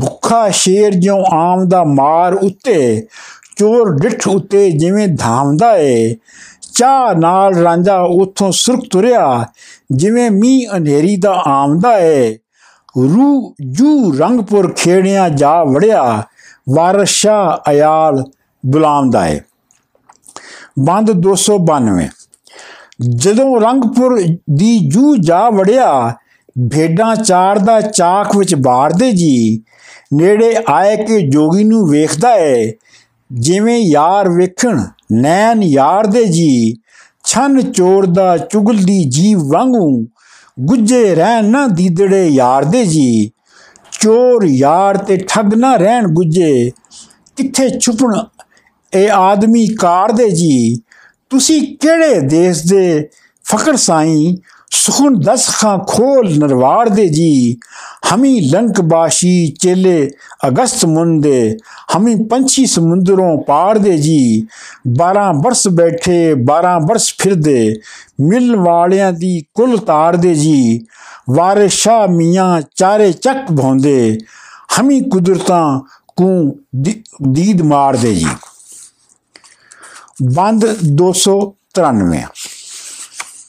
ਭੁੱਖਾ 0.00 0.50
ਸ਼ੇਰ 0.50 0.94
ਜਿਉ 0.94 1.18
ਆਮ 1.32 1.68
ਦਾ 1.68 1.84
ਮਾਰ 1.84 2.34
ਉੱਤੇ, 2.34 3.06
ਚੋਰ 3.56 3.94
ਡਿੱਠ 3.94 4.28
ਉੱਤੇ 4.28 4.70
ਜਿਵੇਂ 4.70 5.08
ਧਾਮਦਾ 5.08 5.76
ਏ। 5.76 6.16
ਚਾਹ 6.74 7.14
ਨਾਲ 7.14 7.54
ਰਾਂਝਾ 7.54 8.00
ਉਥੋਂ 8.00 8.52
ਸੁਰਖ 8.52 8.80
ਤੁਰਿਆ, 8.90 9.46
ਜਿਵੇਂ 9.92 10.30
ਮੀਂਹ 10.30 10.76
ਹਨੇਰੀ 10.76 11.16
ਦਾ 11.16 11.42
ਆਮਦਾ 11.46 11.98
ਏ। 11.98 12.38
ਰੂ 12.98 13.54
ਜੂ 13.70 14.12
ਰੰਗਪੁਰ 14.18 14.72
ਖੇੜਿਆਂ 14.72 15.30
ਜਾ 15.30 15.64
ਵੜਿਆ, 15.64 16.22
ਵਾਰਸ਼ਾ 16.70 17.62
ਅਯਾਲ 17.70 18.24
ਬੁਲਾਉਂਦਾ 18.66 19.26
ਏ। 19.26 19.40
ਬੰਦ 20.78 21.10
292 21.10 22.08
ਜਦੋਂ 23.08 23.60
ਰੰਗਪੁਰ 23.60 24.22
ਦੀ 24.50 24.78
ਜੂ 24.78 25.16
ਜਾ 25.16 25.50
ਵੜਿਆ, 25.50 26.14
ਭੇਡਾਂ 26.72 27.16
ਚਾਰ 27.16 27.58
ਦਾ 27.58 27.80
ਚਾਕ 27.80 28.36
ਵਿੱਚ 28.36 28.54
ਬਾੜਦੇ 28.54 29.12
ਜੀ, 29.12 29.62
ਨੇੜੇ 30.14 30.56
ਆਏ 30.68 30.96
ਕਿ 30.96 31.28
ਜੋਗੀ 31.28 31.64
ਨੂੰ 31.64 31.88
ਵੇਖਦਾ 31.88 32.34
ਏ, 32.34 32.72
ਜਿਵੇਂ 33.32 33.78
ਯਾਰ 33.78 34.28
ਵੇਖਣ, 34.28 34.84
ਨੈਣ 35.12 35.62
ਯਾਰ 35.62 36.06
ਦੇ 36.06 36.24
ਜੀ, 36.24 36.76
ਛਨ 37.24 37.72
ਚੋਰ 37.72 38.06
ਦਾ 38.06 38.38
ਚੁਗਲਦੀ 38.38 39.04
ਜੀਵ 39.04 39.38
ਵਾਂਗੂ 39.38 40.06
ਗੁੱਜੇ 40.60 41.14
ਰਹਿਣ 41.14 41.44
ਨਾ 41.44 41.66
ਦੀਦੜੇ 41.66 42.28
ਯਾਰ 42.28 42.64
ਦੇ 42.64 42.84
ਜੀ। 42.84 43.30
ਚੋਰ 44.00 44.44
ਯਾਰ 44.44 44.96
ਤੇ 44.96 45.16
ਠੱਗ 45.16 45.54
ਨਾ 45.54 45.76
ਰਹਿਣ 45.76 46.06
ਗੁੱਜੇ 46.06 46.70
ਕਿੱਥੇ 47.36 47.78
ਛੁਪਣ 47.78 48.22
ਇਹ 48.94 49.10
ਆਦਮੀ 49.10 49.66
ਕਾਰ 49.66 50.12
ਦੇ 50.12 50.30
ਜੀ। 50.30 50.76
ਤੁਸੀਂ 51.30 51.76
ਕਿਹੜੇ 51.76 52.20
ਦੇਸ਼ 52.20 52.66
ਦੇ 52.66 53.08
ਫਕਰ 53.44 53.76
ਸਾਈ? 53.76 54.36
ਸੁਖਨ 54.72 55.18
ਦਸ 55.20 55.48
ਖਾਂ 55.48 55.78
ਖੋਲ 55.86 56.28
ਨਰਵਾਰ 56.38 56.88
ਦੇ 56.88 57.06
ਜੀ। 57.08 57.56
ਹਮੀ 58.06 58.40
ਲੰਕ 58.40 58.80
ਬਾਸ਼ੀ 58.80 59.48
ਚੇਲੇ 59.60 60.10
ਅਗਸਤ 60.48 60.84
ਮੁੰਦੇ, 60.84 61.56
ਹਮੀ 61.96 62.14
ਪੰਛੀ 62.24 62.64
ਸਮੁੰਦਰੋਂ 62.66 63.36
ਪਾਰ 63.42 63.78
ਦੇ 63.78 63.96
ਜੀ। 63.98 64.46
12 64.98 65.32
ਬਰਸ 65.42 65.66
ਬੈਠੇ 65.68 66.34
12 66.44 66.78
ਬਰਸ 66.78 67.12
ਫਿਰਦੇ, 67.18 67.74
ਮਿਲ 68.20 68.56
ਵਾਲਿਆਂ 68.56 69.12
ਦੀ 69.12 69.40
ਕੁੱਲ 69.54 69.76
ਤਾਰ 69.78 70.16
ਦੇ 70.16 70.34
ਜੀ। 70.34 70.80
ਵਾਰਿਸ 71.30 71.72
ਸ਼ਾਹ 71.72 72.06
ਮੀਆਂ 72.08 72.60
ਚਾਰੇ 72.76 73.12
ਚੱਕ 73.12 73.52
ਭੌਂਦੇ, 73.52 74.18
ਹਮੀ 74.80 75.00
ਕੁਦਰਤਾਂ 75.00 75.80
ਕੂ 76.16 76.58
ਦੀਦ 77.22 77.62
ਮਾਰ 77.62 77.96
ਦੇ 77.96 78.14
ਜੀ। 78.14 78.26
ਬੰਦ 80.34 80.66
293 80.96 82.24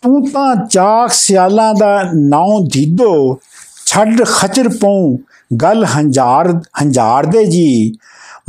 ਤੂੰ 0.03 0.29
ਤਾਂ 0.31 0.55
ਚਾਕ 0.65 1.11
ਸਿਆਲਾਂ 1.11 1.73
ਦਾ 1.73 2.03
ਨਾਉ 2.15 2.59
ਦੀਦੋ 2.63 3.39
ਛੱਡ 3.85 4.23
ਖਚਰ 4.23 4.69
ਪਉ, 4.69 5.17
ਗੱਲ 5.61 5.85
ਹੰਝਾਰ 5.85 6.51
ਹੰਝਾਰ 6.81 7.25
ਦੇ 7.25 7.45
ਜੀ। 7.45 7.93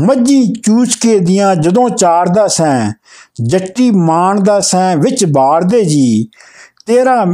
ਮੱਜੀ 0.01 0.53
ਚੂਚ 0.53 0.95
ਕੇ 0.95 1.19
ਦੀਆਂ 1.19 1.55
ਜਦੋਂ 1.57 1.89
ਚਾਰਦਾ 1.91 2.47
ਸੈਂ, 2.49 2.93
ਜੱਟੀ 3.43 3.91
ਮਾਣਦਾ 3.91 4.61
ਸੈਂ 4.61 4.97
ਵਿੱਚ 4.97 5.25
ਬਾੜਦੇ 5.25 5.85
ਜੀ। 5.85 6.29
ਤੇਰਾ 6.87 7.25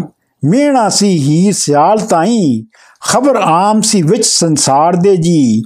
ਮੇਣਾ 0.43 0.89
ਸੀ 0.89 1.09
ਹੀ 1.09 1.53
ਸਿਆਲ 1.53 1.99
ਤਾਈ, 1.99 2.65
ਖਬਰ 3.09 3.37
ਆਮ 3.37 3.81
ਸੀ 3.81 4.03
ਵਿੱਚ 4.03 4.27
ਸੰਸਾਰ 4.27 4.97
ਦੇ 4.97 5.17
ਜੀ। 5.17 5.63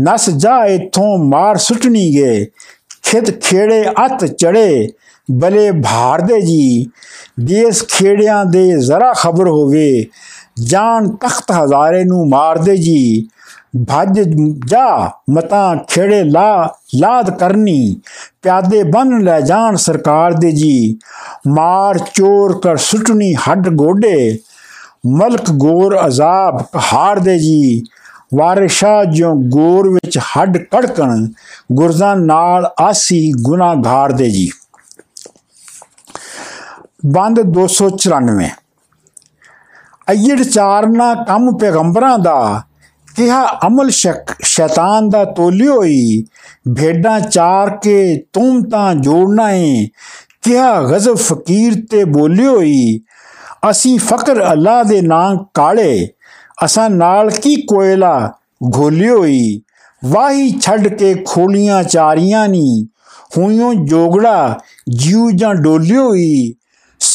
ਨਸ 0.00 0.30
ਜਾ 0.30 0.64
ਇਥੋਂ 0.64 1.18
ਮਾਰ 1.18 1.56
ਸੁਟਣੀ 1.56 2.10
ਗਏ 2.14 2.44
ਖਿਤ 3.02 3.30
ਖੇੜੇ 3.40 3.84
ਅੱਤ 4.04 4.24
ਚੜੇ, 4.24 4.88
ਬਲੇ 5.30 5.70
ਭਾਰ 5.72 6.20
ਦੇ 6.20 6.40
ਜੀ। 6.40 6.86
ਦੇਸ 7.38 7.84
ਖੇੜਿਆਂ 7.88 8.44
ਦੇ 8.44 8.70
ਜ਼ਰਾ 8.78 9.12
ਖਬਰ 9.12 9.48
ਹੋਵੇ, 9.48 10.06
ਜਾਨ 10.64 11.08
ਤਖਤ 11.16 11.52
ਹਜ਼ਾਰੇ 11.52 12.04
ਨੂੰ 12.04 12.28
ਮਾਰ 12.28 12.58
ਦੇ 12.58 12.76
ਜੀ। 12.76 13.28
ਭੱਜ 13.88 14.20
ਜਾ, 14.68 15.10
ਮਤਾਂ 15.30 15.76
ਖੇੜੇ 15.88 16.22
ਲਾ, 16.24 16.74
ਲਾਦ 16.96 17.30
ਕਰਨੀ, 17.38 18.00
ਪਿਆਦੇ 18.42 18.82
ਬਨ 18.82 19.18
ਲੈ 19.20 19.40
ਜਾਣ 19.40 19.76
ਸਰਕਾਰ 19.76 20.32
ਦੇ 20.32 20.52
ਜੀ। 20.52 20.98
ਮਾਰ 21.48 21.98
ਚੋਰ 22.14 22.58
ਕਰ 22.60 22.76
ਸੁਟਣੀ 22.76 23.34
ਹੱਡ 23.34 23.68
ਗੋਡੇ, 23.68 24.38
ਮਲਕ 25.06 25.50
ਗੋਰ 25.50 25.98
ਅਜ਼ਾਬ 26.06 26.64
ਹਾਰ 26.92 27.18
ਦੇ 27.18 27.38
ਜੀ। 27.38 27.82
ਵਾਰਿਸ਼ਾ 28.34 29.04
ਜਿਉ 29.04 29.34
ਗੋਰ 29.48 29.88
ਵਿੱਚ 29.88 30.18
ਹੱਡ 30.18 30.56
ਕੜਕਣ 30.58 31.26
ਗੁਰਜ਼ਾਂ 31.72 32.16
ਨਾਲ 32.16 32.70
ਆਸੀ 32.80 33.32
ਗੁਨਾਹਗਾਰ 33.42 34.12
ਦੇ 34.12 34.30
ਜੀ। 34.30 34.50
ਬੰਦ 37.04 37.40
294 37.56 38.46
ਅਯੜ 40.08 40.42
ਚਾਰਨਾ 40.42 41.14
ਕੰਮ 41.28 41.56
ਪੈਗੰਬਰਾਂ 41.58 42.18
ਦਾ, 42.18 42.62
ਕਿਹਾ 43.16 43.44
ਅਮਲ 43.66 43.90
ਸ਼ੈਤਾਨ 43.90 45.08
ਦਾ 45.08 45.24
ਤੋਲਿਓ 45.24 45.82
ਹੀ 45.82 46.24
ਭੇਡਾਂ 46.76 47.18
ਚਾਰ 47.20 47.70
ਕੇ 47.76 48.24
ਤੁਮ 48.32 48.62
ਤਾਂ 48.62 48.94
ਜੋੜਨਾ 48.94 49.50
ਏ 49.50 49.86
ਕਿਹਾ 50.42 50.80
ਗਜ਼ਬ 50.82 51.16
ਫਕੀਰ 51.16 51.74
ਤੇ 51.90 52.04
ਬੋਲਿਓ 52.04 52.60
ਹੀ 52.60 53.00
ਅਸੀਂ 53.70 53.98
ਫਕਰ 53.98 54.42
ਅੱਲਾ 54.52 54.82
ਦੇ 54.82 55.00
ਨਾਂ 55.00 55.34
ਕਾਲੇ, 55.54 56.08
ਅਸਾਂ 56.64 56.88
ਨਾਲ 56.90 57.30
ਕੀ 57.30 57.54
ਕੋਇਲਾ 57.68 58.32
ਘੋਲਿਓ 58.78 59.24
ਹੀ 59.24 59.62
ਵਾਹੀ 60.02 60.50
ਛੱਡ 60.60 60.88
ਕੇ 60.88 61.14
ਖੋਲੀਆਂ 61.26 61.82
ਚਾਰੀਆਂ 61.82 62.48
ਨੀ 62.48 62.86
ਹੋਈਓ 63.38 63.72
ਜੋਗੜਾ 63.74 64.58
ਜਿਉ 64.88 65.30
ਜਾਂ 65.30 65.54
ਡੋਲਿਓ 65.54 66.12
ਹੀ 66.14 66.54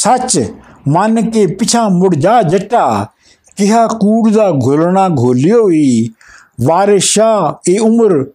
ਸੱਚ 0.02 0.54
ਮੰਨ 0.88 1.30
ਕੇ 1.30 1.46
ਪਿਛਾ 1.48 1.90
ਮੁੜ 1.90 2.16
ਜਾ 2.16 2.42
ਜੱਟਾ। 2.42 3.08
ਕਿਹਾ 3.56 3.88
ਕੂੜ 3.88 4.32
ਦਾ 4.32 4.52
ਘੋਲਣਾ 4.52 5.10
ਘੋਲਿਓ 5.10 5.70
ਹੀ 5.70 6.10
ਵਾਰਿਸ਼ਾ 6.66 7.60
ਇਹ 7.68 7.80
ਉਮਰ 7.80 8.26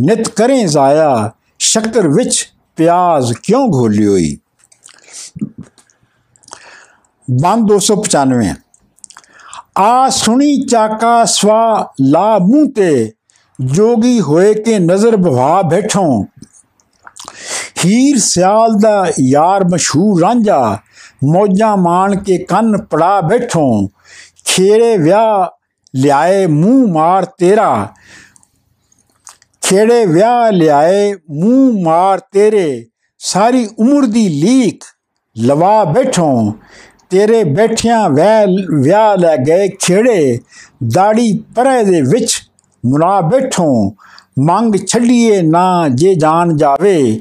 ਨਿਤ 0.00 0.28
ਕਰੇ 0.28 0.66
ਜ਼ਾਇਆ। 0.66 1.30
ਸ਼ੱਕਰ 1.58 2.08
ਵਿੱਚ 2.08 2.52
ਪਿਆਜ਼ 2.76 3.32
ਕਿਉਂ 3.42 3.68
ਘੋਲਿਓ 3.68 4.16
ਹੀ 4.16 4.38
ਬੰਦ 7.30 7.68
295 7.68 8.54
ਆ 9.78 10.08
ਸੁਣੀ 10.08 10.66
ਚਾਕਾ 10.66 11.24
ਸਵਾ 11.24 11.92
ਲਾ 12.00 12.38
ਮੂੰਹ 12.38 12.70
ਤੇ। 12.72 13.12
ਜੋਗੀ 13.60 14.20
ਹੋਏ 14.20 14.54
ਕੇ 14.54 14.78
ਨਜ਼ਰ 14.78 15.16
ਬਵਾ 15.16 15.62
ਬੈਠੋ। 15.62 16.26
ਹੀਰ 17.84 18.18
ਸਿਆਲ 18.18 18.78
ਦਾ 18.78 19.06
ਯਾਰ 19.20 19.64
ਮਸ਼ਹੂਰ 19.64 20.20
ਰਾਂਝਾ। 20.20 20.78
ਮੌਜਾਂ 21.24 21.76
ਮਾਣ 21.76 22.16
ਕੇ 22.16 22.38
ਕੰਨ 22.38 22.82
ਪੜਾ 22.82 23.20
ਬੈਠੋ। 23.20 23.88
ਖੇੜੇ 24.44 24.96
ਵਿਆਹ 24.96 25.46
ਲਿਆਏ 25.94 26.46
ਮੂੰਹ 26.46 26.92
ਮਾਰ 26.92 27.24
ਤੇਰਾ। 27.24 27.88
ਖੇੜੇ 29.62 30.06
ਵਿਆਹ 30.06 30.52
ਲਿਆਏ 30.52 31.14
ਮੂੰਹ 31.14 31.84
ਮਾਰ 31.84 32.20
ਤੇਰੇ। 32.32 32.86
ਸਾਰੀ 33.18 33.68
ਉਮਰ 33.78 34.06
ਦੀ 34.06 34.28
ਲੀਕ 34.28 34.84
ਲਵਾ 35.38 35.84
ਬੈਠੋ। 35.84 36.54
ਤੇਰੇ 37.10 37.44
ਬੈਠਿਆਂ 37.44 38.10
ਵੈ 38.10 38.46
ਵਿਆਹ 38.82 39.16
ਲੈ 39.16 39.36
ਗਏ 39.36 39.68
ਖੇੜੇ। 39.68 40.40
ਦਾੜੀ 40.94 41.44
ਪਰੇ 41.54 41.84
ਦੇ 41.84 42.00
ਵਿੱਚ 42.00 42.50
ਮੁਨਾ 42.86 43.20
ਬੈਠੋ। 43.20 43.94
ਮੰਗ 44.38 44.74
ਛੱਡੀਏ 44.86 45.42
ਨਾ 45.42 45.88
ਜੇ 45.88 46.14
ਜਾਣ 46.14 46.56
ਜਾਵੇ। 46.56 47.20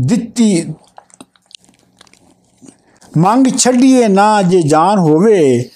ਦਿੱਤੀ 0.00 0.74
ਮੰਗ 3.18 3.46
ਛੱਡੀਏ 3.58 4.08
ਨਾ 4.08 4.42
ਜੇ 4.42 4.62
ਜਾਨ 4.62 4.98
ਹੋਵੇ, 4.98 5.70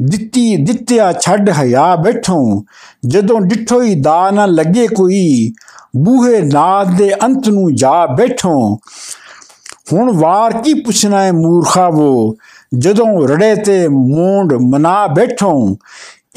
ਦਿੱਤੀ, 0.00 0.56
ਦਿੱਤਿਆ 0.56 1.12
ਛੱਡ 1.12 1.50
ਹਿਆ 1.50 1.96
ਬੈਠੋ। 1.96 2.64
ਜਦੋਂ 3.06 3.40
ਡਿਠੋ 3.40 3.82
ਹੀ 3.82 3.94
ਦਾ 3.94 4.30
ਨਾ 4.30 4.46
ਲੱਗੇ 4.46 4.86
ਕੋਈ, 4.86 5.52
ਬੂਹੇ 5.96 6.40
ਨਾਦ 6.40 6.96
ਦੇ 6.96 7.12
ਅੰਤ 7.24 7.48
ਨੂੰ 7.48 7.74
ਜਾ 7.74 8.06
ਬੈਠੋ। 8.06 8.78
ਹੁਣ 9.92 10.12
ਵਾਰ 10.12 10.62
ਕੀ 10.62 10.74
ਪੁੱਛਣਾ 10.74 11.22
ਹੈ 11.22 11.32
ਮੂਰਖਾ 11.32 11.88
ਵੋ, 11.90 12.36
ਜਦੋਂ 12.78 13.28
ਰੜੇ 13.28 13.54
ਤੇ 13.54 13.88
ਮੋਂਡ 13.88 14.52
ਮਨਾ 14.52 15.06
ਬੈਠੋ। 15.06 15.76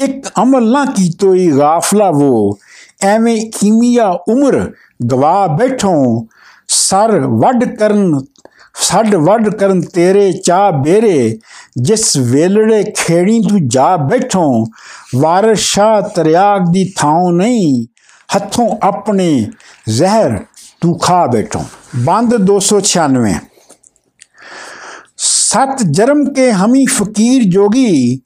ਇੱਕ 0.00 0.28
ਅਮਲ 0.42 0.70
ਨਾ 0.70 0.84
ਕੀਤੋਈ 0.84 1.50
ਗਾਫਲਾ 1.50 2.10
ਵੋ, 2.10 2.58
ਐਵੇਂ 3.02 3.50
ਕੀਮੀਆ 3.58 4.08
ਉਮਰ 4.28 4.72
ਗਵਾ 5.10 5.46
ਬੈਠੋ। 5.46 6.26
ਸਰ 6.68 7.18
ਵੱਡ 7.20 7.64
ਕਰਨ 7.64 8.20
ਛੱਡ 8.82 9.14
ਵੱਡ 9.14 9.48
ਕਰਨ 9.48 9.80
ਤੇਰੇ 9.80 10.32
ਚਾ 10.32 10.70
ਬੇਰੇ, 10.70 11.38
ਜਿਸ 11.82 12.16
ਵੇਲੜੇ 12.16 12.82
ਖੇੜੀ 12.96 13.40
ਤੂੰ 13.40 13.68
ਜਾ 13.68 13.96
ਬੈਠੋ, 13.96 14.64
ਵਾਰਸ਼ਾ 15.16 16.00
ਤਰਿਆਗ 16.00 16.62
ਦੀ 16.70 16.92
ਥਾਂ 16.96 17.32
ਨਹੀਂ, 17.32 17.86
ਹੱਥੋਂ 18.36 18.68
ਆਪਣੇ 18.82 19.46
ਜ਼ਹਿਰ 19.88 20.38
ਤੂੰ 20.80 20.98
ਖਾ 20.98 21.26
ਬੈਠੋ। 21.26 21.64
ਬੰਦ 21.96 22.36
296 22.36 23.34
ਸਤ 25.16 25.82
ਜਰਮ 25.90 26.24
ਕੇ 26.32 26.52
ਹਮੀ 26.52 26.86
ਫਕੀਰ 26.86 27.42
ਜੋਗੀ, 27.42 28.20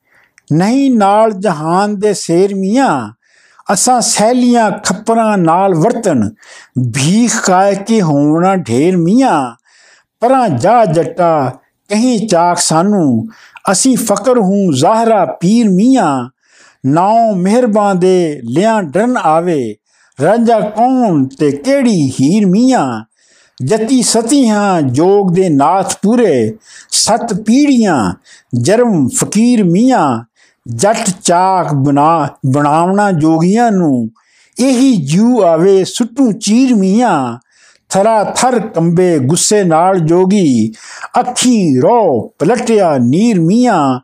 ਨਹੀਂ 0.52 0.90
ਨਾਲ 0.90 1.32
ਜਹਾਨ 1.32 1.98
ਦੇ 1.98 2.14
ਸ਼ੇਰ 2.14 2.54
ਮੀਆਂ, 2.54 3.12
ਅਸਾਂ 3.72 4.00
ਸਹਿਲੀਆਂ 4.00 4.70
ਖੱਪਰਾਂ 4.70 5.38
ਨਾਲ 5.38 5.74
ਵਰਤਨ, 5.74 6.30
ਭੀਖ 6.94 7.40
ਕਾਇ 7.40 7.74
ਕੇ 7.74 8.02
ਹੋਣਾ 8.02 8.56
ਢੇਰ 8.56 8.96
ਮੀਆਂ। 8.96 9.54
ਪਰਾਂ 10.20 10.48
ਜਾ 10.48 10.84
ਜੱਟਾ, 10.84 11.50
ਕਹੀਂ 11.88 12.28
ਚਾਕ 12.28 12.58
ਸਾਨੂੰ, 12.58 13.28
ਅਸੀਂ 13.72 13.96
ਫਕਰ 13.96 14.38
ਹੂੰ 14.38 14.74
ਜ਼ਾਹਰਾ 14.74 15.24
ਪੀਰ 15.24 15.68
ਮੀਆਂ। 15.68 16.28
ਨਾਉ 16.86 17.34
ਮਿਹਰਬਾਨ 17.34 17.98
ਦੇ 17.98 18.40
ਲਿਆਂ 18.44 18.82
ਡਰਨ 18.82 19.16
ਆਵੇ, 19.16 19.76
ਰਾਂਝਾ 20.22 20.60
ਕੌਣ 20.60 21.24
ਤੇ 21.38 21.50
ਕਿਹੜੀ 21.50 22.10
ਹੀਰ 22.10 22.46
ਮੀਆਂ? 22.46 23.04
ਜਤੀ 23.64 24.02
ਸਤੀ 24.02 24.48
ਹਾਂ 24.48 24.82
ਜੋਗ 24.82 25.32
ਦੇ 25.32 25.48
ਨਾਥ 25.48 25.94
ਪੂਰੇ, 26.02 26.56
ਸਤ 26.90 27.34
ਪੀੜੀਆਂ 27.34 28.14
ਜਰਮ 28.58 29.08
ਫਕੀਰ 29.08 29.64
ਮੀਆਂ। 29.64 30.24
ਜੱਟ 30.68 31.10
ਚਾਕ 31.24 31.74
ਬਣਾ, 31.74 32.28
ਬਣਾਵਣਾ 32.46 33.12
ਜੋਗੀਆਂ 33.12 33.70
ਨੂੰ, 33.72 34.10
ਇਹੀ 34.60 34.96
ਜੂ 34.96 35.42
ਆਵੇ 35.42 35.84
ਸੁੱਟੂ 35.84 36.32
ਚੀਰ 36.32 36.74
ਮੀਆਂ। 36.74 37.38
ਥਰਾ 37.96 38.24
ਥਰ 38.24 38.58
ਕੰਬੇ 38.60 39.18
ਗੁੱਸੇ 39.18 39.64
ਨਾਲ 39.64 39.98
ਜੋਗੀ, 39.98 40.72
ਅੱਖੀ 41.20 41.80
ਰੋ 41.80 42.32
ਪਲਟਿਆ 42.38 42.98
ਨੀਰ 42.98 43.40
ਮੀਆਂ, 43.40 44.00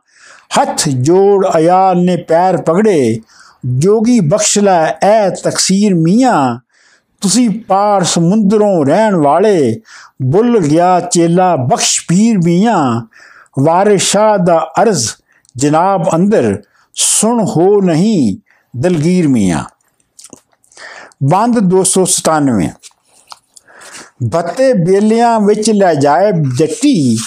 ਹੱਥ 0.59 0.89
ਜੋੜ 0.89 1.47
ਅਯਾਲ 1.57 2.03
ਨੇ 2.03 2.15
ਪੈਰ 2.15 2.57
ਪਗੜੇ, 2.57 3.19
ਜੋਗੀ 3.65 4.19
ਬਖਸ਼ 4.19 4.59
ਲੈ 4.59 4.93
ਐ 5.03 5.29
ਤਕਸੀਰ 5.29 5.95
ਮੀਆਂ, 5.95 6.59
ਤੁਸੀਂ 7.21 7.49
ਪਾਰ 7.49 8.03
ਸਮੁੰਦਰੋਂ 8.03 8.85
ਰਹਿਣ 8.85 9.15
ਵਾਲੇ, 9.15 9.81
ਬੁੱਲ 10.21 10.59
ਗਿਆ 10.59 10.99
ਚੇਲਾ 10.99 11.55
ਬਖਸ਼ 11.55 12.01
ਪੀਰ 12.07 12.37
ਮੀਆਂ, 12.37 13.01
ਵਾਰਿਸ 13.59 14.01
ਸ਼ਾਹ 14.01 14.37
ਦਾ 14.37 14.71
ਅਰਜ਼ 14.81 15.09
ਜਨਾਬ 15.55 16.15
ਅੰਦਰ, 16.15 16.61
ਸੁਣ 16.93 17.45
ਹੋ 17.45 17.81
ਨਹੀਂ 17.81 18.37
ਦਲਗੀਰ 18.77 19.27
ਮੀਆਂ। 19.27 19.63
ਬੰਦ 21.23 21.59
297 21.59 22.73
ਬੱਤੇ 24.23 24.73
ਬੇਲਿਆਂ 24.73 25.39
ਵਿੱਚ 25.39 25.69
ਲੈ 25.71 25.93
ਜਾਏ 25.95 26.31
ਜੱਟੀ 26.57 27.17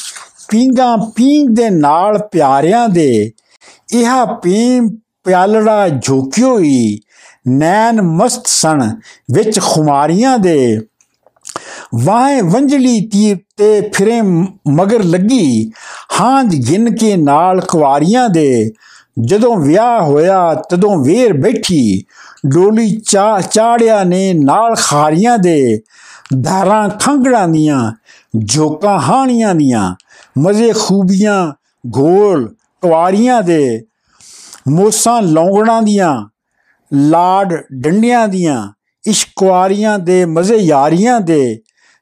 ਪੀਂਗਾ 0.49 0.97
ਪੀਂਗ 0.97 1.49
ਦੇ 1.51 1.71
ਨਾਲ 1.71 2.19
ਪਿਆਰਿਆਂ 2.19 2.89
ਦੇ। 2.89 3.33
ਇਹਾ 3.93 4.25
ਪੀਂ 4.25 4.83
ਪਿਆਲੜਾ 5.25 5.89
ਝੋਕਿਓ 5.89 6.59
ਹੀ 6.59 7.01
ਨੈਣ 7.49 8.03
ਮਸਤ 8.03 8.47
ਸਣ 8.47 8.95
ਵਿੱਚ 9.33 9.61
ਖੁਮਾਰੀਆਂ 9.61 10.39
ਦੇ। 10.39 10.81
ਵਾਹ 11.95 12.43
ਵੰਜਲੀ 12.43 13.01
ਤੀਰ 13.01 13.37
ਤੇ 13.57 13.91
ਫਿਰੇ 13.95 14.23
ਮਗਰ 14.69 15.05
ਲੱਗੀ, 15.05 15.73
ਹਾਂਜ 16.21 16.57
ਗਿਨ 16.57 16.97
ਕੇ 16.97 17.17
ਨਾਲ 17.17 17.61
ਕੁਵਾਰੀਆਂ 17.61 18.29
ਦੇ। 18.29 18.71
ਜਦੋਂ 19.21 19.57
ਵਿਆਹ 19.57 20.03
ਹੋਇਆ 20.03 20.55
ਤਦੋਂ 20.55 21.05
ਵੇਰ 21.05 21.33
ਬੈਠੀ, 21.33 22.05
ਡੋਲੀ 22.47 23.01
ਚਾ 23.01 23.41
ਚਾੜਿਆ 23.41 24.05
ਨੇ 24.05 24.35
ਨਾਲ 24.35 24.75
ਖਾਰੀਆਂ 24.79 25.39
ਦੇ। 25.39 25.81
ਧਾਰਾਂ 26.43 26.89
ਖੰਗੜਾਂ 26.89 27.49
ਦੀਆਂ 27.49 27.93
ਝੋਕਾਂ 28.47 28.99
ਹਾਣੀਆਂ 28.99 29.55
ਦੀਆਂ, 29.55 29.95
ਮਜ਼ੇ 30.39 30.73
ਖੂਬੀਆਂ, 30.73 31.53
ਗੋਲ 31.87 32.55
ਕੁਵਾਰੀਆਂ 32.83 33.43
ਦੇ 33.43 33.87
ਮੋਸਾਂ 34.69 35.23
ਲੌਂਗੜਾਂ 35.23 35.83
ਦੀਆਂ, 35.83 36.29
ਲਾਡ 36.95 37.55
ਡੰਡੀਆਂ 37.73 38.29
ਦੀਆਂ 38.29 38.73
ਇਸ਼ਕਵਾਰੀਆਂ 39.07 39.99
ਦੇ 39.99 40.25
ਮਜ਼ੇ 40.25 40.57
ਯਾਰੀਆਂ 40.57 41.21
ਦੇ, 41.21 41.61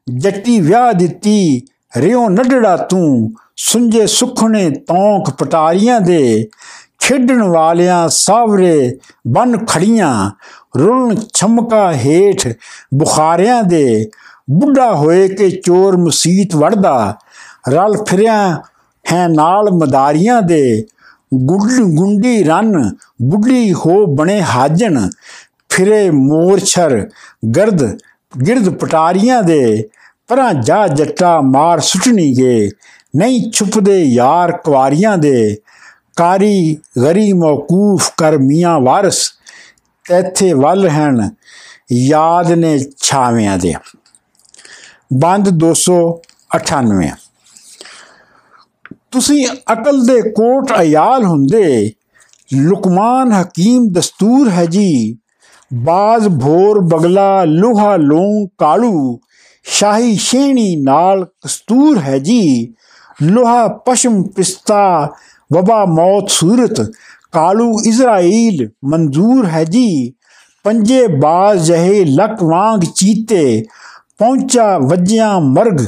ਜੱਟੀ 0.09 0.61
ਵਿਆਹ 0.61 0.93
ਦਿੱਤੀ 0.93 1.63
ਰਿਓ 1.97 2.29
ਨੱਡੜਾ 2.29 2.77
ਤੂੰ 2.77 3.35
ਸੁੰਝੇ 3.57 4.07
ਸੁਖਣੇ 4.07 4.71
ਤੌਂਕ 4.71 5.31
ਪਟਾਰੀਆਂ 5.31 6.01
ਦੇ 6.01 6.49
ਖੇਡਣ 7.05 7.43
ਵਾਲਿਆਂ 7.43 8.09
ਸਾਵਰੇ 8.09 8.99
ਬਨ 9.29 9.65
ਖੜੀਆਂ 9.67 10.31
ਰੁਣ 10.79 11.15
ਛਮਕਾ 11.35 11.93
ਹੇਠ 11.93 12.49
ਬੁਖਾਰਿਆਂ 12.95 13.63
ਦੇ 13.63 14.11
ਬੁੱਢਾ 14.51 14.95
ਹੋਏ 14.95 15.29
ਕਿ 15.29 15.51
ਚੋਰ 15.51 15.97
ਮਸੀਤ 15.97 16.55
ਵੜਦਾ। 16.57 17.17
ਰਲ 17.69 18.05
ਫਿਰਿਆ 18.05 18.63
ਹੈ 19.13 19.27
ਨਾਲ 19.29 19.71
ਮਦਾਰੀਆਂ 19.73 20.43
ਦੇ। 20.43 20.85
ਗੁੰਡੀ 21.35 22.43
ਰਨ 22.45 22.91
ਬੁੱਢੀ 23.23 23.73
ਹੋ 23.73 24.07
ਬਣੇ 24.07 24.43
ਹਾਜਨ 24.43 25.11
ਫਿਰੇ 25.69 26.11
ਮੋਰਛਰ 26.11 27.09
ਗਰਦ 27.57 27.85
ਗਿਰਦ 28.47 28.69
ਪਟਾਰੀਆਂ 28.69 29.43
ਦੇ। 29.43 29.89
ਪਰਾਂ 30.29 30.55
ਜਾ 30.55 30.87
ਜੱਟਾ 30.87 31.41
ਮਾਰ 31.41 31.81
ਸੁਟਣੀ 31.81 32.33
ਗੇ 32.39 32.71
ਨਹੀਂ 33.17 33.51
ਛੁਪਦੇ 33.53 34.03
ਯਾਰ 34.03 34.53
ਕੁਵਾਰੀਆਂ 34.53 35.19
ਦੇ। 35.19 35.57
ਕਾਰੀ, 36.17 36.77
ਗਰੀ, 37.03 37.33
ਮੌਕੂਫ, 37.33 38.11
ਕਰ 38.17 38.39
ਮੀਆਂ 38.39 38.81
ਵਾਰਸ, 38.81 39.33
ਇੱਥੇ 40.11 40.53
ਵੱਲ 40.53 40.89
ਹਨ, 40.89 41.31
ਯਾਦ 41.93 42.53
ਨੇ 42.53 42.79
ਛਾਵਿਆਂ 43.03 43.59
ਦੇ। 43.59 43.75
ਬੰਦ 45.13 45.49
298 45.49 47.11
ਤੁਸੀਂ 49.11 49.47
ਅਕਲ 49.73 50.07
ਦੇ 50.07 50.21
ਕੋਟ 50.31 50.73
ਅਯਾਲ 50.81 51.25
ਹੁੰਦੇ, 51.25 51.93
ਲੁਕਮਾਨ 52.55 53.33
ਹਕੀਮ 53.33 53.89
ਦਸਤੂਰ 53.93 54.51
ਹੈ 54.51 54.67
ਜੀ। 54.67 55.19
ਬਾਜ਼, 55.75 56.29
ਭੋਰ, 56.29 56.81
ਬਗਲਾ, 56.81 57.45
ਲੋਹਾ 57.45 57.97
ਲੋਂ 57.97 58.49
ਕਾਲੂ, 58.59 59.21
ਸ਼ਾਹੀ 59.65 60.17
ਸ਼ੇਣੀ 60.17 60.77
ਨਾਲ 60.77 61.25
ਕਸਤੂਰ 61.25 61.99
ਹੈ 61.99 62.19
ਜੀ। 62.19 62.75
ਲੋਹਾ, 63.23 63.69
ਪਸ਼ਮ, 63.69 64.23
ਪਿਸਤਾ 64.23 65.13
ਵਬਾ 65.55 65.85
ਮੌਤ 65.85 66.31
ਸੂਰਤ, 66.31 66.81
ਕਾਲੂ 67.33 67.73
ਇਜ਼ਰਾਈਲ 67.87 68.69
ਮਨਜ਼ੂਰ 68.85 69.47
ਹੈ 69.47 69.65
ਜੀ। 69.65 70.13
ਪੰਜੇ 70.65 71.07
ਬਾਜ਼ 71.07 71.67
ਜਹੇ 71.67 72.05
ਲਕ 72.05 72.43
ਵਾਂਗ 72.43 72.81
ਚੀਤੇ, 72.95 73.65
ਪਹੁੰਚਾ 74.19 74.79
ਵੱਜਿਆ 74.79 75.39
ਮਰਗ, 75.39 75.81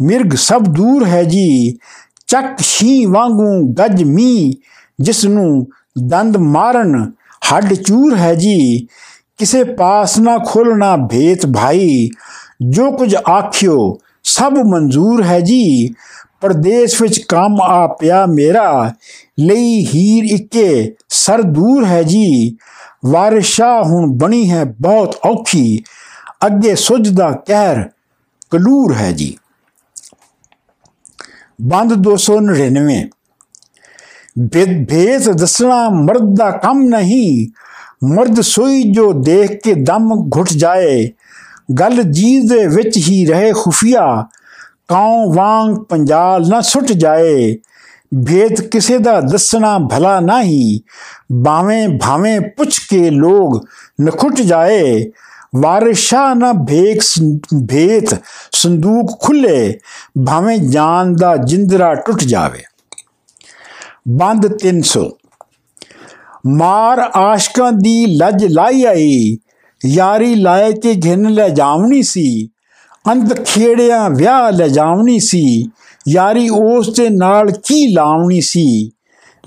ਮਿਰਗ 0.00 0.34
ਸਭ 0.34 0.62
ਦੂਰ 0.62 1.04
ਹੈ 1.04 1.22
ਜੀ। 1.22 1.78
ਚੱਕ 2.26 2.60
ਸ਼ੀ 2.60 3.04
ਵਾਂਗੂ 3.06 3.72
ਗੱਜ 3.72 4.02
ਮੀ 4.02 4.52
ਜਿਸ 5.00 5.24
ਨੂੰ 5.24 5.66
ਦੰਦ 6.06 6.36
ਮਾਰਨ 6.36 7.12
ਹੱਡ 7.52 7.74
ਚੂਰ 7.74 8.16
ਹੈ 8.16 8.34
ਜੀ। 8.34 8.86
ਕਿਸੇ 9.38 9.64
ਪਾਸ 9.64 10.18
ਨਾ 10.18 10.38
ਖੋਲਣਾ 10.38 10.96
ਭੇਤ 10.96 11.46
ਭਾਈ, 11.46 12.08
ਜੋ 12.68 12.90
ਕੁਝ 12.90 13.14
ਆਖਿਓ 13.28 13.98
ਸਭ 14.24 14.52
ਮਨਜ਼ੂਰ 14.66 15.22
ਹੈ 15.22 15.40
ਜੀ। 15.40 15.88
ਪਰਦੇਸ 16.44 17.00
ਵਿੱਚ 17.00 17.18
ਕੰਮ 17.18 17.60
ਆ 17.62 17.86
ਪਿਆ 17.86 18.24
ਮੇਰਾ, 18.26 18.92
ਲਈ 19.40 19.86
ਹੀਰ 19.86 20.24
ਇੱਕੇ 20.24 20.94
ਸਰ 21.08 21.42
ਦੂਰ 21.42 21.84
ਹੈ 21.84 22.02
ਜੀ। 22.02 22.56
ਵਾਰਿਸ਼ਾ 23.04 23.82
ਹੁਣ 23.82 24.10
ਬਣੀ 24.12 24.50
ਹੈ 24.50 24.64
ਬਹੁਤ 24.80 25.16
ਔਖੀ, 25.24 25.82
ਅੱਗੇ 26.46 26.74
ਸੁਝਦਾ 26.74 27.30
ਕਹਿਰ 27.46 27.82
ਕਲੂਰ 28.50 28.94
ਹੈ 28.94 29.10
ਜੀ। 29.12 29.36
ਬੰਦ 31.62 31.94
299 31.98 33.08
ਭੇਦ 34.84 35.30
ਦੱਸਣਾ 35.32 35.88
ਮਰਦ 35.88 36.34
ਦਾ 36.36 36.50
ਕੰਮ 36.50 36.82
ਨਹੀਂ, 36.88 37.48
ਮਰਦ 38.06 38.40
ਸੋਈ 38.40 38.82
ਜੋ 38.82 39.12
ਦੇਖ 39.12 39.60
ਕੇ 39.64 39.74
ਦਮ 39.74 40.30
ਘੁੱਟ 40.36 40.52
ਜਾਏ। 40.56 41.10
ਗੱਲ 41.80 42.02
ਜੀ 42.02 42.38
ਦੇ 42.40 42.66
ਵਿੱਚ 42.66 42.96
ਹੀ 42.96 43.24
ਰਹੇ 43.26 43.52
ਖੁਫੀਆ 43.52 44.26
ਕਾਉ 44.88 45.32
ਵਾਂਗ 45.32 45.76
ਪੰਜਾਲ 45.90 46.48
ਨਾ 46.48 46.60
ਸੁੱਟ 46.60 46.92
ਜਾਏ 46.92 47.54
ਭੇਦ 48.24 48.60
ਕਿਸੇ 48.62 48.98
ਦਾ 48.98 49.20
ਦੱਸਣਾ 49.20 49.78
ਭਲਾ 49.90 50.18
ਨਹੀਂ 50.20 50.80
ਬਾਵੇਂ 51.42 51.88
ਭਾਵੇਂ 51.98 52.40
ਪੁੱਛ 52.56 52.78
ਕੇ 52.80 53.10
ਲੋਗ 53.10 53.58
ਨਖੁੱਟ 54.00 54.40
ਜਾਏ 54.40 55.10
ਵਾਰਿਸ਼ਾ 55.56 56.22
ਨਾ 56.34 56.52
ਭੇਕ 56.68 57.02
ਭੇਤ 57.68 58.14
ਸੰਦੂਕ 58.52 59.18
ਖੁੱਲੇ 59.20 59.78
ਭਾਵੇਂ 60.26 60.58
ਜਾਨ 60.60 61.14
ਦਾ 61.16 61.36
ਜਿੰਦਰਾ 61.36 61.94
ਟੁੱਟ 61.96 62.24
ਜਾਵੇ 62.24 62.62
ਬੰਦ 64.08 64.46
300 64.64 65.04
ਮਾਰ 66.48 66.98
ਆਸ਼ਕਾਂ 67.16 67.72
ਦੀ 67.72 68.04
ਲੱਜ 68.16 68.44
ਲਾਈ 68.44 68.84
ਆਈ 68.84 69.38
ਯਾਰੀ 69.80 70.34
ਲਾਏ 70.34 70.72
ਤੇ 70.72 70.94
ਘਿਨ 71.04 71.28
ਲੈ 71.30 71.48
ਜਾਵਣੀ 71.48 72.02
ਸੀ 72.02 72.26
ਅੰਤ 73.10 73.44
ਖੇੜਿਆ 73.44 74.08
ਵਿਆਹ 74.08 74.52
ਲੈ 74.52 74.68
ਜਾਵਣੀ 74.68 75.20
ਸੀ। 75.20 75.64
ਯਾਰੀ 76.08 76.48
ਉਸ 76.48 76.94
ਦੇ 76.96 77.08
ਨਾਲ 77.08 77.50
ਕੀ 77.50 77.92
ਲਾਵਣੀ 77.92 78.40
ਸੀ? 78.40 78.90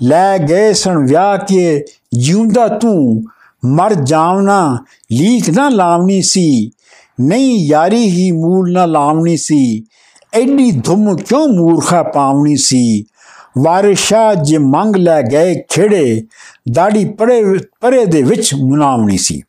ਲੈ 0.02 0.38
ਗਏ 0.38 0.72
ਸਣ 0.72 1.06
ਵਿਆਹ 1.06 1.38
ਕੇ, 1.38 1.84
ਜਿਉਂਦਾ 2.18 2.68
ਤੂੰ, 2.68 3.24
ਮਰ 3.64 3.94
ਜਾਵਣਾ, 3.94 4.78
ਲੀਕ 5.12 5.50
ਨਾ 5.50 5.68
ਲਾਵਣੀ 5.68 6.22
ਸੀ। 6.22 6.70
ਨਹੀਂ 7.20 7.66
ਯਾਰੀ 7.66 8.10
ਹੀ 8.10 8.30
ਮੂਲ 8.30 8.72
ਨਾ 8.72 8.86
ਲਾਵਣੀ 8.86 9.36
ਸੀ। 9.36 9.84
ਐਡੀ 10.34 10.70
ਧੁਮ 10.70 11.16
ਕਿਉਂ 11.16 11.48
ਮੂਰਖਾ 11.48 12.02
ਪਾਵਣੀ 12.02 12.56
ਸੀ? 12.56 13.04
ਵਾਰਿਸ਼ਾ 13.58 14.34
ਜੇ 14.34 14.58
ਮੰਗ 14.58 14.96
ਲੈ 14.96 15.22
ਗਏ 15.22 15.62
ਖੇੜੇ, 15.68 16.22
ਦਾੜੀ 16.72 17.04
ਪਰੇ 17.04 17.58
ਪਰੇ 17.80 18.04
ਦੇ 18.04 18.22
ਵਿੱਚ 18.22 18.54
ਮੁਨਾਵਣੀ 18.54 19.18
ਸੀ। 19.18 19.42